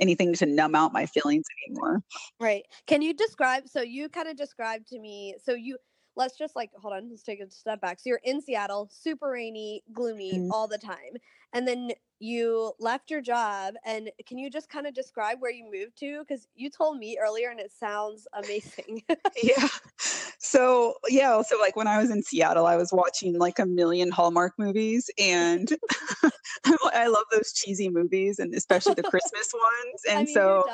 anything 0.00 0.32
to 0.34 0.46
numb 0.46 0.74
out 0.74 0.92
my 0.92 1.06
feelings 1.06 1.44
anymore. 1.66 2.00
Right. 2.40 2.64
Can 2.86 3.02
you 3.02 3.14
describe 3.14 3.68
so 3.68 3.82
you 3.82 4.08
kind 4.08 4.28
of 4.28 4.36
described 4.36 4.88
to 4.88 4.98
me 4.98 5.34
so 5.42 5.54
you 5.54 5.76
let's 6.18 6.36
just 6.36 6.54
like 6.56 6.70
hold 6.76 6.92
on, 6.92 7.08
let's 7.08 7.22
take 7.22 7.40
a 7.40 7.50
step 7.50 7.80
back. 7.80 8.00
So 8.00 8.10
you're 8.10 8.20
in 8.24 8.42
Seattle, 8.42 8.90
super 8.92 9.30
rainy, 9.30 9.82
gloomy 9.92 10.34
mm-hmm. 10.34 10.52
all 10.52 10.68
the 10.68 10.76
time. 10.76 11.16
And 11.54 11.66
then 11.66 11.92
you 12.20 12.72
left 12.80 13.10
your 13.10 13.22
job 13.22 13.74
and 13.86 14.10
can 14.26 14.36
you 14.36 14.50
just 14.50 14.68
kind 14.68 14.86
of 14.86 14.92
describe 14.92 15.40
where 15.40 15.52
you 15.52 15.64
moved 15.72 15.96
to 16.00 16.24
cuz 16.26 16.48
you 16.56 16.68
told 16.68 16.98
me 16.98 17.16
earlier 17.18 17.48
and 17.48 17.60
it 17.60 17.72
sounds 17.72 18.26
amazing. 18.34 19.02
yeah. 19.42 19.68
So, 20.40 20.94
yeah, 21.08 21.40
so 21.42 21.58
like 21.58 21.76
when 21.76 21.86
I 21.86 21.98
was 21.98 22.10
in 22.10 22.22
Seattle, 22.22 22.66
I 22.66 22.76
was 22.76 22.92
watching 22.92 23.38
like 23.38 23.58
a 23.58 23.66
million 23.66 24.10
Hallmark 24.10 24.54
movies 24.58 25.10
and 25.18 25.70
I 26.64 27.06
love 27.06 27.24
those 27.30 27.52
cheesy 27.52 27.88
movies 27.88 28.38
and 28.38 28.54
especially 28.54 28.94
the 28.94 29.04
Christmas 29.04 29.52
ones. 29.54 30.02
And 30.08 30.18
I 30.18 30.22
mean, 30.24 30.34
so. 30.34 30.64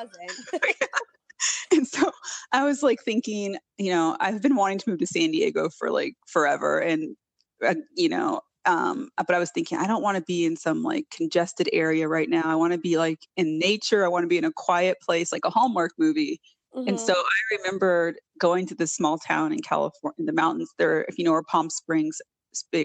and 1.73 1.87
so 1.87 2.11
I 2.53 2.65
was 2.65 2.83
like 2.83 3.03
thinking, 3.03 3.57
you 3.79 3.91
know, 3.91 4.17
I've 4.21 4.43
been 4.43 4.57
wanting 4.57 4.79
to 4.79 4.91
move 4.91 4.99
to 5.01 5.07
San 5.07 5.31
Diego 5.31 5.69
for 5.69 5.91
like 5.91 6.15
forever. 6.27 6.79
And, 6.79 7.17
uh, 7.65 7.75
you 7.97 8.09
know, 8.09 8.41
um, 8.67 9.11
but 9.17 9.35
I 9.35 9.39
was 9.39 9.51
thinking, 9.51 9.79
I 9.79 9.87
don't 9.87 10.03
want 10.03 10.17
to 10.17 10.23
be 10.23 10.45
in 10.45 10.57
some 10.57 10.83
like 10.83 11.07
congested 11.11 11.69
area 11.73 12.09
right 12.09 12.29
now. 12.29 12.43
I 12.45 12.55
want 12.55 12.73
to 12.73 12.79
be 12.79 12.97
like 12.97 13.21
in 13.37 13.59
nature. 13.59 14.05
I 14.05 14.09
want 14.09 14.25
to 14.25 14.29
be 14.29 14.39
in 14.39 14.45
a 14.45 14.53
quiet 14.53 14.99
place, 15.03 15.33
like 15.33 15.45
a 15.45 15.51
Hallmark 15.51 15.93
movie. 15.99 16.41
Mm-hmm. 16.75 16.89
And 16.89 17.01
so 17.01 17.13
I 17.13 17.57
remembered 17.57 18.17
going 18.41 18.67
to 18.67 18.75
this 18.75 18.95
small 18.95 19.19
town 19.19 19.53
in 19.53 19.61
California, 19.61 20.15
in 20.19 20.27
the 20.27 20.33
mountains 20.33 20.71
there, 20.79 21.03
if 21.09 21.19
you 21.19 21.25
know 21.25 21.33
where 21.33 21.43
Palm 21.43 21.71
Springs 21.71 22.21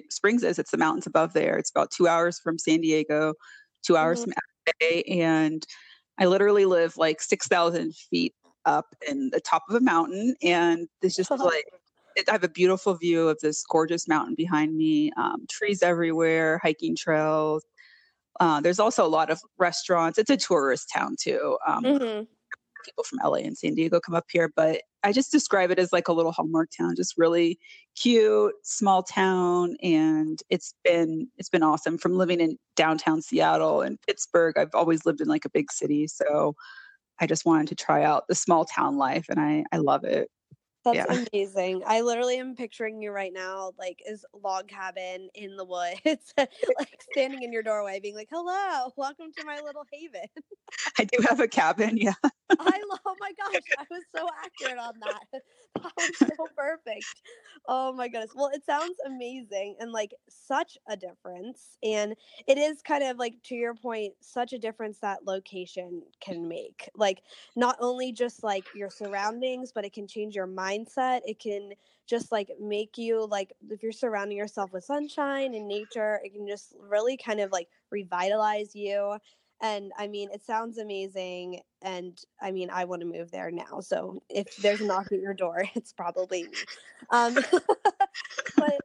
Springs 0.10 0.44
is, 0.44 0.60
it's 0.60 0.72
the 0.72 0.78
mountains 0.78 1.08
above 1.08 1.34
there. 1.34 1.58
It's 1.58 1.70
about 1.70 1.92
two 1.92 2.08
hours 2.08 2.40
from 2.40 2.58
San 2.58 2.82
Diego, 2.82 3.34
two 3.86 3.96
hours 3.96 4.22
mm-hmm. 4.22 4.32
from 4.32 4.74
LA. 4.82 5.24
And 5.24 5.64
I 6.18 6.26
literally 6.26 6.66
live 6.66 6.98
like 6.98 7.22
6,000 7.22 7.96
feet 7.96 8.34
up 8.66 8.96
in 9.08 9.30
the 9.32 9.40
top 9.40 9.64
of 9.70 9.76
a 9.76 9.80
mountain. 9.80 10.36
And 10.42 10.88
it's 11.02 11.16
just 11.16 11.32
like, 11.40 11.66
I 12.18 12.32
have 12.32 12.44
a 12.44 12.50
beautiful 12.50 12.96
view 12.96 13.30
of 13.30 13.40
this 13.40 13.64
gorgeous 13.64 14.08
mountain 14.08 14.36
behind 14.36 14.76
me, 14.76 15.12
um, 15.18 15.46
trees 15.50 15.82
everywhere, 15.82 16.60
hiking 16.62 16.96
trails. 16.96 17.64
Uh, 18.40 18.62
there's 18.62 18.80
also 18.80 19.06
a 19.06 19.08
lot 19.08 19.30
of 19.30 19.42
restaurants. 19.58 20.18
It's 20.18 20.30
a 20.30 20.38
tourist 20.38 20.90
town 20.94 21.16
too. 21.20 21.58
Um, 21.68 21.84
mm-hmm. 21.84 22.24
People 22.86 23.04
from 23.04 23.20
LA 23.24 23.40
and 23.40 23.58
San 23.58 23.76
Diego 23.76 24.00
come 24.00 24.16
up 24.16 24.26
here, 24.30 24.52
but 24.56 24.82
I 25.04 25.12
just 25.12 25.32
describe 25.32 25.72
it 25.72 25.80
as 25.80 25.92
like 25.92 26.08
a 26.08 26.14
little 26.14 26.32
Hallmark 26.32 26.70
town, 26.76 26.96
just 26.96 27.18
really 27.18 27.60
cute, 27.96 28.54
small 28.64 29.04
town, 29.04 29.76
and 29.84 30.42
it's 30.50 30.74
been 30.84 31.28
it's 31.38 31.50
been 31.50 31.64
awesome. 31.64 31.98
From 31.98 32.18
living 32.18 32.40
in 32.40 32.58
downtown 32.76 33.22
Seattle 33.22 33.82
and 33.82 34.02
Pittsburgh, 34.08 34.58
I've 34.58 34.74
always 34.74 35.06
lived 35.06 35.22
in 35.22 35.28
like 35.28 35.46
a 35.46 35.50
big 35.50 35.72
city, 35.72 36.08
so 36.08 36.56
I 37.22 37.28
just 37.28 37.46
wanted 37.46 37.68
to 37.70 37.76
try 37.76 38.04
out 38.04 38.28
the 38.28 38.36
small 38.36 38.66
town 38.66 38.98
life, 38.98 39.28
and 39.30 39.40
I 39.40 39.66
I 39.72 39.78
love 39.78 40.04
it. 40.04 40.30
That's 40.86 41.06
yeah. 41.10 41.26
amazing. 41.34 41.84
I 41.86 42.02
literally 42.02 42.38
am 42.40 42.56
picturing 42.56 43.02
you 43.02 43.12
right 43.12 43.34
now, 43.34 43.74
like 43.78 44.02
is 44.08 44.26
log 44.34 44.68
cabin 44.70 45.30
in 45.34 45.58
the 45.58 45.66
woods, 45.66 46.34
like 46.38 47.02
standing 47.12 47.44
in 47.44 47.52
your 47.52 47.64
doorway, 47.64 48.00
being 48.00 48.16
like, 48.16 48.30
"Hello, 48.32 48.92
welcome 48.96 49.32
to 49.34 49.44
my 49.44 49.60
little 49.60 49.86
haven." 49.92 50.28
I 51.00 51.04
do 51.06 51.18
have 51.28 51.40
a 51.40 51.48
cabin, 51.48 51.98
yeah. 51.98 52.14
I 52.62 52.82
love. 52.90 53.00
Oh 53.06 53.16
my 53.20 53.32
gosh, 53.34 53.64
I 53.78 53.86
was 53.90 54.04
so 54.16 54.30
accurate 54.44 54.78
on 54.78 55.00
that. 55.00 55.24
That 55.82 55.94
was 55.96 56.18
so 56.38 56.50
perfect. 56.58 57.22
Oh 57.66 57.94
my 57.94 58.10
goodness. 58.10 58.34
Well, 58.36 58.50
it 58.54 58.66
sounds 58.66 58.98
amazing 59.06 59.78
and 59.80 59.94
like 59.94 60.14
such 60.28 60.78
a 60.90 60.98
difference, 60.98 61.78
and 61.82 62.16
it 62.48 62.58
is 62.58 62.82
kind 62.82 63.04
of 63.04 63.18
like 63.18 63.42
to 63.44 63.56
your 63.56 63.74
point, 63.76 64.16
such 64.20 64.52
a 64.52 64.60
difference 64.60 65.00
that 65.00 65.26
location 65.26 66.04
can 66.20 66.50
make. 66.50 66.90
Like 66.96 67.24
not 67.56 67.78
only 67.80 68.12
just 68.12 68.44
like 68.44 68.68
your 68.74 68.90
surroundings, 68.90 69.72
but 69.72 69.86
it 69.86 69.94
can 69.94 70.06
change 70.08 70.36
your 70.36 70.48
mind 70.48 70.69
mindset. 70.70 71.22
It 71.26 71.40
can 71.40 71.72
just 72.08 72.32
like 72.32 72.50
make 72.60 72.98
you 72.98 73.26
like 73.28 73.54
if 73.70 73.84
you're 73.84 73.92
surrounding 73.92 74.38
yourself 74.38 74.74
with 74.74 74.84
sunshine 74.84 75.54
and 75.54 75.68
nature, 75.68 76.20
it 76.24 76.34
can 76.34 76.48
just 76.48 76.74
really 76.80 77.18
kind 77.18 77.40
of 77.40 77.52
like 77.52 77.68
revitalize 77.92 78.76
you. 78.76 79.18
And 79.62 79.92
I 79.98 80.08
mean, 80.08 80.30
it 80.32 80.44
sounds 80.44 80.78
amazing. 80.78 81.62
And 81.82 82.18
I 82.42 82.52
mean, 82.52 82.70
I 82.72 82.86
want 82.86 83.02
to 83.02 83.08
move 83.08 83.30
there 83.30 83.52
now. 83.52 83.82
So 83.82 84.22
if 84.30 84.56
there's 84.58 84.82
a 84.82 84.86
knock 84.86 85.12
at 85.12 85.20
your 85.20 85.34
door, 85.34 85.66
it's 85.76 85.94
probably 85.94 86.44
me. 86.44 86.50
Um, 87.10 87.36
but 88.58 88.80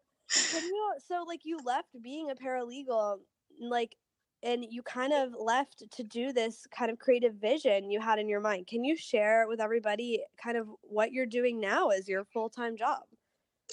you, 0.53 0.93
so 1.07 1.25
like 1.27 1.41
you 1.45 1.59
left 1.65 1.89
being 2.03 2.31
a 2.31 2.35
paralegal, 2.35 3.19
like 3.61 3.97
and 4.45 4.65
you 4.69 4.83
kind 4.83 5.13
of 5.13 5.35
left 5.39 5.83
to 5.91 6.05
do 6.05 6.33
this 6.33 6.67
kind 6.71 6.91
of 6.91 6.99
creative 6.99 7.35
vision 7.35 7.91
you 7.91 8.01
had 8.01 8.19
in 8.19 8.29
your 8.29 8.41
mind. 8.41 8.67
Can 8.67 8.85
you 8.85 8.95
share 8.95 9.49
with 9.49 9.61
everybody 9.61 10.23
kind 10.41 10.59
of 10.59 10.69
what 10.83 11.13
you're 11.13 11.27
doing 11.27 11.59
now 11.59 11.89
as 11.89 12.09
your 12.09 12.25
full 12.27 12.51
time 12.51 12.77
job? 12.77 13.01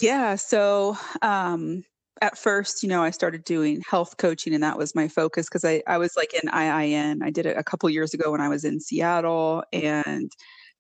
Yeah. 0.02 0.36
So, 0.36 0.98
um, 1.22 1.84
at 2.22 2.38
first, 2.38 2.84
you 2.84 2.90
know, 2.90 3.04
I 3.04 3.10
started 3.10 3.44
doing 3.44 3.82
health 3.88 4.18
coaching 4.18 4.54
and 4.54 4.64
that 4.64 4.78
was 4.78 4.96
my 4.96 5.08
focus 5.08 5.48
because 5.48 5.66
I, 5.66 5.82
I 5.88 5.98
was 5.98 6.16
like 6.16 6.34
in 6.34 6.50
IIN. 6.50 7.24
I 7.24 7.32
did 7.32 7.46
it 7.46 7.58
a 7.58 7.64
couple 7.64 7.90
years 7.90 8.14
ago 8.14 8.32
when 8.32 8.42
I 8.42 8.48
was 8.48 8.64
in 8.64 8.80
Seattle 8.80 9.64
and 9.74 10.32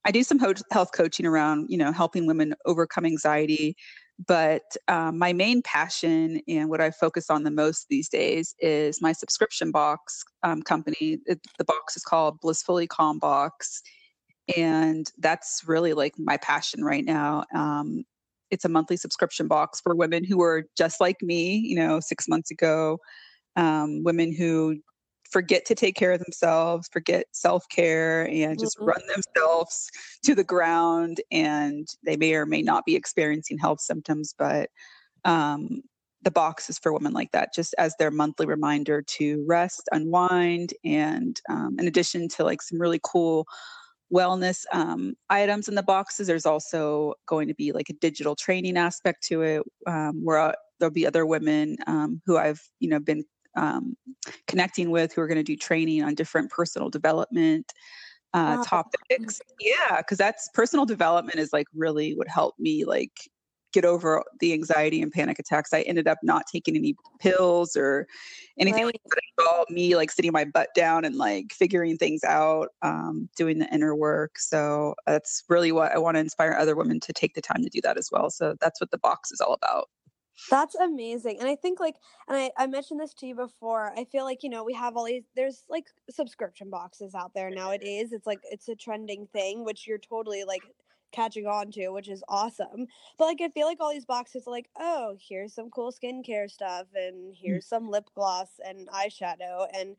I 0.05 0.11
do 0.11 0.23
some 0.23 0.39
health 0.39 0.91
coaching 0.93 1.25
around, 1.25 1.67
you 1.69 1.77
know, 1.77 1.91
helping 1.91 2.27
women 2.27 2.53
overcome 2.65 3.05
anxiety 3.05 3.75
but 4.27 4.75
um, 4.87 5.17
my 5.17 5.33
main 5.33 5.61
passion 5.61 6.41
and 6.47 6.69
what 6.69 6.81
I 6.81 6.91
focus 6.91 7.29
on 7.29 7.43
the 7.43 7.51
most 7.51 7.87
these 7.89 8.09
days 8.09 8.53
is 8.59 9.01
my 9.01 9.13
subscription 9.13 9.71
box 9.71 10.23
um, 10.43 10.61
company. 10.61 11.19
It, 11.25 11.39
the 11.57 11.65
box 11.65 11.95
is 11.95 12.03
called 12.03 12.39
Blissfully 12.41 12.87
Calm 12.87 13.19
Box. 13.19 13.81
And 14.57 15.09
that's 15.17 15.63
really 15.65 15.93
like 15.93 16.15
my 16.17 16.37
passion 16.37 16.83
right 16.83 17.05
now. 17.05 17.45
Um, 17.55 18.03
it's 18.49 18.65
a 18.65 18.69
monthly 18.69 18.97
subscription 18.97 19.47
box 19.47 19.79
for 19.79 19.95
women 19.95 20.23
who 20.23 20.41
are 20.41 20.65
just 20.77 20.99
like 20.99 21.21
me, 21.21 21.55
you 21.55 21.75
know, 21.75 21.99
six 21.99 22.27
months 22.27 22.51
ago, 22.51 22.99
um, 23.55 24.03
women 24.03 24.35
who 24.35 24.77
forget 25.31 25.65
to 25.65 25.75
take 25.75 25.95
care 25.95 26.11
of 26.11 26.19
themselves, 26.19 26.89
forget 26.91 27.25
self 27.31 27.67
care, 27.69 28.27
and 28.29 28.59
just 28.59 28.77
mm-hmm. 28.77 28.89
run 28.89 29.01
themselves 29.07 29.89
to 30.23 30.35
the 30.35 30.43
ground. 30.43 31.21
And 31.31 31.87
they 32.05 32.17
may 32.17 32.33
or 32.33 32.45
may 32.45 32.61
not 32.61 32.85
be 32.85 32.95
experiencing 32.95 33.57
health 33.57 33.81
symptoms, 33.81 34.35
but 34.37 34.69
um, 35.25 35.81
the 36.21 36.31
box 36.31 36.69
is 36.69 36.77
for 36.77 36.93
women 36.93 37.13
like 37.13 37.31
that, 37.31 37.53
just 37.53 37.73
as 37.77 37.95
their 37.97 38.11
monthly 38.11 38.45
reminder 38.45 39.01
to 39.01 39.43
rest, 39.47 39.89
unwind, 39.91 40.73
and 40.83 41.41
um, 41.49 41.77
in 41.79 41.87
addition 41.87 42.27
to 42.29 42.43
like 42.43 42.61
some 42.61 42.79
really 42.79 42.99
cool 43.03 43.47
wellness 44.13 44.65
um, 44.73 45.13
items 45.29 45.67
in 45.67 45.75
the 45.75 45.83
boxes, 45.83 46.27
there's 46.27 46.45
also 46.45 47.13
going 47.27 47.47
to 47.47 47.55
be 47.55 47.71
like 47.71 47.89
a 47.89 47.93
digital 47.93 48.35
training 48.35 48.77
aspect 48.77 49.23
to 49.23 49.41
it, 49.41 49.63
um, 49.87 50.23
where 50.23 50.37
uh, 50.37 50.51
there'll 50.79 50.93
be 50.93 51.07
other 51.07 51.25
women 51.25 51.77
um, 51.87 52.21
who 52.25 52.37
I've 52.37 52.61
you 52.79 52.89
know 52.89 52.99
been 52.99 53.23
um, 53.55 53.95
connecting 54.47 54.91
with 54.91 55.13
who 55.13 55.21
are 55.21 55.27
going 55.27 55.37
to 55.37 55.43
do 55.43 55.55
training 55.55 56.03
on 56.03 56.15
different 56.15 56.49
personal 56.49 56.89
development 56.89 57.71
uh, 58.33 58.57
wow. 58.57 58.63
topics. 58.65 59.41
Yeah, 59.59 59.97
because 59.97 60.17
that's 60.17 60.49
personal 60.53 60.85
development 60.85 61.39
is 61.39 61.51
like 61.53 61.67
really 61.73 62.13
would 62.15 62.29
help 62.29 62.55
me 62.59 62.85
like 62.85 63.11
get 63.73 63.85
over 63.85 64.23
the 64.39 64.53
anxiety 64.53 65.01
and 65.01 65.11
panic 65.11 65.39
attacks. 65.39 65.73
I 65.73 65.81
ended 65.81 66.07
up 66.07 66.17
not 66.23 66.43
taking 66.51 66.75
any 66.75 66.95
pills 67.19 67.75
or 67.75 68.07
anything 68.59 68.85
right. 68.85 68.93
like 68.93 69.01
that. 69.05 69.21
It 69.37 69.47
all 69.47 69.65
me 69.69 69.95
like 69.95 70.11
sitting 70.11 70.31
my 70.31 70.45
butt 70.45 70.69
down 70.75 71.05
and 71.05 71.15
like 71.15 71.53
figuring 71.53 71.97
things 71.97 72.23
out, 72.23 72.69
um, 72.81 73.29
doing 73.37 73.59
the 73.59 73.73
inner 73.73 73.95
work. 73.95 74.37
So 74.39 74.95
that's 75.07 75.43
really 75.49 75.71
what 75.71 75.93
I 75.93 75.99
want 75.99 76.15
to 76.15 76.19
inspire 76.19 76.53
other 76.53 76.75
women 76.75 76.99
to 77.01 77.13
take 77.13 77.33
the 77.33 77.41
time 77.41 77.63
to 77.63 77.69
do 77.69 77.81
that 77.83 77.97
as 77.97 78.09
well. 78.11 78.29
So 78.29 78.55
that's 78.59 78.81
what 78.81 78.91
the 78.91 78.97
box 78.97 79.31
is 79.31 79.41
all 79.41 79.53
about. 79.53 79.89
That's 80.49 80.75
amazing. 80.75 81.39
And 81.39 81.47
I 81.47 81.55
think 81.55 81.79
like 81.79 81.95
and 82.27 82.37
I, 82.37 82.51
I 82.57 82.67
mentioned 82.67 82.99
this 82.99 83.13
to 83.15 83.27
you 83.27 83.35
before. 83.35 83.93
I 83.97 84.05
feel 84.05 84.23
like, 84.23 84.43
you 84.43 84.49
know, 84.49 84.63
we 84.63 84.73
have 84.73 84.97
all 84.97 85.05
these 85.05 85.23
there's 85.35 85.63
like 85.69 85.85
subscription 86.09 86.69
boxes 86.69 87.13
out 87.15 87.33
there 87.33 87.49
nowadays. 87.49 88.11
It's 88.11 88.27
like 88.27 88.39
it's 88.49 88.67
a 88.67 88.75
trending 88.75 89.27
thing, 89.33 89.63
which 89.63 89.87
you're 89.87 89.97
totally 89.97 90.43
like 90.43 90.63
catching 91.11 91.45
on 91.45 91.71
to, 91.71 91.89
which 91.89 92.09
is 92.09 92.23
awesome. 92.27 92.87
But 93.17 93.25
like 93.25 93.41
I 93.41 93.49
feel 93.49 93.67
like 93.67 93.77
all 93.79 93.91
these 93.91 94.05
boxes 94.05 94.47
are 94.47 94.51
like, 94.51 94.69
oh, 94.79 95.15
here's 95.19 95.53
some 95.53 95.69
cool 95.69 95.91
skincare 95.91 96.49
stuff 96.49 96.87
and 96.95 97.33
mm. 97.33 97.37
here's 97.39 97.67
some 97.67 97.89
lip 97.89 98.09
gloss 98.15 98.59
and 98.65 98.87
eyeshadow 98.89 99.67
and 99.73 99.95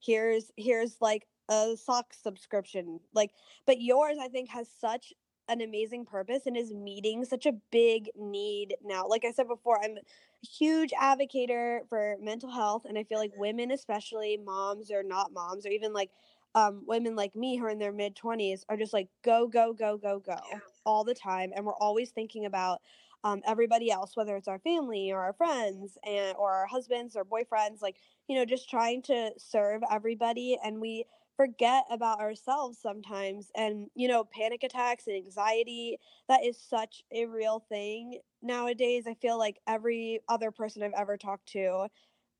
here's 0.00 0.50
here's 0.56 0.96
like 1.00 1.26
a 1.48 1.76
sock 1.76 2.12
subscription. 2.12 3.00
Like 3.14 3.30
but 3.66 3.80
yours 3.80 4.18
I 4.20 4.28
think 4.28 4.50
has 4.50 4.68
such 4.80 5.12
an 5.48 5.60
amazing 5.60 6.04
purpose 6.04 6.42
and 6.46 6.56
is 6.56 6.72
meeting 6.72 7.24
such 7.24 7.46
a 7.46 7.52
big 7.70 8.10
need 8.16 8.76
now. 8.84 9.06
Like 9.06 9.24
I 9.24 9.32
said 9.32 9.48
before, 9.48 9.82
I'm 9.82 9.98
a 9.98 10.46
huge 10.46 10.92
advocate 10.98 11.50
for 11.88 12.16
mental 12.20 12.50
health, 12.50 12.84
and 12.86 12.98
I 12.98 13.04
feel 13.04 13.18
like 13.18 13.32
women, 13.36 13.70
especially 13.70 14.36
moms 14.36 14.90
or 14.90 15.02
not 15.02 15.32
moms, 15.32 15.66
or 15.66 15.70
even 15.70 15.92
like 15.92 16.10
um, 16.54 16.82
women 16.86 17.16
like 17.16 17.36
me 17.36 17.56
who 17.56 17.66
are 17.66 17.70
in 17.70 17.78
their 17.78 17.92
mid 17.92 18.16
20s, 18.16 18.64
are 18.68 18.76
just 18.76 18.92
like 18.92 19.08
go, 19.24 19.46
go, 19.46 19.72
go, 19.72 19.96
go, 19.96 20.18
go 20.18 20.36
all 20.84 21.04
the 21.04 21.14
time. 21.14 21.52
And 21.54 21.64
we're 21.64 21.74
always 21.74 22.10
thinking 22.10 22.46
about 22.46 22.80
um, 23.24 23.42
everybody 23.46 23.90
else, 23.90 24.16
whether 24.16 24.36
it's 24.36 24.48
our 24.48 24.58
family 24.60 25.10
or 25.10 25.20
our 25.20 25.32
friends 25.32 25.98
and 26.06 26.36
or 26.36 26.52
our 26.52 26.66
husbands 26.66 27.16
or 27.16 27.24
boyfriends, 27.24 27.82
like, 27.82 27.96
you 28.28 28.36
know, 28.36 28.44
just 28.44 28.70
trying 28.70 29.02
to 29.02 29.30
serve 29.36 29.82
everybody. 29.90 30.58
And 30.62 30.80
we 30.80 31.04
forget 31.36 31.84
about 31.90 32.20
ourselves 32.20 32.78
sometimes 32.80 33.50
and 33.54 33.88
you 33.94 34.08
know 34.08 34.24
panic 34.24 34.62
attacks 34.62 35.06
and 35.06 35.16
anxiety 35.16 35.98
that 36.28 36.44
is 36.44 36.58
such 36.58 37.02
a 37.12 37.26
real 37.26 37.60
thing 37.68 38.18
nowadays 38.42 39.06
i 39.06 39.14
feel 39.14 39.38
like 39.38 39.58
every 39.66 40.20
other 40.28 40.50
person 40.50 40.82
i've 40.82 40.92
ever 40.96 41.16
talked 41.16 41.46
to 41.46 41.86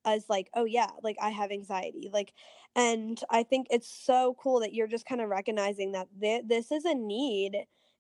is 0.09 0.27
like 0.29 0.49
oh 0.55 0.65
yeah 0.65 0.91
like 1.03 1.17
i 1.21 1.31
have 1.31 1.51
anxiety 1.51 2.09
like 2.13 2.33
and 2.77 3.21
i 3.31 3.43
think 3.43 3.67
it's 3.71 3.89
so 3.89 4.37
cool 4.41 4.61
that 4.61 4.73
you're 4.73 4.87
just 4.87 5.07
kind 5.07 5.21
of 5.21 5.29
recognizing 5.29 5.93
that 5.93 6.09
th- 6.21 6.45
this 6.47 6.71
is 6.71 6.85
a 6.85 6.95
need 6.95 7.57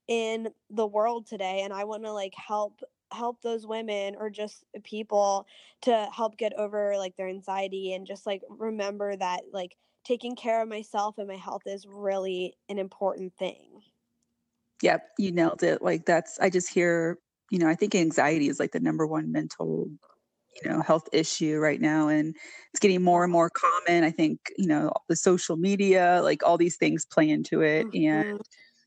in 0.08 0.48
the 0.70 0.86
world 0.86 1.26
today 1.26 1.62
and 1.64 1.72
i 1.72 1.84
want 1.84 2.04
to 2.04 2.12
like 2.12 2.34
help 2.34 2.80
help 3.12 3.40
those 3.42 3.66
women 3.66 4.14
or 4.18 4.30
just 4.30 4.64
people 4.84 5.46
to 5.80 6.08
help 6.12 6.36
get 6.36 6.52
over 6.58 6.96
like 6.96 7.16
their 7.16 7.28
anxiety 7.28 7.92
and 7.92 8.06
just 8.06 8.26
like 8.26 8.42
remember 8.48 9.14
that 9.16 9.42
like 9.52 9.76
taking 10.06 10.36
care 10.36 10.62
of 10.62 10.68
myself 10.68 11.18
and 11.18 11.28
my 11.28 11.36
health 11.36 11.62
is 11.66 11.86
really 11.86 12.56
an 12.68 12.78
important 12.78 13.34
thing. 13.38 13.82
Yep, 14.82 15.02
you 15.18 15.32
nailed 15.32 15.62
it. 15.62 15.82
Like 15.82 16.06
that's 16.06 16.38
I 16.38 16.50
just 16.50 16.72
hear, 16.72 17.18
you 17.50 17.58
know, 17.58 17.68
I 17.68 17.74
think 17.74 17.94
anxiety 17.94 18.48
is 18.48 18.60
like 18.60 18.72
the 18.72 18.80
number 18.80 19.06
one 19.06 19.32
mental 19.32 19.88
you 20.62 20.70
know 20.70 20.80
health 20.80 21.06
issue 21.12 21.58
right 21.58 21.82
now 21.82 22.08
and 22.08 22.34
it's 22.72 22.80
getting 22.80 23.02
more 23.02 23.24
and 23.24 23.30
more 23.30 23.50
common 23.50 24.04
i 24.04 24.10
think 24.10 24.38
you 24.56 24.66
know 24.66 24.90
the 25.06 25.14
social 25.14 25.58
media 25.58 26.20
like 26.22 26.42
all 26.42 26.56
these 26.56 26.78
things 26.78 27.04
play 27.04 27.28
into 27.28 27.60
it 27.60 27.86
mm-hmm. 27.88 28.30
and 28.30 28.40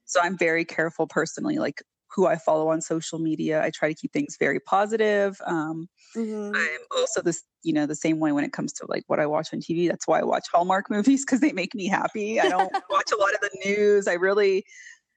so 0.05 0.19
i'm 0.19 0.35
very 0.35 0.65
careful 0.65 1.05
personally 1.05 1.59
like 1.59 1.83
who 2.11 2.25
I 2.25 2.37
follow 2.37 2.69
on 2.69 2.81
social 2.81 3.19
media. 3.19 3.63
I 3.63 3.69
try 3.69 3.89
to 3.89 3.93
keep 3.93 4.11
things 4.11 4.35
very 4.39 4.59
positive. 4.59 5.39
Um, 5.45 5.87
mm-hmm. 6.15 6.55
I'm 6.55 6.79
also 6.97 7.21
this, 7.21 7.43
you 7.63 7.73
know, 7.73 7.85
the 7.85 7.95
same 7.95 8.19
way 8.19 8.31
when 8.31 8.43
it 8.43 8.53
comes 8.53 8.73
to 8.73 8.85
like 8.87 9.03
what 9.07 9.19
I 9.19 9.25
watch 9.25 9.53
on 9.53 9.59
TV. 9.59 9.87
That's 9.87 10.07
why 10.07 10.19
I 10.19 10.23
watch 10.23 10.47
Hallmark 10.51 10.85
movies 10.89 11.25
because 11.25 11.39
they 11.39 11.51
make 11.51 11.75
me 11.75 11.87
happy. 11.87 12.39
I 12.39 12.49
don't 12.49 12.71
watch 12.89 13.11
a 13.13 13.17
lot 13.17 13.33
of 13.33 13.41
the 13.41 13.51
news. 13.65 14.07
I 14.07 14.13
really, 14.13 14.65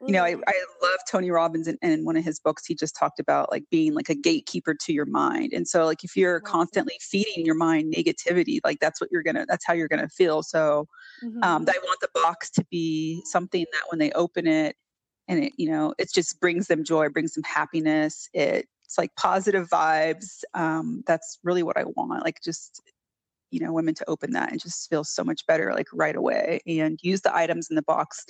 you 0.05 0.13
know, 0.13 0.25
I, 0.25 0.33
mm-hmm. 0.33 0.43
I 0.47 0.65
love 0.83 0.99
Tony 1.09 1.31
Robbins 1.31 1.69
and, 1.69 1.79
and 1.81 1.93
in 1.93 2.05
one 2.05 2.17
of 2.17 2.25
his 2.25 2.41
books, 2.41 2.67
he 2.67 2.75
just 2.75 2.97
talked 2.97 3.21
about 3.21 3.51
like 3.51 3.65
being 3.71 3.95
like 3.95 4.09
a 4.09 4.15
gatekeeper 4.15 4.75
to 4.75 4.93
your 4.93 5.07
mind. 5.07 5.53
And 5.53 5.67
so 5.67 5.87
like 5.87 6.05
if 6.05 6.17
you're 6.17 6.41
constantly 6.41 6.99
feeding 7.01 7.47
your 7.47 7.55
mind 7.55 7.95
negativity, 7.95 8.59
like 8.65 8.81
that's 8.81 9.01
what 9.01 9.11
you're 9.13 9.23
gonna, 9.23 9.47
that's 9.49 9.65
how 9.65 9.73
you're 9.73 9.89
gonna 9.89 10.09
feel. 10.09 10.43
So 10.43 10.89
mm-hmm. 11.25 11.43
um, 11.43 11.65
I 11.69 11.79
want 11.85 12.01
the 12.01 12.09
box 12.15 12.51
to 12.51 12.65
be 12.71 13.23
something 13.27 13.65
that 13.73 13.83
when 13.91 13.99
they 13.99 14.11
open 14.13 14.47
it, 14.47 14.77
and 15.29 15.45
it 15.45 15.53
you 15.57 15.71
know 15.71 15.95
it 15.99 16.13
just 16.13 16.41
brings 16.41 16.67
them 16.67 16.85
joy 16.85 17.09
brings 17.09 17.33
them 17.35 17.45
happiness 17.45 18.29
it, 18.33 18.67
it's 18.85 18.99
like 18.99 19.15
positive 19.17 19.69
vibes 19.69 20.43
um, 20.55 21.03
that's 21.07 21.39
really 21.43 21.63
what 21.63 21.77
i 21.77 21.85
want 21.97 22.25
like 22.25 22.41
just 22.45 22.83
you 23.51 23.61
know 23.61 23.73
women 23.73 23.95
to 23.95 24.09
open 24.09 24.33
that 24.33 24.51
and 24.51 24.61
just 24.61 24.89
feel 24.89 25.05
so 25.05 25.23
much 25.23 25.47
better 25.47 25.73
like 25.73 25.89
right 25.93 26.17
away 26.17 26.61
and 26.67 26.99
use 27.03 27.21
the 27.21 27.35
items 27.35 27.69
in 27.71 27.77
the 27.77 27.83
box 27.83 28.25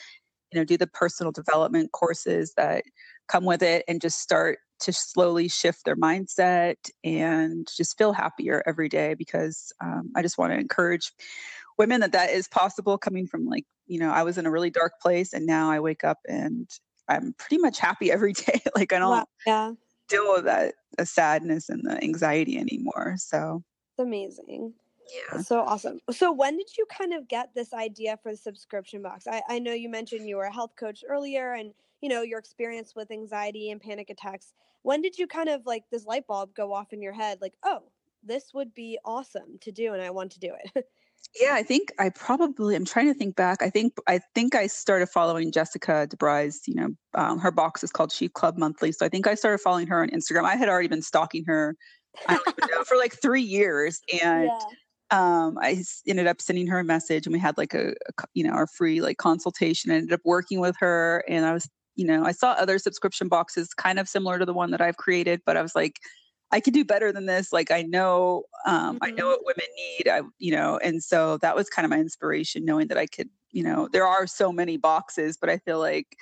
you 0.52 0.58
know 0.60 0.64
do 0.64 0.76
the 0.76 0.86
personal 0.86 1.32
development 1.32 1.92
courses 1.92 2.52
that 2.56 2.84
come 3.28 3.44
with 3.44 3.62
it 3.62 3.84
and 3.88 4.00
just 4.00 4.20
start 4.20 4.58
to 4.80 4.92
slowly 4.92 5.48
shift 5.48 5.84
their 5.84 5.96
mindset 5.96 6.74
and 7.04 7.68
just 7.76 7.96
feel 7.96 8.12
happier 8.12 8.62
every 8.66 8.88
day 8.88 9.14
because 9.14 9.72
um, 9.80 10.10
i 10.16 10.22
just 10.22 10.38
want 10.38 10.52
to 10.52 10.58
encourage 10.58 11.12
women 11.78 12.00
that 12.00 12.12
that 12.12 12.30
is 12.30 12.48
possible 12.48 12.98
coming 12.98 13.26
from 13.26 13.46
like 13.46 13.64
you 13.86 13.98
know 13.98 14.10
i 14.10 14.22
was 14.22 14.38
in 14.38 14.46
a 14.46 14.50
really 14.50 14.70
dark 14.70 14.92
place 15.00 15.32
and 15.32 15.46
now 15.46 15.70
i 15.70 15.80
wake 15.80 16.04
up 16.04 16.18
and 16.28 16.68
i'm 17.08 17.34
pretty 17.38 17.58
much 17.58 17.78
happy 17.78 18.10
every 18.12 18.32
day. 18.32 18.60
Like 18.74 18.92
i 18.92 18.98
don't 18.98 19.10
wow. 19.10 19.26
yeah. 19.46 19.72
deal 20.08 20.32
with 20.32 20.44
that 20.44 20.74
the 20.98 21.06
sadness 21.06 21.68
and 21.68 21.82
the 21.84 22.02
anxiety 22.02 22.58
anymore 22.58 23.14
so 23.16 23.62
it's 23.92 24.06
amazing. 24.06 24.72
Yeah. 25.12 25.42
So 25.42 25.60
awesome. 25.60 25.98
So 26.10 26.32
when 26.32 26.56
did 26.56 26.70
you 26.78 26.86
kind 26.86 27.12
of 27.12 27.28
get 27.28 27.50
this 27.54 27.74
idea 27.74 28.18
for 28.22 28.30
the 28.30 28.38
subscription 28.38 29.02
box? 29.02 29.26
I, 29.26 29.42
I 29.50 29.58
know 29.58 29.74
you 29.74 29.90
mentioned 29.90 30.26
you 30.26 30.36
were 30.36 30.44
a 30.44 30.52
health 30.52 30.76
coach 30.78 31.04
earlier 31.06 31.52
and 31.52 31.74
you 32.00 32.08
know 32.08 32.22
your 32.22 32.38
experience 32.38 32.94
with 32.96 33.10
anxiety 33.10 33.70
and 33.70 33.82
panic 33.82 34.08
attacks. 34.08 34.54
When 34.82 35.02
did 35.02 35.18
you 35.18 35.26
kind 35.26 35.50
of 35.50 35.66
like 35.66 35.84
this 35.90 36.06
light 36.06 36.26
bulb 36.26 36.54
go 36.54 36.72
off 36.72 36.94
in 36.94 37.02
your 37.02 37.12
head 37.12 37.38
like 37.42 37.54
oh 37.64 37.82
this 38.22 38.54
would 38.54 38.72
be 38.74 38.98
awesome 39.04 39.58
to 39.60 39.72
do 39.72 39.92
and 39.92 40.02
i 40.02 40.10
want 40.10 40.30
to 40.32 40.40
do 40.40 40.52
it 40.74 40.86
yeah 41.40 41.54
i 41.54 41.62
think 41.62 41.90
i 41.98 42.08
probably 42.10 42.74
i'm 42.74 42.84
trying 42.84 43.06
to 43.06 43.14
think 43.14 43.36
back 43.36 43.62
i 43.62 43.70
think 43.70 43.94
i 44.06 44.20
think 44.34 44.54
i 44.54 44.66
started 44.66 45.08
following 45.08 45.50
jessica 45.50 46.06
debrise 46.08 46.60
you 46.66 46.74
know 46.74 46.88
um, 47.14 47.38
her 47.38 47.50
box 47.50 47.82
is 47.82 47.90
called 47.90 48.12
chic 48.12 48.32
club 48.34 48.56
monthly 48.58 48.92
so 48.92 49.06
i 49.06 49.08
think 49.08 49.26
i 49.26 49.34
started 49.34 49.58
following 49.58 49.86
her 49.86 50.02
on 50.02 50.10
instagram. 50.10 50.44
I 50.44 50.56
had 50.56 50.68
already 50.68 50.88
been 50.88 51.02
stalking 51.02 51.44
her 51.46 51.76
I 52.28 52.34
don't 52.34 52.58
even 52.58 52.70
know, 52.76 52.84
for 52.86 52.96
like 52.96 53.14
three 53.14 53.42
years 53.42 54.00
and 54.22 54.50
yeah. 54.50 54.58
um, 55.10 55.58
I 55.60 55.82
ended 56.06 56.26
up 56.26 56.40
sending 56.40 56.66
her 56.66 56.80
a 56.80 56.84
message 56.84 57.26
and 57.26 57.32
we 57.32 57.38
had 57.38 57.56
like 57.56 57.74
a, 57.74 57.90
a, 57.90 58.24
you 58.34 58.44
know 58.44 58.52
our 58.52 58.66
free 58.66 59.00
like 59.00 59.16
consultation 59.16 59.90
I 59.90 59.94
ended 59.94 60.12
up 60.12 60.20
working 60.24 60.60
with 60.60 60.76
her 60.80 61.24
and 61.28 61.46
I 61.46 61.54
was 61.54 61.68
you 61.96 62.06
know 62.06 62.24
I 62.24 62.32
saw 62.32 62.52
other 62.52 62.78
subscription 62.78 63.28
boxes 63.28 63.72
kind 63.72 63.98
of 63.98 64.08
similar 64.08 64.38
to 64.38 64.44
the 64.44 64.54
one 64.54 64.70
that 64.72 64.82
I've 64.82 64.98
created 64.98 65.40
but 65.46 65.56
I 65.56 65.62
was 65.62 65.74
like 65.74 65.96
I 66.52 66.60
could 66.60 66.74
do 66.74 66.84
better 66.84 67.12
than 67.12 67.26
this 67.26 67.52
like 67.52 67.70
I 67.70 67.82
know 67.82 68.44
um, 68.66 68.96
mm-hmm. 68.96 69.04
I 69.04 69.10
know 69.10 69.24
mm-hmm. 69.24 69.42
what 69.44 69.56
women 69.56 69.66
need 69.76 70.08
I 70.08 70.22
you 70.38 70.54
know 70.54 70.78
and 70.78 71.02
so 71.02 71.38
that 71.38 71.56
was 71.56 71.68
kind 71.68 71.84
of 71.84 71.90
my 71.90 71.98
inspiration 71.98 72.64
knowing 72.64 72.88
that 72.88 72.98
I 72.98 73.06
could 73.06 73.28
you 73.50 73.62
know 73.62 73.88
there 73.92 74.06
are 74.06 74.26
so 74.26 74.52
many 74.52 74.76
boxes 74.76 75.36
but 75.36 75.50
I 75.50 75.58
feel 75.58 75.78
like 75.78 76.16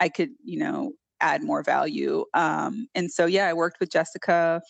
I 0.00 0.08
could 0.08 0.30
you 0.44 0.58
know 0.58 0.92
add 1.20 1.42
more 1.42 1.62
value 1.62 2.24
um, 2.34 2.88
and 2.94 3.10
so 3.10 3.26
yeah 3.26 3.46
I 3.46 3.54
worked 3.54 3.80
with 3.80 3.90
Jessica 3.90 4.60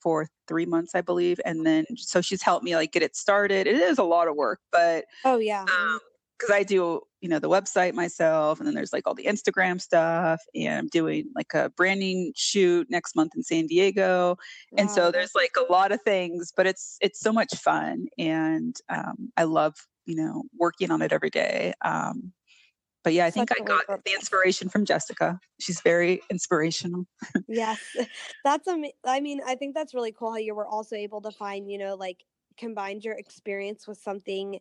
for 0.00 0.28
three 0.46 0.66
months, 0.66 0.94
I 0.94 1.00
believe. 1.00 1.40
And 1.44 1.66
then 1.66 1.84
so 1.96 2.20
she's 2.20 2.42
helped 2.42 2.64
me 2.64 2.76
like 2.76 2.92
get 2.92 3.02
it 3.02 3.16
started. 3.16 3.66
It 3.66 3.76
is 3.76 3.98
a 3.98 4.04
lot 4.04 4.28
of 4.28 4.36
work, 4.36 4.60
but 4.70 5.04
oh 5.24 5.38
yeah. 5.38 5.62
Um, 5.62 5.98
because 6.38 6.54
I 6.54 6.62
do, 6.62 7.00
you 7.20 7.28
know, 7.28 7.38
the 7.38 7.48
website 7.48 7.94
myself, 7.94 8.58
and 8.58 8.66
then 8.66 8.74
there's 8.74 8.92
like 8.92 9.06
all 9.06 9.14
the 9.14 9.24
Instagram 9.24 9.80
stuff, 9.80 10.40
and 10.54 10.78
I'm 10.78 10.88
doing 10.88 11.30
like 11.34 11.52
a 11.54 11.70
branding 11.70 12.32
shoot 12.36 12.88
next 12.90 13.16
month 13.16 13.32
in 13.34 13.42
San 13.42 13.66
Diego, 13.66 14.36
wow. 14.70 14.76
and 14.76 14.90
so 14.90 15.10
there's 15.10 15.34
like 15.34 15.56
a 15.58 15.72
lot 15.72 15.92
of 15.92 16.00
things, 16.02 16.52
but 16.56 16.66
it's 16.66 16.96
it's 17.00 17.20
so 17.20 17.32
much 17.32 17.54
fun, 17.56 18.06
and 18.18 18.76
um, 18.88 19.32
I 19.36 19.44
love 19.44 19.74
you 20.06 20.16
know 20.16 20.44
working 20.58 20.90
on 20.90 21.02
it 21.02 21.12
every 21.12 21.30
day. 21.30 21.72
Um, 21.84 22.32
but 23.04 23.12
yeah, 23.14 23.26
I 23.26 23.30
think 23.30 23.50
I 23.52 23.64
got 23.64 23.86
the 23.86 24.12
inspiration 24.12 24.68
from 24.68 24.84
Jessica. 24.84 25.40
She's 25.60 25.80
very 25.80 26.20
inspirational. 26.30 27.06
yes, 27.48 27.80
that's 28.44 28.68
am- 28.68 28.84
I 29.04 29.20
mean, 29.20 29.40
I 29.46 29.54
think 29.54 29.74
that's 29.74 29.94
really 29.94 30.12
cool 30.12 30.30
how 30.32 30.38
you 30.38 30.54
were 30.54 30.66
also 30.66 30.94
able 30.94 31.20
to 31.22 31.30
find, 31.30 31.70
you 31.70 31.78
know, 31.78 31.94
like 31.94 32.22
combined 32.58 33.04
your 33.04 33.14
experience 33.14 33.86
with 33.86 33.98
something 33.98 34.58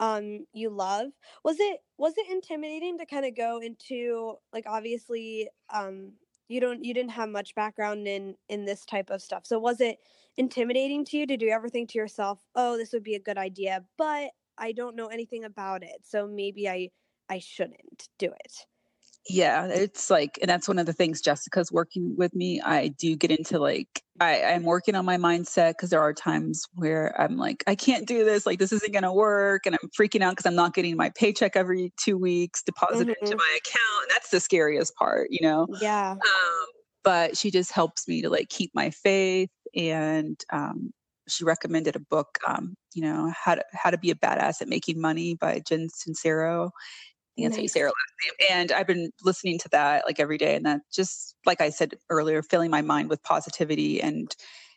um 0.00 0.44
you 0.52 0.70
love 0.70 1.08
was 1.44 1.56
it 1.60 1.80
was 1.98 2.14
it 2.16 2.26
intimidating 2.30 2.98
to 2.98 3.06
kind 3.06 3.24
of 3.24 3.36
go 3.36 3.60
into 3.60 4.34
like 4.52 4.64
obviously 4.66 5.48
um 5.72 6.12
you 6.48 6.60
don't 6.60 6.84
you 6.84 6.92
didn't 6.92 7.12
have 7.12 7.28
much 7.28 7.54
background 7.54 8.06
in 8.06 8.34
in 8.48 8.64
this 8.64 8.84
type 8.84 9.10
of 9.10 9.22
stuff 9.22 9.46
so 9.46 9.58
was 9.58 9.80
it 9.80 9.98
intimidating 10.36 11.04
to 11.04 11.16
you 11.16 11.26
did 11.26 11.40
you 11.40 11.50
ever 11.50 11.68
think 11.68 11.88
to 11.88 11.98
yourself 11.98 12.40
oh 12.56 12.76
this 12.76 12.92
would 12.92 13.04
be 13.04 13.14
a 13.14 13.20
good 13.20 13.38
idea 13.38 13.84
but 13.96 14.30
i 14.58 14.72
don't 14.72 14.96
know 14.96 15.06
anything 15.06 15.44
about 15.44 15.82
it 15.82 15.98
so 16.02 16.26
maybe 16.26 16.68
i 16.68 16.88
I 17.28 17.38
shouldn't 17.38 18.08
do 18.18 18.26
it. 18.26 18.66
Yeah, 19.28 19.66
it's 19.66 20.10
like, 20.10 20.38
and 20.42 20.50
that's 20.50 20.68
one 20.68 20.78
of 20.78 20.86
the 20.86 20.92
things 20.92 21.22
Jessica's 21.22 21.72
working 21.72 22.14
with 22.16 22.34
me. 22.34 22.60
I 22.60 22.88
do 22.88 23.16
get 23.16 23.30
into 23.30 23.58
like, 23.58 24.02
I, 24.20 24.42
I'm 24.42 24.64
working 24.64 24.94
on 24.94 25.06
my 25.06 25.16
mindset 25.16 25.70
because 25.70 25.90
there 25.90 26.00
are 26.00 26.12
times 26.12 26.66
where 26.74 27.18
I'm 27.18 27.36
like, 27.38 27.64
I 27.66 27.74
can't 27.74 28.06
do 28.06 28.24
this. 28.24 28.44
Like, 28.44 28.58
this 28.58 28.72
isn't 28.72 28.92
going 28.92 29.02
to 29.02 29.12
work. 29.12 29.64
And 29.64 29.76
I'm 29.82 29.88
freaking 29.98 30.20
out 30.20 30.32
because 30.32 30.46
I'm 30.46 30.54
not 30.54 30.74
getting 30.74 30.96
my 30.96 31.10
paycheck 31.16 31.56
every 31.56 31.92
two 31.96 32.18
weeks 32.18 32.62
deposited 32.62 33.16
mm-hmm. 33.16 33.24
into 33.24 33.36
my 33.36 33.58
account. 33.58 34.02
And 34.02 34.10
that's 34.10 34.28
the 34.28 34.40
scariest 34.40 34.94
part, 34.96 35.28
you 35.30 35.40
know? 35.40 35.66
Yeah. 35.80 36.12
Um, 36.12 36.66
but 37.02 37.36
she 37.36 37.50
just 37.50 37.72
helps 37.72 38.06
me 38.06 38.22
to 38.22 38.30
like 38.30 38.48
keep 38.50 38.72
my 38.74 38.90
faith 38.90 39.50
and 39.74 40.38
um, 40.52 40.92
she 41.28 41.44
recommended 41.44 41.96
a 41.96 42.00
book, 42.00 42.38
um, 42.46 42.74
you 42.94 43.02
know, 43.02 43.32
how 43.34 43.54
to 43.54 43.64
how 43.72 43.90
to 43.90 43.98
be 43.98 44.10
a 44.10 44.14
badass 44.14 44.60
at 44.60 44.68
making 44.68 45.00
money 45.00 45.34
by 45.34 45.60
Jen 45.66 45.88
Sincero, 45.88 46.70
that's 47.36 47.56
how 47.56 47.62
you 47.62 47.68
say 47.68 47.80
her 47.80 47.86
last 47.86 48.40
name. 48.40 48.48
And 48.50 48.72
I've 48.72 48.86
been 48.86 49.10
listening 49.22 49.58
to 49.60 49.68
that 49.70 50.04
like 50.06 50.20
every 50.20 50.38
day. 50.38 50.54
And 50.54 50.64
that 50.66 50.82
just, 50.92 51.34
like 51.44 51.60
I 51.60 51.70
said 51.70 51.94
earlier, 52.10 52.42
filling 52.42 52.70
my 52.70 52.82
mind 52.82 53.08
with 53.08 53.22
positivity. 53.22 54.00
And 54.00 54.34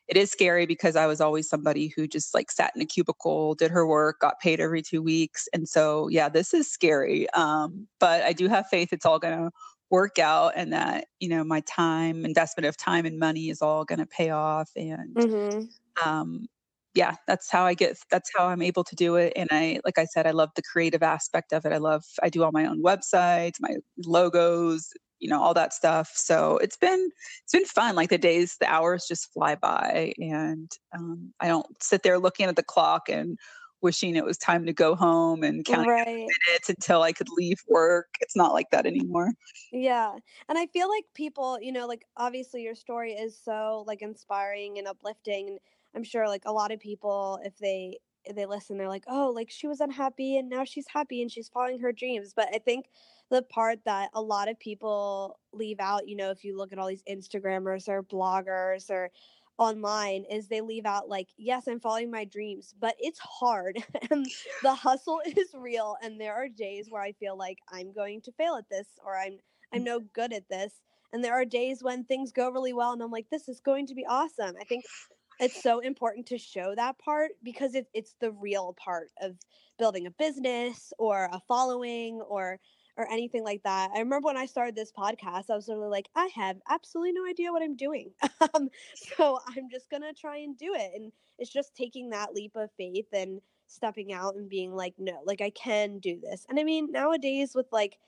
it 0.07 0.17
is 0.17 0.31
scary 0.31 0.65
because 0.65 0.95
I 0.95 1.05
was 1.05 1.19
always 1.19 1.49
somebody 1.49 1.91
who 1.95 2.07
just 2.07 2.33
like 2.33 2.49
sat 2.49 2.71
in 2.75 2.81
a 2.81 2.85
cubicle, 2.85 3.55
did 3.55 3.71
her 3.71 3.85
work, 3.85 4.19
got 4.21 4.39
paid 4.39 4.59
every 4.59 4.81
two 4.81 5.01
weeks. 5.01 5.47
And 5.53 5.67
so, 5.67 6.07
yeah, 6.07 6.29
this 6.29 6.53
is 6.53 6.71
scary. 6.71 7.29
Um, 7.31 7.87
but 7.99 8.23
I 8.23 8.33
do 8.33 8.47
have 8.47 8.67
faith 8.67 8.93
it's 8.93 9.05
all 9.05 9.19
going 9.19 9.37
to 9.37 9.51
work 9.89 10.17
out 10.19 10.53
and 10.55 10.73
that, 10.73 11.05
you 11.19 11.29
know, 11.29 11.43
my 11.43 11.61
time, 11.61 12.25
investment 12.25 12.65
of 12.65 12.75
time 12.77 13.05
and 13.05 13.19
money 13.19 13.49
is 13.49 13.61
all 13.61 13.85
going 13.85 13.99
to 13.99 14.05
pay 14.05 14.29
off. 14.29 14.69
And, 14.75 15.15
mm-hmm. 15.15 16.09
um, 16.09 16.47
yeah, 16.97 17.13
that's 17.27 17.51
how 17.51 17.63
I 17.63 17.75
get, 17.75 17.95
that's 18.09 18.31
how 18.35 18.47
I'm 18.47 18.63
able 18.63 18.83
to 18.83 18.95
do 18.95 19.17
it. 19.17 19.31
And 19.35 19.47
I, 19.51 19.79
like 19.85 19.99
I 19.99 20.05
said, 20.05 20.25
I 20.25 20.31
love 20.31 20.49
the 20.55 20.63
creative 20.63 21.03
aspect 21.03 21.53
of 21.53 21.63
it. 21.63 21.71
I 21.71 21.77
love, 21.77 22.03
I 22.23 22.29
do 22.29 22.43
all 22.43 22.51
my 22.51 22.65
own 22.65 22.81
websites, 22.81 23.57
my 23.59 23.75
logos, 24.03 24.89
you 25.19 25.29
know, 25.29 25.39
all 25.39 25.53
that 25.53 25.73
stuff. 25.73 26.11
So 26.15 26.57
it's 26.57 26.75
been, 26.75 27.09
it's 27.43 27.53
been 27.53 27.65
fun. 27.65 27.93
Like 27.93 28.09
the 28.09 28.17
days, 28.17 28.55
the 28.59 28.67
hours 28.67 29.05
just 29.07 29.31
fly 29.31 29.53
by 29.53 30.13
and 30.17 30.71
um, 30.97 31.33
I 31.39 31.47
don't 31.47 31.67
sit 31.83 32.01
there 32.01 32.17
looking 32.17 32.47
at 32.47 32.55
the 32.55 32.63
clock 32.63 33.09
and 33.09 33.37
wishing 33.83 34.15
it 34.15 34.25
was 34.25 34.39
time 34.39 34.65
to 34.65 34.73
go 34.73 34.95
home 34.95 35.43
and 35.43 35.63
counting 35.63 35.91
right. 35.91 36.07
minutes 36.07 36.67
until 36.67 37.03
I 37.03 37.13
could 37.13 37.27
leave 37.37 37.59
work. 37.67 38.07
It's 38.21 38.35
not 38.35 38.53
like 38.53 38.71
that 38.71 38.87
anymore. 38.87 39.33
Yeah. 39.71 40.15
And 40.49 40.57
I 40.57 40.65
feel 40.65 40.89
like 40.89 41.03
people, 41.13 41.59
you 41.61 41.71
know, 41.71 41.85
like 41.85 42.05
obviously 42.17 42.63
your 42.63 42.73
story 42.73 43.13
is 43.13 43.39
so 43.39 43.83
like 43.85 44.01
inspiring 44.01 44.79
and 44.79 44.87
uplifting 44.87 45.59
I'm 45.95 46.03
sure 46.03 46.27
like 46.27 46.43
a 46.45 46.51
lot 46.53 46.71
of 46.71 46.79
people 46.79 47.39
if 47.43 47.57
they 47.57 47.99
if 48.25 48.35
they 48.35 48.45
listen 48.45 48.77
they're 48.77 48.89
like, 48.89 49.05
"Oh, 49.07 49.31
like 49.33 49.49
she 49.49 49.67
was 49.67 49.79
unhappy 49.79 50.37
and 50.37 50.49
now 50.49 50.63
she's 50.65 50.87
happy 50.89 51.21
and 51.21 51.31
she's 51.31 51.49
following 51.49 51.79
her 51.79 51.91
dreams." 51.91 52.33
But 52.35 52.49
I 52.53 52.59
think 52.59 52.87
the 53.29 53.41
part 53.43 53.79
that 53.85 54.09
a 54.13 54.21
lot 54.21 54.49
of 54.49 54.59
people 54.59 55.39
leave 55.53 55.79
out, 55.79 56.07
you 56.07 56.15
know, 56.15 56.31
if 56.31 56.43
you 56.43 56.57
look 56.57 56.73
at 56.73 56.79
all 56.79 56.87
these 56.87 57.03
Instagrammers 57.09 57.87
or 57.87 58.03
bloggers 58.03 58.89
or 58.89 59.11
online 59.57 60.23
is 60.29 60.47
they 60.47 60.61
leave 60.61 60.85
out 60.85 61.09
like 61.09 61.29
yes 61.37 61.67
i'm 61.67 61.79
following 61.79 62.11
my 62.11 62.23
dreams 62.23 62.75
but 62.79 62.95
it's 62.99 63.19
hard 63.19 63.83
and 64.11 64.27
the 64.61 64.73
hustle 64.73 65.19
is 65.25 65.49
real 65.55 65.97
and 66.03 66.21
there 66.21 66.35
are 66.35 66.47
days 66.47 66.87
where 66.89 67.01
i 67.01 67.11
feel 67.13 67.35
like 67.35 67.57
i'm 67.71 67.91
going 67.91 68.21
to 68.21 68.31
fail 68.33 68.55
at 68.55 68.69
this 68.69 68.87
or 69.03 69.17
i'm 69.17 69.39
i'm 69.73 69.83
no 69.83 69.99
good 69.99 70.31
at 70.31 70.47
this 70.49 70.73
and 71.11 71.23
there 71.23 71.33
are 71.33 71.45
days 71.45 71.81
when 71.81 72.03
things 72.03 72.31
go 72.31 72.51
really 72.51 72.73
well 72.73 72.93
and 72.93 73.01
i'm 73.01 73.11
like 73.11 73.29
this 73.31 73.49
is 73.49 73.59
going 73.59 73.87
to 73.87 73.95
be 73.95 74.05
awesome 74.05 74.55
i 74.61 74.63
think 74.63 74.85
it's 75.39 75.61
so 75.61 75.79
important 75.79 76.25
to 76.27 76.37
show 76.37 76.73
that 76.75 76.97
part 76.99 77.31
because 77.43 77.75
it, 77.75 77.87
it's 77.93 78.15
the 78.19 78.31
real 78.31 78.75
part 78.77 79.09
of 79.21 79.35
building 79.77 80.07
a 80.07 80.11
business 80.11 80.91
or 80.97 81.29
a 81.31 81.39
following 81.47 82.21
or 82.21 82.59
or 82.97 83.07
anything 83.11 83.43
like 83.43 83.61
that. 83.61 83.91
I 83.93 83.99
remember 83.99 84.25
when 84.25 84.37
I 84.37 84.47
started 84.47 84.75
this 84.75 84.91
podcast, 84.91 85.51
I 85.51 85.55
was 85.55 85.67
literally 85.67 85.91
like, 85.91 86.09
I 86.15 86.31
have 86.33 86.57
absolutely 86.67 87.11
no 87.11 87.27
idea 87.27 87.51
what 87.51 87.61
I'm 87.61 87.75
doing. 87.75 88.09
um, 88.55 88.69
so 88.95 89.37
I'm 89.47 89.69
just 89.69 89.91
gonna 89.91 90.13
try 90.13 90.37
and 90.37 90.57
do 90.57 90.73
it. 90.73 90.91
And 90.95 91.11
it's 91.37 91.51
just 91.51 91.75
taking 91.75 92.09
that 92.09 92.33
leap 92.33 92.55
of 92.55 92.71
faith 92.75 93.05
and 93.13 93.39
stepping 93.67 94.13
out 94.13 94.35
and 94.35 94.49
being 94.49 94.75
like, 94.75 94.95
no, 94.97 95.19
like 95.25 95.41
I 95.41 95.51
can 95.51 95.99
do 95.99 96.19
this. 96.19 96.45
And 96.49 96.59
I 96.59 96.63
mean, 96.63 96.91
nowadays 96.91 97.53
with 97.53 97.67
like 97.71 97.99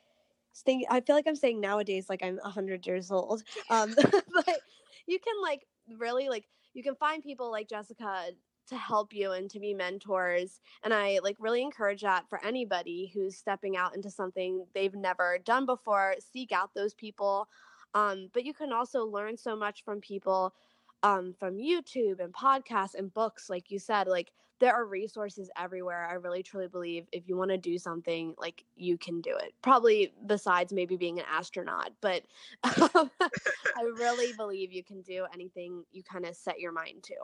I 0.90 1.02
feel 1.02 1.16
like 1.16 1.28
I'm 1.28 1.36
saying 1.36 1.62
nowadays 1.62 2.08
like 2.10 2.24
I'm 2.24 2.40
hundred 2.40 2.86
years 2.88 3.12
old. 3.12 3.44
Um, 3.70 3.94
but 4.02 4.60
you 5.06 5.20
can 5.20 5.36
like 5.42 5.66
really 6.00 6.30
like 6.30 6.46
you 6.74 6.84
can 6.84 6.96
find 6.96 7.24
people 7.24 7.52
like 7.52 7.68
Jessica 7.70 8.32
to 8.70 8.78
help 8.78 9.14
you 9.14 9.32
and 9.32 9.50
to 9.50 9.60
be 9.60 9.74
mentors 9.74 10.62
and 10.84 10.94
i 10.94 11.20
like 11.24 11.36
really 11.40 11.62
encourage 11.62 12.02
that 12.02 12.30
for 12.30 12.44
anybody 12.46 13.12
who's 13.14 13.36
stepping 13.36 13.76
out 13.76 13.96
into 13.96 14.10
something 14.12 14.66
they've 14.74 14.94
never 14.94 15.40
done 15.44 15.66
before 15.66 16.16
seek 16.32 16.52
out 16.52 16.74
those 16.74 16.94
people 16.94 17.48
um, 17.96 18.30
but 18.34 18.46
you 18.46 18.54
can 18.54 18.72
also 18.72 19.04
learn 19.04 19.36
so 19.36 19.56
much 19.56 19.84
from 19.84 20.00
people 20.00 20.54
um, 21.02 21.34
from 21.40 21.58
youtube 21.58 22.20
and 22.20 22.32
podcasts 22.34 22.94
and 22.94 23.14
books 23.14 23.50
like 23.50 23.72
you 23.72 23.80
said 23.80 24.08
like 24.08 24.32
there 24.60 24.74
are 24.74 24.86
resources 24.86 25.50
everywhere 25.58 26.08
i 26.10 26.14
really 26.14 26.44
truly 26.44 26.68
believe 26.68 27.06
if 27.12 27.28
you 27.28 27.36
want 27.36 27.50
to 27.50 27.58
do 27.58 27.78
something 27.78 28.34
like 28.38 28.64
you 28.76 28.98
can 28.98 29.22
do 29.22 29.36
it 29.36 29.54
probably 29.62 30.14
besides 30.28 30.74
maybe 30.74 30.96
being 30.96 31.20
an 31.20 31.26
astronaut 31.32 31.92
but 32.02 32.24
um, 32.64 33.10
i 33.22 33.82
really 33.98 34.34
believe 34.34 34.72
you 34.72 34.84
can 34.84 35.02
do 35.02 35.26
anything 35.34 35.84
you 35.92 36.04
kind 36.04 36.26
of 36.26 36.36
set 36.36 36.60
your 36.60 36.72
mind 36.72 37.04
to 37.04 37.16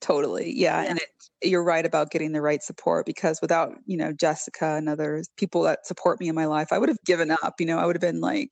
Totally. 0.00 0.52
Yeah. 0.52 0.82
yeah. 0.82 0.90
And 0.90 0.98
it, 0.98 1.08
you're 1.48 1.64
right 1.64 1.84
about 1.84 2.10
getting 2.10 2.32
the 2.32 2.42
right 2.42 2.62
support 2.62 3.06
because 3.06 3.40
without, 3.40 3.74
you 3.86 3.96
know, 3.96 4.12
Jessica 4.12 4.74
and 4.76 4.88
others, 4.88 5.28
people 5.36 5.62
that 5.62 5.86
support 5.86 6.20
me 6.20 6.28
in 6.28 6.34
my 6.34 6.44
life, 6.44 6.68
I 6.70 6.78
would 6.78 6.88
have 6.88 7.02
given 7.04 7.30
up. 7.30 7.54
You 7.58 7.66
know, 7.66 7.78
I 7.78 7.86
would 7.86 7.96
have 7.96 8.00
been 8.00 8.20
like, 8.20 8.50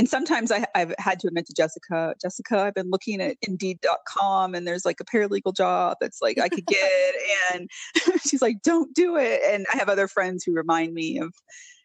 and 0.00 0.08
sometimes 0.08 0.50
I, 0.50 0.66
have 0.74 0.94
had 0.98 1.20
to 1.20 1.26
admit 1.26 1.44
to 1.48 1.52
Jessica, 1.52 2.14
Jessica, 2.22 2.58
I've 2.58 2.72
been 2.72 2.88
looking 2.88 3.20
at 3.20 3.36
indeed.com 3.42 4.54
and 4.54 4.66
there's 4.66 4.86
like 4.86 4.98
a 4.98 5.04
paralegal 5.04 5.54
job 5.54 5.98
that's 6.00 6.22
like 6.22 6.38
I 6.38 6.48
could 6.48 6.64
get. 6.64 7.14
and 7.52 7.68
she's 8.26 8.40
like, 8.40 8.62
don't 8.62 8.94
do 8.94 9.18
it. 9.18 9.42
And 9.44 9.66
I 9.70 9.76
have 9.76 9.90
other 9.90 10.08
friends 10.08 10.42
who 10.42 10.54
remind 10.54 10.94
me 10.94 11.18
of, 11.18 11.34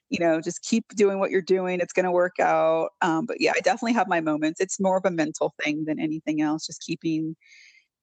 you 0.10 0.19
know, 0.19 0.39
just 0.39 0.62
keep 0.62 0.86
doing 0.95 1.19
what 1.19 1.30
you're 1.30 1.41
doing. 1.41 1.82
It's 1.82 1.91
going 1.91 2.06
to 2.06 2.12
work 2.12 2.39
out. 2.39 2.91
Um, 3.01 3.25
but 3.25 3.41
yeah, 3.41 3.51
I 3.54 3.60
definitely 3.60 3.91
have 3.95 4.08
my 4.08 4.21
moments. 4.21 4.62
It's 4.62 4.80
more 4.80 4.95
of 4.95 5.04
a 5.04 5.12
mental 5.12 5.54
thing 5.62 5.84
than 5.84 5.99
anything 5.99 6.39
else. 6.39 6.65
Just 6.65 6.84
keeping 6.84 7.36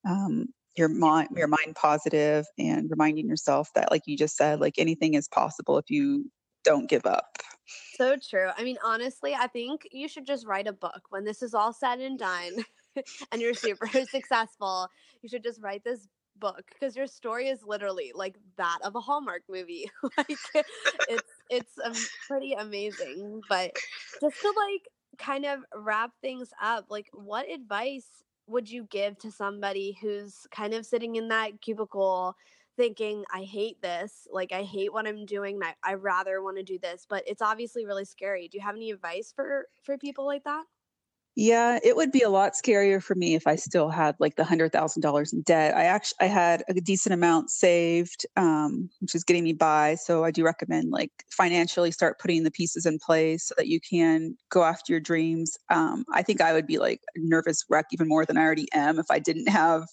um, 0.07 0.49
your 0.77 0.91
mind 0.91 1.31
your 1.35 1.49
mind 1.49 1.75
positive 1.75 2.45
and 2.59 2.91
reminding 2.91 3.29
yourself 3.29 3.71
that, 3.77 3.91
like 3.91 4.03
you 4.05 4.19
just 4.19 4.37
said, 4.37 4.61
like 4.61 4.75
anything 4.77 5.15
is 5.15 5.27
possible 5.27 5.79
if 5.79 5.89
you 5.89 6.31
don't 6.65 6.89
give 6.89 7.07
up. 7.07 7.39
So 7.97 8.17
true. 8.17 8.49
I 8.57 8.65
mean, 8.65 8.77
honestly, 8.85 9.35
I 9.35 9.47
think 9.47 9.87
you 9.93 10.09
should 10.09 10.27
just 10.27 10.47
write 10.47 10.67
a 10.67 10.73
book 10.73 11.03
when 11.11 11.25
this 11.25 11.43
is 11.43 11.55
all 11.55 11.73
said 11.73 12.01
and 12.01 12.19
done 12.19 12.65
and 13.33 13.41
you're 13.41 13.55
super 13.55 13.87
successful. 14.11 14.89
You 15.23 15.29
should 15.29 15.43
just 15.43 15.63
write 15.63 15.85
this 15.85 16.09
book 16.37 16.65
because 16.73 16.97
your 16.97 17.07
story 17.07 17.49
is 17.49 17.61
literally 17.65 18.13
like 18.15 18.37
that 18.57 18.79
of 18.83 18.97
a 18.97 19.01
Hallmark 19.01 19.43
movie. 19.49 19.91
like 20.17 20.39
it's 21.09 21.31
it's 21.51 21.79
um, 21.85 21.95
pretty 22.27 22.55
amazing. 22.55 23.41
But 23.49 23.73
just 24.21 24.41
to 24.41 24.49
like 24.49 24.89
kind 25.19 25.45
of 25.45 25.61
wrap 25.75 26.11
things 26.21 26.51
up, 26.61 26.87
like 26.89 27.09
what 27.13 27.49
advice 27.51 28.07
would 28.47 28.69
you 28.69 28.85
give 28.91 29.19
to 29.19 29.31
somebody 29.31 29.97
who's 30.01 30.47
kind 30.51 30.75
of 30.75 30.85
sitting 30.85 31.17
in 31.17 31.29
that 31.29 31.61
cubicle 31.61 32.35
thinking 32.77 33.25
i 33.33 33.43
hate 33.43 33.81
this 33.83 34.27
like 34.31 34.53
i 34.53 34.63
hate 34.63 34.93
what 34.93 35.07
i'm 35.07 35.27
doing 35.27 35.59
I, 35.63 35.75
I 35.83 35.95
rather 35.95 36.43
want 36.43 36.57
to 36.57 36.63
do 36.63 36.79
this 36.79 37.07
but 37.09 37.23
it's 37.27 37.43
obviously 37.43 37.85
really 37.85 38.05
scary 38.05 38.49
do 38.49 38.57
you 38.57 38.65
have 38.65 38.77
any 38.77 38.91
advice 38.91 39.33
for 39.35 39.67
for 39.83 39.99
people 39.99 40.27
like 40.27 40.45
that 40.45 40.65
yeah, 41.35 41.79
it 41.83 41.97
would 41.97 42.13
be 42.13 42.21
a 42.21 42.29
lot 42.29 42.53
scarier 42.53 43.03
for 43.03 43.15
me 43.15 43.35
if 43.35 43.47
I 43.47 43.57
still 43.57 43.89
had 43.89 44.15
like 44.19 44.37
the 44.37 44.45
hundred 44.45 44.71
thousand 44.71 45.01
dollars 45.01 45.33
in 45.33 45.41
debt. 45.43 45.75
I 45.75 45.85
actually 45.85 46.19
I 46.21 46.27
had 46.27 46.63
a 46.69 46.75
decent 46.75 47.15
amount 47.15 47.49
saved, 47.49 48.27
um, 48.37 48.91
which 49.01 49.15
is 49.15 49.25
getting 49.25 49.45
me 49.45 49.55
by. 49.55 49.95
So 49.95 50.25
I 50.25 50.31
do 50.31 50.45
recommend 50.45 50.91
like 50.91 51.11
financially 51.31 51.91
start 51.91 52.19
putting 52.19 52.43
the 52.43 52.51
pieces 52.51 52.85
in 52.85 52.99
place 52.99 53.47
so 53.47 53.55
that 53.57 53.67
you 53.69 53.81
can 53.81 54.37
go 54.51 54.63
after 54.63 54.93
your 54.93 55.01
dreams. 55.01 55.57
Um, 55.71 56.05
I 56.13 56.23
think 56.23 56.43
I 56.43 56.53
would 56.53 56.67
be 56.67 56.79
like 56.79 57.01
a 57.17 57.21
nervous 57.21 57.65
wreck 57.71 57.87
even 57.93 58.09
more 58.09 58.27
than 58.27 58.37
I 58.37 58.43
already 58.43 58.69
am 58.75 58.99
if 58.99 59.07
I 59.11 59.19
didn't 59.19 59.49
have 59.49 59.85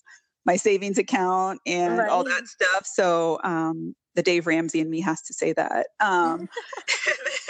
my 0.46 0.56
savings 0.56 0.98
account 0.98 1.60
and 1.66 1.98
right. 1.98 2.10
all 2.10 2.24
that 2.24 2.48
stuff. 2.48 2.86
So 2.86 3.40
um, 3.44 3.96
the 4.16 4.24
Dave 4.24 4.48
Ramsey 4.48 4.80
in 4.80 4.90
me 4.90 5.02
has 5.02 5.22
to 5.24 5.34
say 5.34 5.54
that. 5.54 5.88
Um, 6.00 6.50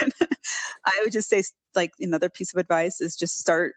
I 0.84 1.00
would 1.02 1.12
just 1.12 1.28
say, 1.28 1.42
like, 1.74 1.92
another 2.00 2.28
piece 2.28 2.52
of 2.52 2.58
advice 2.58 3.00
is 3.00 3.16
just 3.16 3.38
start 3.38 3.74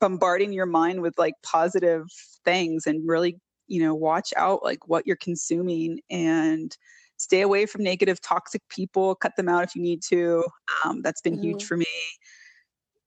bombarding 0.00 0.52
your 0.52 0.66
mind 0.66 1.02
with 1.02 1.14
like 1.18 1.34
positive 1.42 2.04
things 2.44 2.86
and 2.86 3.08
really, 3.08 3.36
you 3.66 3.82
know, 3.82 3.94
watch 3.94 4.32
out 4.36 4.62
like 4.62 4.88
what 4.88 5.06
you're 5.06 5.16
consuming 5.16 6.00
and 6.10 6.76
stay 7.16 7.40
away 7.40 7.66
from 7.66 7.82
negative, 7.82 8.20
toxic 8.20 8.62
people. 8.68 9.14
Cut 9.16 9.36
them 9.36 9.48
out 9.48 9.64
if 9.64 9.74
you 9.74 9.82
need 9.82 10.02
to. 10.08 10.44
Um, 10.84 11.02
that's 11.02 11.20
been 11.20 11.34
mm-hmm. 11.34 11.42
huge 11.42 11.64
for 11.64 11.76
me. 11.76 11.86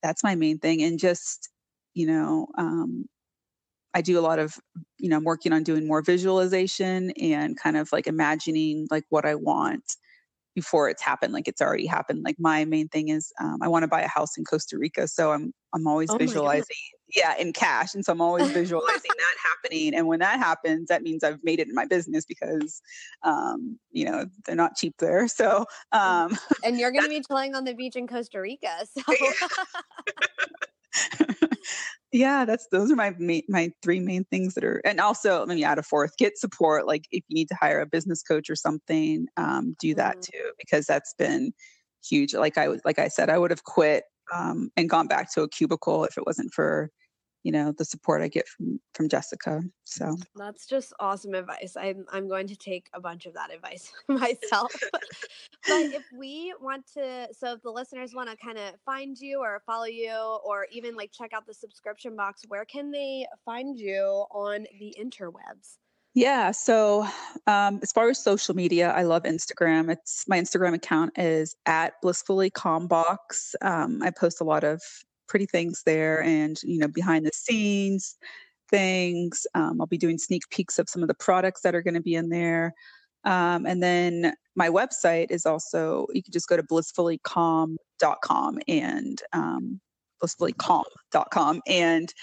That's 0.04 0.24
my 0.24 0.36
main 0.36 0.60
thing. 0.60 0.82
And 0.84 1.00
just, 1.00 1.50
you 1.94 2.08
know, 2.08 2.48
um, 2.58 3.06
I 3.93 4.01
do 4.01 4.17
a 4.17 4.21
lot 4.21 4.39
of, 4.39 4.56
you 4.97 5.10
know, 5.10 5.17
I'm 5.17 5.23
working 5.23 5.54
on 5.54 5.63
doing 5.63 5.88
more 5.88 6.01
visualization 6.01 7.12
and 7.12 7.58
kind 7.58 7.77
of 7.77 7.91
like 7.91 8.08
imagining 8.08 8.88
like 8.89 9.04
what 9.10 9.25
I 9.25 9.36
want 9.36 9.97
before 10.56 10.89
it's 10.89 11.01
happened 11.01 11.34
like 11.34 11.47
it's 11.47 11.62
already 11.62 11.86
happened. 11.86 12.23
Like 12.23 12.36
my 12.39 12.65
main 12.65 12.88
thing 12.89 13.10
is 13.10 13.32
um, 13.39 13.60
i 13.62 13.67
want 13.67 13.84
to 13.84 13.88
buy 13.88 14.01
a 14.01 14.08
house 14.08 14.38
in 14.38 14.43
costa 14.43 14.77
rica 14.77 15.08
so 15.08 15.32
i'm 15.32 15.54
i'm 15.73 15.88
always 15.88 16.12
oh 16.12 16.17
visualizing 16.17 16.75
yeah 17.15 17.36
in 17.38 17.54
cash 17.54 17.93
and 17.93 18.04
so 18.06 18.12
i'm 18.12 18.21
always 18.21 18.49
visualizing 18.51 19.12
that 19.17 19.36
happening 19.43 19.93
and 19.95 20.08
when 20.08 20.19
that 20.19 20.39
happens 20.39 20.88
that 20.88 21.04
means 21.04 21.23
i've 21.23 21.43
made 21.43 21.60
it 21.60 21.67
in 21.67 21.75
my 21.75 21.86
business 21.86 22.25
because 22.25 22.82
um, 23.23 23.77
you 23.91 24.06
know 24.06 24.25
they're 24.45 24.56
not 24.56 24.75
cheap 24.75 24.93
there 24.99 25.27
so 25.27 25.65
um, 25.91 26.38
and 26.63 26.77
you're 26.80 26.91
going 26.91 27.04
to 27.04 27.10
be 27.10 27.21
chilling 27.27 27.56
on 27.56 27.63
the 27.63 27.73
beach 27.73 27.95
in 27.95 28.08
costa 28.08 28.39
rica 28.39 28.69
so 28.97 29.01
yeah 32.12 32.45
that's 32.45 32.67
those 32.71 32.91
are 32.91 32.95
my 32.95 33.13
main, 33.17 33.43
my 33.47 33.71
three 33.82 34.00
main 34.00 34.24
things 34.26 34.54
that 34.54 34.63
are 34.63 34.82
and 34.86 35.00
also 35.00 35.45
let 35.45 35.56
me 35.56 35.63
add 35.63 35.78
a 35.78 35.84
fourth 35.84 36.17
get 36.17 36.38
support 36.38 36.86
like 36.86 37.06
if 37.12 37.24
you 37.28 37.36
need 37.36 37.47
to 37.47 37.56
hire 37.60 37.82
a 37.82 37.86
business 37.86 38.21
coach 38.21 38.50
or 38.50 38.56
something 38.56 39.28
um, 39.38 39.76
do 39.80 39.95
that 39.95 40.17
mm-hmm. 40.17 40.38
too 40.38 40.52
because 40.58 40.86
that's 40.86 41.13
been 41.17 41.54
huge 42.04 42.34
like 42.34 42.58
i 42.58 42.67
like 42.86 43.00
i 43.00 43.08
said 43.08 43.30
i 43.30 43.38
would 43.38 43.52
have 43.52 43.63
quit 43.63 44.04
um, 44.34 44.69
and 44.78 44.89
gone 44.89 45.08
back 45.08 45.32
to 45.34 45.41
a 45.41 45.50
cubicle 45.50 46.06
if 46.06 46.17
it 46.17 46.26
wasn't 46.26 46.52
for 46.54 46.89
you 47.43 47.51
know 47.51 47.71
the 47.71 47.86
support 47.86 48.21
I 48.21 48.27
get 48.27 48.47
from 48.47 48.80
from 48.93 49.10
Jessica. 49.10 49.62
So 49.84 50.15
that's 50.36 50.65
just 50.65 50.93
awesome 50.99 51.34
advice. 51.34 51.75
I'm 51.77 52.06
I'm 52.12 52.27
going 52.27 52.47
to 52.47 52.56
take 52.56 52.88
a 52.93 53.01
bunch 53.01 53.25
of 53.25 53.34
that 53.34 53.54
advice 53.54 53.91
myself. 54.08 54.73
but 54.91 55.01
if 55.67 56.06
we 56.17 56.54
want 56.62 56.86
to, 56.93 57.27
so 57.38 57.54
if 57.54 57.62
the 57.62 57.71
listeners 57.71 58.13
want 58.13 58.30
to 58.30 58.38
kind 58.38 58.58
of 58.58 58.73
find 58.86 59.17
you 59.17 59.39
or 59.39 59.62
follow 59.65 59.86
you 59.86 60.39
or 60.43 60.67
even 60.71 60.95
like 60.95 61.12
check 61.12 61.34
out 61.34 61.45
the 61.45 61.54
subscription 61.54 62.15
box, 62.15 62.43
where 62.47 62.65
can 62.65 62.91
they 62.91 63.25
find 63.45 63.80
you 63.80 64.25
on 64.32 64.65
the 64.80 64.95
interwebs? 64.99 65.77
Yeah. 66.13 66.51
So, 66.51 67.08
um, 67.47 67.80
as 67.82 67.93
far 67.93 68.10
as 68.10 68.21
social 68.21 68.54
media, 68.54 68.91
I 68.91 69.04
love 69.04 69.23
Instagram. 69.23 69.89
It's 69.89 70.27
my 70.27 70.38
Instagram 70.38 70.73
account 70.73 71.17
is 71.17 71.56
at 71.65 71.93
blissfully 72.01 72.49
calm 72.49 72.88
box. 72.88 73.56
Um, 73.62 74.04
I 74.04 74.12
post 74.12 74.41
a 74.41 74.43
lot 74.43 74.65
of 74.65 74.82
pretty 75.32 75.46
things 75.46 75.82
there 75.86 76.22
and 76.22 76.62
you 76.62 76.78
know 76.78 76.89
behind 76.89 77.26
the 77.26 77.32
scenes 77.34 78.17
things 78.70 79.48
um, 79.56 79.80
i'll 79.80 79.88
be 79.88 79.98
doing 79.98 80.17
sneak 80.17 80.44
peeks 80.50 80.78
of 80.78 80.89
some 80.89 81.02
of 81.02 81.08
the 81.08 81.13
products 81.13 81.62
that 81.62 81.74
are 81.74 81.82
going 81.82 81.94
to 81.94 82.02
be 82.02 82.15
in 82.15 82.28
there 82.28 82.74
um, 83.24 83.65
and 83.65 83.82
then 83.82 84.34
my 84.58 84.67
website 84.67 85.32
is 85.32 85.46
also 85.46 86.06
you 86.13 86.22
can 86.22 86.34
just 86.34 86.50
go 86.50 86.58
to 86.58 86.63
blissfullycalm.com 86.63 88.60
and 88.67 89.22
um, 89.32 89.80
blissfullycalm.com 90.22 91.62
and 91.65 92.13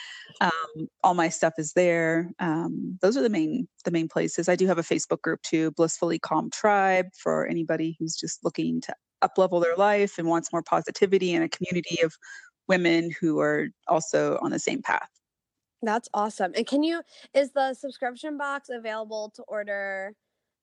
um, 0.42 0.88
all 1.02 1.14
my 1.14 1.30
stuff 1.30 1.54
is 1.56 1.72
there 1.72 2.30
um, 2.40 2.98
those 3.00 3.16
are 3.16 3.22
the 3.22 3.30
main 3.30 3.66
the 3.86 3.90
main 3.90 4.06
places. 4.06 4.50
I 4.50 4.56
do 4.56 4.66
have 4.66 4.78
a 4.78 4.82
facebook 4.82 5.22
group 5.22 5.40
too 5.40 5.70
blissfully 5.70 6.18
calm 6.18 6.50
tribe 6.50 7.06
for 7.16 7.46
anybody 7.46 7.96
who's 7.98 8.14
just 8.14 8.44
looking 8.44 8.82
to 8.82 8.94
up 9.22 9.38
level 9.38 9.60
their 9.60 9.76
life 9.76 10.18
and 10.18 10.28
wants 10.28 10.52
more 10.52 10.62
positivity 10.62 11.34
and 11.34 11.44
a 11.44 11.48
community 11.48 12.02
of 12.02 12.14
women 12.68 13.10
who 13.20 13.40
are 13.40 13.68
also 13.86 14.38
on 14.42 14.50
the 14.50 14.58
same 14.58 14.82
path. 14.82 15.08
That's 15.82 16.08
awesome. 16.12 16.52
And 16.56 16.66
can 16.66 16.82
you 16.82 17.02
is 17.34 17.52
the 17.52 17.74
subscription 17.74 18.36
box 18.36 18.68
available 18.70 19.32
to 19.36 19.42
order 19.44 20.12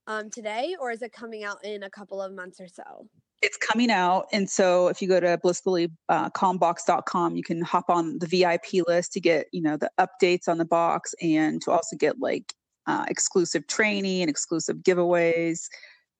um, 0.07 0.29
today 0.29 0.75
or 0.79 0.91
is 0.91 1.01
it 1.01 1.13
coming 1.13 1.43
out 1.43 1.63
in 1.63 1.83
a 1.83 1.89
couple 1.89 2.21
of 2.21 2.33
months 2.33 2.59
or 2.59 2.67
so? 2.67 3.07
It's 3.41 3.57
coming 3.57 3.91
out. 3.91 4.27
And 4.31 4.49
so 4.49 4.87
if 4.87 5.01
you 5.01 5.07
go 5.07 5.19
to 5.19 5.37
blissfullycalmbox.com, 5.43 7.31
uh, 7.31 7.35
you 7.35 7.43
can 7.43 7.61
hop 7.61 7.89
on 7.89 8.17
the 8.19 8.27
VIP 8.27 8.85
list 8.87 9.13
to 9.13 9.19
get, 9.19 9.47
you 9.51 9.61
know, 9.61 9.77
the 9.77 9.91
updates 9.99 10.47
on 10.47 10.57
the 10.57 10.65
box 10.65 11.13
and 11.21 11.61
to 11.61 11.71
also 11.71 11.95
get 11.95 12.19
like 12.19 12.53
uh, 12.87 13.05
exclusive 13.07 13.67
training 13.67 14.21
and 14.21 14.29
exclusive 14.29 14.77
giveaways. 14.77 15.67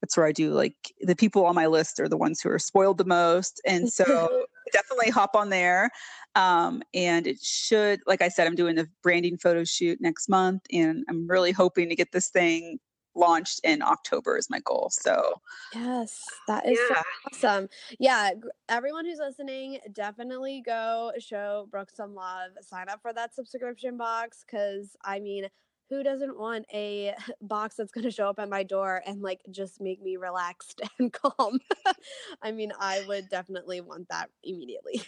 That's 0.02 0.18
where 0.18 0.26
I 0.26 0.34
do 0.34 0.52
like 0.54 0.76
the 1.02 1.16
people 1.16 1.46
on 1.46 1.56
my 1.56 1.68
list 1.68 2.00
are 2.00 2.10
the 2.10 2.18
ones 2.18 2.42
who 2.42 2.50
are 2.50 2.60
spoiled 2.60 2.98
the 2.98 3.06
most. 3.06 3.62
And 3.66 3.92
so 3.92 4.46
definitely 4.72 5.10
hop 5.10 5.36
on 5.36 5.50
there. 5.50 5.90
Um, 6.36 6.84
and 6.94 7.28
it 7.28 7.42
should, 7.42 8.02
like 8.06 8.22
I 8.22 8.28
said, 8.30 8.48
I'm 8.48 8.56
doing 8.56 8.76
the 8.76 8.90
branding 9.02 9.38
photo 9.38 9.64
shoot 9.64 10.00
next 10.02 10.28
month, 10.30 10.64
and 10.72 11.06
I'm 11.10 11.28
really 11.28 11.52
hoping 11.52 11.90
to 11.90 11.96
get 11.96 12.12
this 12.12 12.30
thing 12.30 12.80
launched 13.16 13.62
in 13.64 13.82
October 13.82 14.38
is 14.38 14.50
my 14.50 14.60
goal. 14.60 14.90
So, 14.92 15.42
yes, 15.74 16.24
that 16.48 16.68
is 16.68 16.78
yeah. 16.90 16.96
so 16.96 17.02
awesome. 17.32 17.70
Yeah, 18.00 18.32
everyone 18.70 19.06
who's 19.06 19.20
listening, 19.20 19.80
definitely 19.94 20.62
go 20.66 21.12
show 21.20 21.68
Brooks 21.72 21.96
some 21.96 22.14
love. 22.14 22.52
Sign 22.62 22.90
up 22.90 23.02
for 23.02 23.14
that 23.14 23.34
subscription 23.34 23.98
box 23.98 24.44
because 24.46 24.96
I 25.04 25.20
mean, 25.20 25.48
who 25.90 26.04
doesn't 26.04 26.38
want 26.38 26.66
a 26.74 27.14
box 27.42 27.76
that's 27.76 27.92
going 27.92 28.04
to 28.04 28.12
show 28.12 28.30
up 28.30 28.40
at 28.40 28.50
my 28.50 28.64
door 28.64 29.02
and 29.06 29.22
like 29.22 29.42
just 29.52 29.82
make 29.82 30.02
me 30.02 30.18
relaxed 30.18 30.82
and 31.00 31.14
calm? 31.14 31.60
I 32.42 32.52
mean, 32.52 32.72
I 32.80 33.04
would 33.08 33.30
definitely 33.30 33.82
want 33.82 34.10
that 34.10 34.30
immediately. 34.44 35.02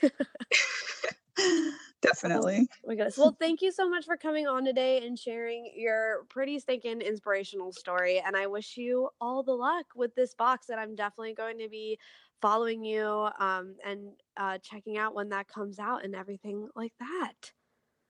definitely. 2.01 2.67
Oh 2.71 2.87
my 2.87 2.95
goodness. 2.95 3.17
Well, 3.17 3.35
thank 3.39 3.61
you 3.61 3.71
so 3.71 3.89
much 3.89 4.05
for 4.05 4.17
coming 4.17 4.47
on 4.47 4.65
today 4.65 5.05
and 5.05 5.17
sharing 5.17 5.71
your 5.75 6.25
pretty 6.29 6.59
stinking 6.59 7.01
inspirational 7.01 7.71
story. 7.71 8.21
And 8.25 8.35
I 8.35 8.47
wish 8.47 8.77
you 8.77 9.09
all 9.19 9.43
the 9.43 9.53
luck 9.53 9.85
with 9.95 10.15
this 10.15 10.33
box. 10.33 10.69
And 10.69 10.79
I'm 10.79 10.95
definitely 10.95 11.33
going 11.33 11.59
to 11.59 11.69
be 11.69 11.99
following 12.41 12.83
you 12.83 13.29
um, 13.39 13.75
and 13.85 14.11
uh, 14.37 14.57
checking 14.59 14.97
out 14.97 15.15
when 15.15 15.29
that 15.29 15.47
comes 15.47 15.79
out 15.79 16.03
and 16.03 16.15
everything 16.15 16.69
like 16.75 16.93
that. 16.99 17.51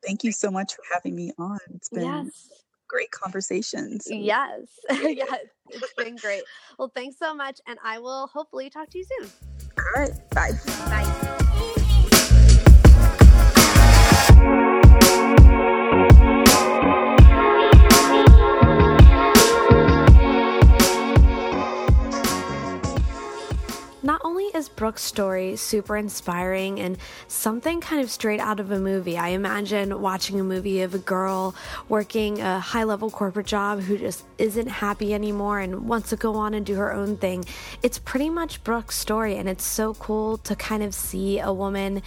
Thank 0.05 0.23
you 0.23 0.31
so 0.31 0.51
much 0.51 0.73
for 0.73 0.83
having 0.93 1.15
me 1.15 1.31
on. 1.37 1.59
It's 1.73 1.89
been 1.89 2.05
yes. 2.05 2.49
great 2.87 3.11
conversations. 3.11 4.07
Yes. 4.09 4.61
yes. 4.89 5.45
It's 5.69 5.93
been 5.93 6.15
great. 6.15 6.43
Well, 6.77 6.91
thanks 6.95 7.17
so 7.17 7.33
much. 7.33 7.59
And 7.67 7.77
I 7.83 7.99
will 7.99 8.27
hopefully 8.27 8.69
talk 8.69 8.89
to 8.89 8.97
you 8.97 9.05
soon. 9.19 9.29
All 9.77 10.01
right. 10.01 10.29
Bye. 10.31 10.51
Bye. 10.89 11.43
Brooks' 24.97 25.03
story 25.03 25.55
super 25.55 25.95
inspiring 25.95 26.79
and 26.79 26.97
something 27.27 27.81
kind 27.81 28.01
of 28.01 28.09
straight 28.09 28.39
out 28.39 28.59
of 28.59 28.71
a 28.71 28.79
movie. 28.79 29.15
I 29.15 29.29
imagine 29.29 30.01
watching 30.01 30.39
a 30.39 30.43
movie 30.43 30.81
of 30.81 30.95
a 30.95 30.97
girl 30.97 31.53
working 31.87 32.41
a 32.41 32.59
high 32.59 32.83
level 32.83 33.11
corporate 33.11 33.45
job 33.45 33.81
who 33.81 33.99
just 33.99 34.25
isn't 34.39 34.67
happy 34.67 35.13
anymore 35.13 35.59
and 35.59 35.87
wants 35.87 36.09
to 36.09 36.15
go 36.15 36.33
on 36.33 36.55
and 36.55 36.65
do 36.65 36.75
her 36.77 36.91
own 36.91 37.15
thing. 37.15 37.45
It's 37.83 37.99
pretty 37.99 38.31
much 38.31 38.63
Brooks' 38.63 38.97
story, 38.97 39.37
and 39.37 39.47
it's 39.47 39.63
so 39.63 39.93
cool 39.93 40.37
to 40.39 40.55
kind 40.55 40.81
of 40.81 40.95
see 40.95 41.37
a 41.39 41.53
woman 41.53 42.01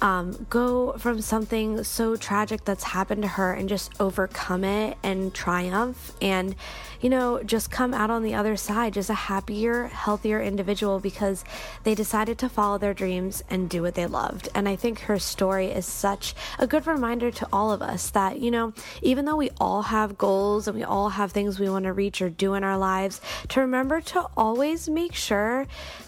um, 0.00 0.46
go 0.48 0.92
from 0.98 1.20
something 1.22 1.82
so 1.82 2.14
tragic 2.14 2.64
that's 2.64 2.84
happened 2.84 3.22
to 3.22 3.28
her 3.28 3.54
and 3.54 3.68
just 3.68 3.92
overcome 3.98 4.62
it 4.62 4.96
and 5.02 5.34
triumph 5.34 6.12
and, 6.22 6.54
you 7.00 7.10
know, 7.10 7.42
just 7.42 7.72
come 7.72 7.92
out 7.92 8.10
on 8.10 8.22
the 8.22 8.34
other 8.34 8.56
side 8.56 8.94
just 8.94 9.10
a 9.10 9.14
happier, 9.14 9.86
healthier 9.88 10.40
individual 10.40 11.00
because 11.00 11.44
they 11.82 11.94
decided 12.36 12.48
to 12.48 12.54
follow 12.54 12.78
their 12.78 12.94
dreams 12.94 13.42
and 13.50 13.68
do 13.68 13.82
what 13.82 13.94
they 13.94 14.06
loved. 14.06 14.48
And 14.54 14.68
I 14.68 14.76
think 14.76 15.00
her 15.00 15.18
story 15.18 15.66
is 15.66 15.86
such 15.86 16.34
a 16.58 16.66
good 16.66 16.86
reminder 16.86 17.30
to 17.30 17.48
all 17.52 17.72
of 17.72 17.82
us 17.82 18.10
that, 18.10 18.38
you 18.40 18.50
know, 18.50 18.72
even 19.02 19.24
though 19.24 19.36
we 19.36 19.50
all 19.58 19.82
have 19.82 20.18
goals 20.18 20.68
and 20.68 20.76
we 20.76 20.84
all 20.84 21.10
have 21.10 21.32
things 21.32 21.58
we 21.58 21.70
want 21.70 21.84
to 21.84 21.92
reach 21.92 22.22
or 22.22 22.30
do 22.30 22.54
in 22.54 22.64
our 22.64 22.78
lives, 22.78 23.20
to 23.48 23.60
remember 23.60 24.00
to 24.00 24.26
always 24.36 24.88
make 24.88 25.14
sure 25.14 25.66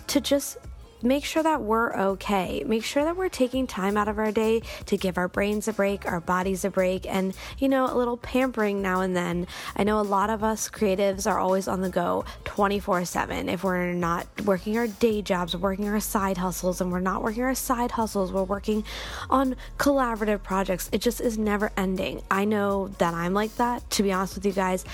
to 0.08 0.20
just 0.20 0.58
make 1.02 1.24
sure 1.24 1.42
that 1.42 1.62
we're 1.62 1.94
okay. 1.94 2.64
Make 2.66 2.84
sure 2.84 3.04
that 3.04 3.16
we're 3.16 3.28
taking 3.28 3.66
time 3.66 3.96
out 3.96 4.08
of 4.08 4.18
our 4.18 4.32
day 4.32 4.62
to 4.86 4.96
give 4.96 5.18
our 5.18 5.28
brains 5.28 5.68
a 5.68 5.72
break, 5.72 6.06
our 6.06 6.20
bodies 6.20 6.64
a 6.64 6.70
break, 6.70 7.06
and, 7.06 7.34
you 7.58 7.68
know, 7.68 7.92
a 7.92 7.94
little 7.94 8.16
pampering 8.16 8.82
now 8.82 9.00
and 9.00 9.16
then. 9.16 9.46
I 9.76 9.84
know 9.84 10.00
a 10.00 10.02
lot 10.02 10.30
of 10.30 10.42
us 10.42 10.68
creatives 10.68 11.30
are 11.30 11.38
always 11.38 11.68
on 11.68 11.80
the 11.80 11.90
go 11.90 12.24
24 12.44 13.04
7. 13.04 13.48
If 13.48 13.64
we're 13.64 13.92
not 13.92 14.26
working 14.44 14.76
our 14.78 14.86
day 14.86 15.22
jobs, 15.22 15.56
working 15.56 15.88
our 15.88 16.00
side 16.00 16.38
hustles, 16.38 16.80
and 16.80 16.90
we're 16.90 17.00
not 17.00 17.22
working 17.22 17.42
our 17.42 17.54
side 17.54 17.92
hustles, 17.92 18.32
we're 18.32 18.42
working 18.42 18.84
on 19.30 19.56
collaborative 19.78 20.42
projects. 20.42 20.88
It 20.92 21.00
just 21.00 21.20
is 21.20 21.38
never 21.38 21.72
ending. 21.76 22.22
I 22.30 22.44
know 22.44 22.88
that 22.98 23.14
I'm 23.14 23.34
like 23.34 23.56
that, 23.56 23.88
to 23.90 24.02
be 24.02 24.12
honest 24.12 24.34
with 24.34 24.46
you 24.46 24.52
guys. 24.52 24.84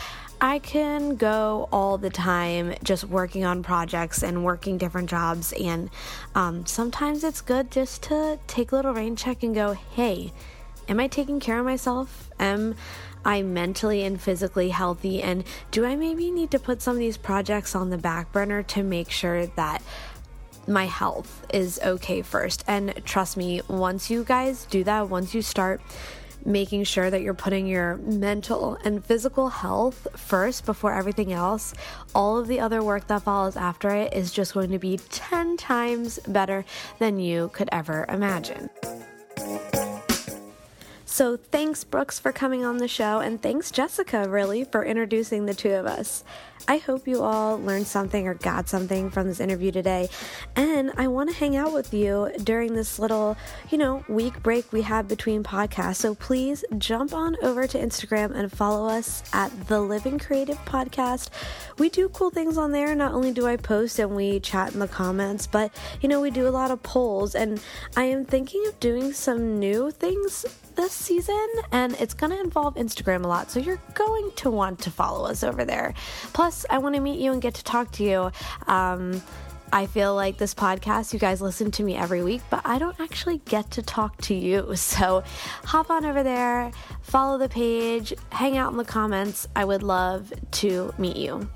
I 0.41 0.59
can 0.59 1.16
go 1.16 1.68
all 1.72 1.97
the 1.99 2.11
time 2.11 2.74
just 2.82 3.05
working 3.05 3.45
on 3.45 3.62
projects 3.62 4.22
and 4.22 4.45
working 4.45 4.78
different 4.78 5.09
jobs. 5.09 5.53
And 5.53 5.91
um, 6.35 6.66
sometimes 6.66 7.24
it's 7.24 7.41
good 7.41 7.70
just 7.70 8.03
to 8.05 8.39
take 8.47 8.72
a 8.72 8.76
little 8.76 8.93
rain 8.93 9.16
check 9.16 9.43
and 9.43 9.55
go, 9.55 9.72
hey, 9.72 10.32
am 10.89 11.01
I 11.01 11.09
taking 11.09 11.41
care 11.41 11.59
of 11.59 11.64
myself? 11.64 12.30
Am 12.39 12.74
I 13.24 13.43
mentally 13.43 14.05
and 14.05 14.20
physically 14.20 14.70
healthy? 14.70 15.22
And 15.22 15.45
do 15.70 15.85
I 15.85 15.97
maybe 15.97 16.30
need 16.30 16.51
to 16.51 16.59
put 16.59 16.82
some 16.82 16.97
of 16.97 17.01
these 17.01 17.16
projects 17.16 17.74
on 17.74 17.91
the 17.91 17.99
back 17.99 18.32
burner 18.32 18.62
to 18.64 18.82
make 18.82 19.11
sure 19.11 19.47
that 19.47 19.82
my 20.66 20.87
health 20.87 21.47
is 21.53 21.80
okay 21.82 22.22
first? 22.22 22.64
And 22.66 22.95
trust 23.05 23.37
me, 23.37 23.62
once 23.68 24.11
you 24.11 24.24
guys 24.24 24.66
do 24.66 24.85
that, 24.85 25.09
once 25.09 25.35
you 25.35 25.43
start 25.43 25.80
making 26.45 26.84
sure 26.84 27.11
that 27.11 27.22
you're 27.22 27.34
putting 27.34 27.66
your 27.66 27.97
mental 27.99 28.76
and 28.84 29.05
physical 29.05 29.49
health 29.49 30.07
first 30.16 30.66
before 30.66 30.95
everything 30.95 31.32
else, 31.32 31.74
all 32.14 32.38
of 32.38 32.49
the 32.49 32.61
other 32.61 32.82
work 32.82 33.07
that 33.09 33.22
follows 33.22 33.57
after 33.57 33.90
it 33.90 34.12
is 34.12 34.32
just 34.32 34.55
going 34.55 34.70
to 34.70 34.78
be 34.78 34.99
10 35.11 35.57
times 35.57 36.18
better 36.28 36.64
than 36.99 37.18
you 37.18 37.51
could 37.53 37.68
ever 37.72 38.07
imagine. 38.09 38.70
So, 41.14 41.36
thanks, 41.36 41.84
Brooks, 41.84 42.18
for 42.18 42.32
coming 42.32 42.64
on 42.64 42.78
the 42.78 42.88
show, 42.88 43.20
and 43.20 43.40
thanks, 43.40 43.70
Jessica, 43.70 44.28
really, 44.28 44.64
for 44.64 44.84
introducing 44.84 45.47
the 45.47 45.55
two 45.55 45.70
of 45.70 45.86
us. 45.86 46.24
I 46.67 46.79
hope 46.79 47.07
you 47.07 47.23
all 47.23 47.59
learned 47.61 47.87
something 47.87 48.27
or 48.27 48.35
got 48.35 48.69
something 48.69 49.11
from 49.11 49.29
this 49.29 49.39
interview 49.39 49.71
today. 49.71 50.09
And 50.57 50.93
I 50.97 51.09
want 51.09 51.29
to 51.29 51.37
hang 51.37 51.57
out 51.57 51.75
with 51.75 51.93
you 51.93 52.31
during 52.43 52.75
this 52.75 52.99
little, 52.99 53.37
you 53.71 53.77
know, 53.77 54.03
week 54.09 54.43
break 54.43 54.73
we 54.73 54.83
have 54.83 55.07
between 55.07 55.43
podcasts. 55.43 55.97
So 55.97 56.15
please 56.15 56.65
jump 56.79 57.12
on 57.12 57.37
over 57.43 57.67
to 57.67 57.79
Instagram 57.79 58.35
and 58.35 58.51
follow 58.51 58.89
us 58.89 59.23
at 59.33 59.69
the 59.69 59.81
Living 59.81 60.19
Creative 60.19 60.59
Podcast. 60.65 61.29
We 61.79 61.91
do 61.91 62.09
cool 62.09 62.31
things 62.31 62.57
on 62.57 62.73
there. 62.73 62.95
Not 62.95 63.12
only 63.12 63.33
do 63.33 63.47
I 63.47 63.57
post 63.57 63.99
and 63.99 64.17
we 64.17 64.41
chat 64.41 64.73
in 64.73 64.81
the 64.81 64.89
comments, 64.89 65.47
but, 65.47 65.71
you 66.01 66.09
know, 66.09 66.21
we 66.21 66.31
do 66.31 66.49
a 66.49 66.51
lot 66.51 66.71
of 66.71 66.83
polls. 66.83 67.35
And 67.35 67.61
I 67.95 68.05
am 68.05 68.25
thinking 68.25 68.67
of 68.67 68.81
doing 68.81 69.12
some 69.12 69.59
new 69.59 69.91
things 69.91 70.47
this 70.77 70.93
season, 70.93 71.49
and 71.72 71.95
it's 72.01 72.14
going 72.14 72.31
to 72.31 72.41
involve 72.41 72.75
Instagram 72.75 73.25
a 73.25 73.29
lot. 73.29 73.51
So 73.51 73.61
you're 73.61 73.81
going 73.95 74.31
to 74.37 74.51
want 74.51 74.81
to 74.81 74.91
follow 74.91 75.29
us 75.29 75.45
over 75.45 75.64
there. 75.64 75.95
Plus, 76.33 76.66
I 76.70 76.79
want 76.79 76.95
to 76.95 77.01
meet 77.01 77.20
you 77.20 77.33
and 77.33 77.41
get 77.41 77.55
to 77.55 77.64
talk 77.64 77.91
to 77.93 78.05
you. 78.05 78.31
Um, 78.66 79.22
I 79.72 79.87
feel 79.87 80.14
like 80.14 80.39
this 80.39 80.55
podcast, 80.55 81.12
you 81.12 81.18
guys 81.18 81.41
listen 81.41 81.72
to 81.72 81.83
me 81.83 81.97
every 81.97 82.22
week, 82.22 82.43
but 82.49 82.62
I 82.64 82.79
don't 82.79 82.99
actually 83.01 83.39
get 83.39 83.72
to 83.72 83.83
talk 83.83 84.16
to 84.22 84.35
you. 84.35 84.75
So 84.85 85.25
hop 85.64 85.91
on 85.91 86.05
over 86.05 86.22
there, 86.22 86.70
follow 87.03 87.39
the 87.39 87.49
page, 87.49 88.14
hang 88.31 88.57
out 88.57 88.70
in 88.70 88.79
the 88.79 88.85
comments. 88.85 89.49
I 89.57 89.64
would 89.64 89.83
love 89.83 90.33
to 90.53 90.95
meet 90.99 91.16
you. 91.16 91.49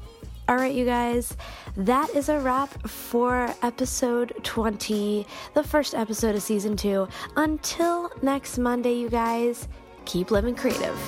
All 0.49 0.57
right, 0.57 0.75
you 0.75 0.87
guys, 0.87 1.37
that 1.77 2.09
is 2.17 2.31
a 2.31 2.39
wrap 2.39 2.89
for 2.89 3.55
episode 3.61 4.33
20, 4.45 5.27
the 5.53 5.63
first 5.63 5.95
episode 5.95 6.35
of 6.37 6.43
season 6.43 6.75
two. 6.75 7.07
Until 7.37 8.11
next 8.23 8.57
Monday, 8.57 8.95
you 8.95 9.11
guys, 9.11 9.69
keep 10.07 10.31
living 10.31 10.55
creative. 10.55 10.99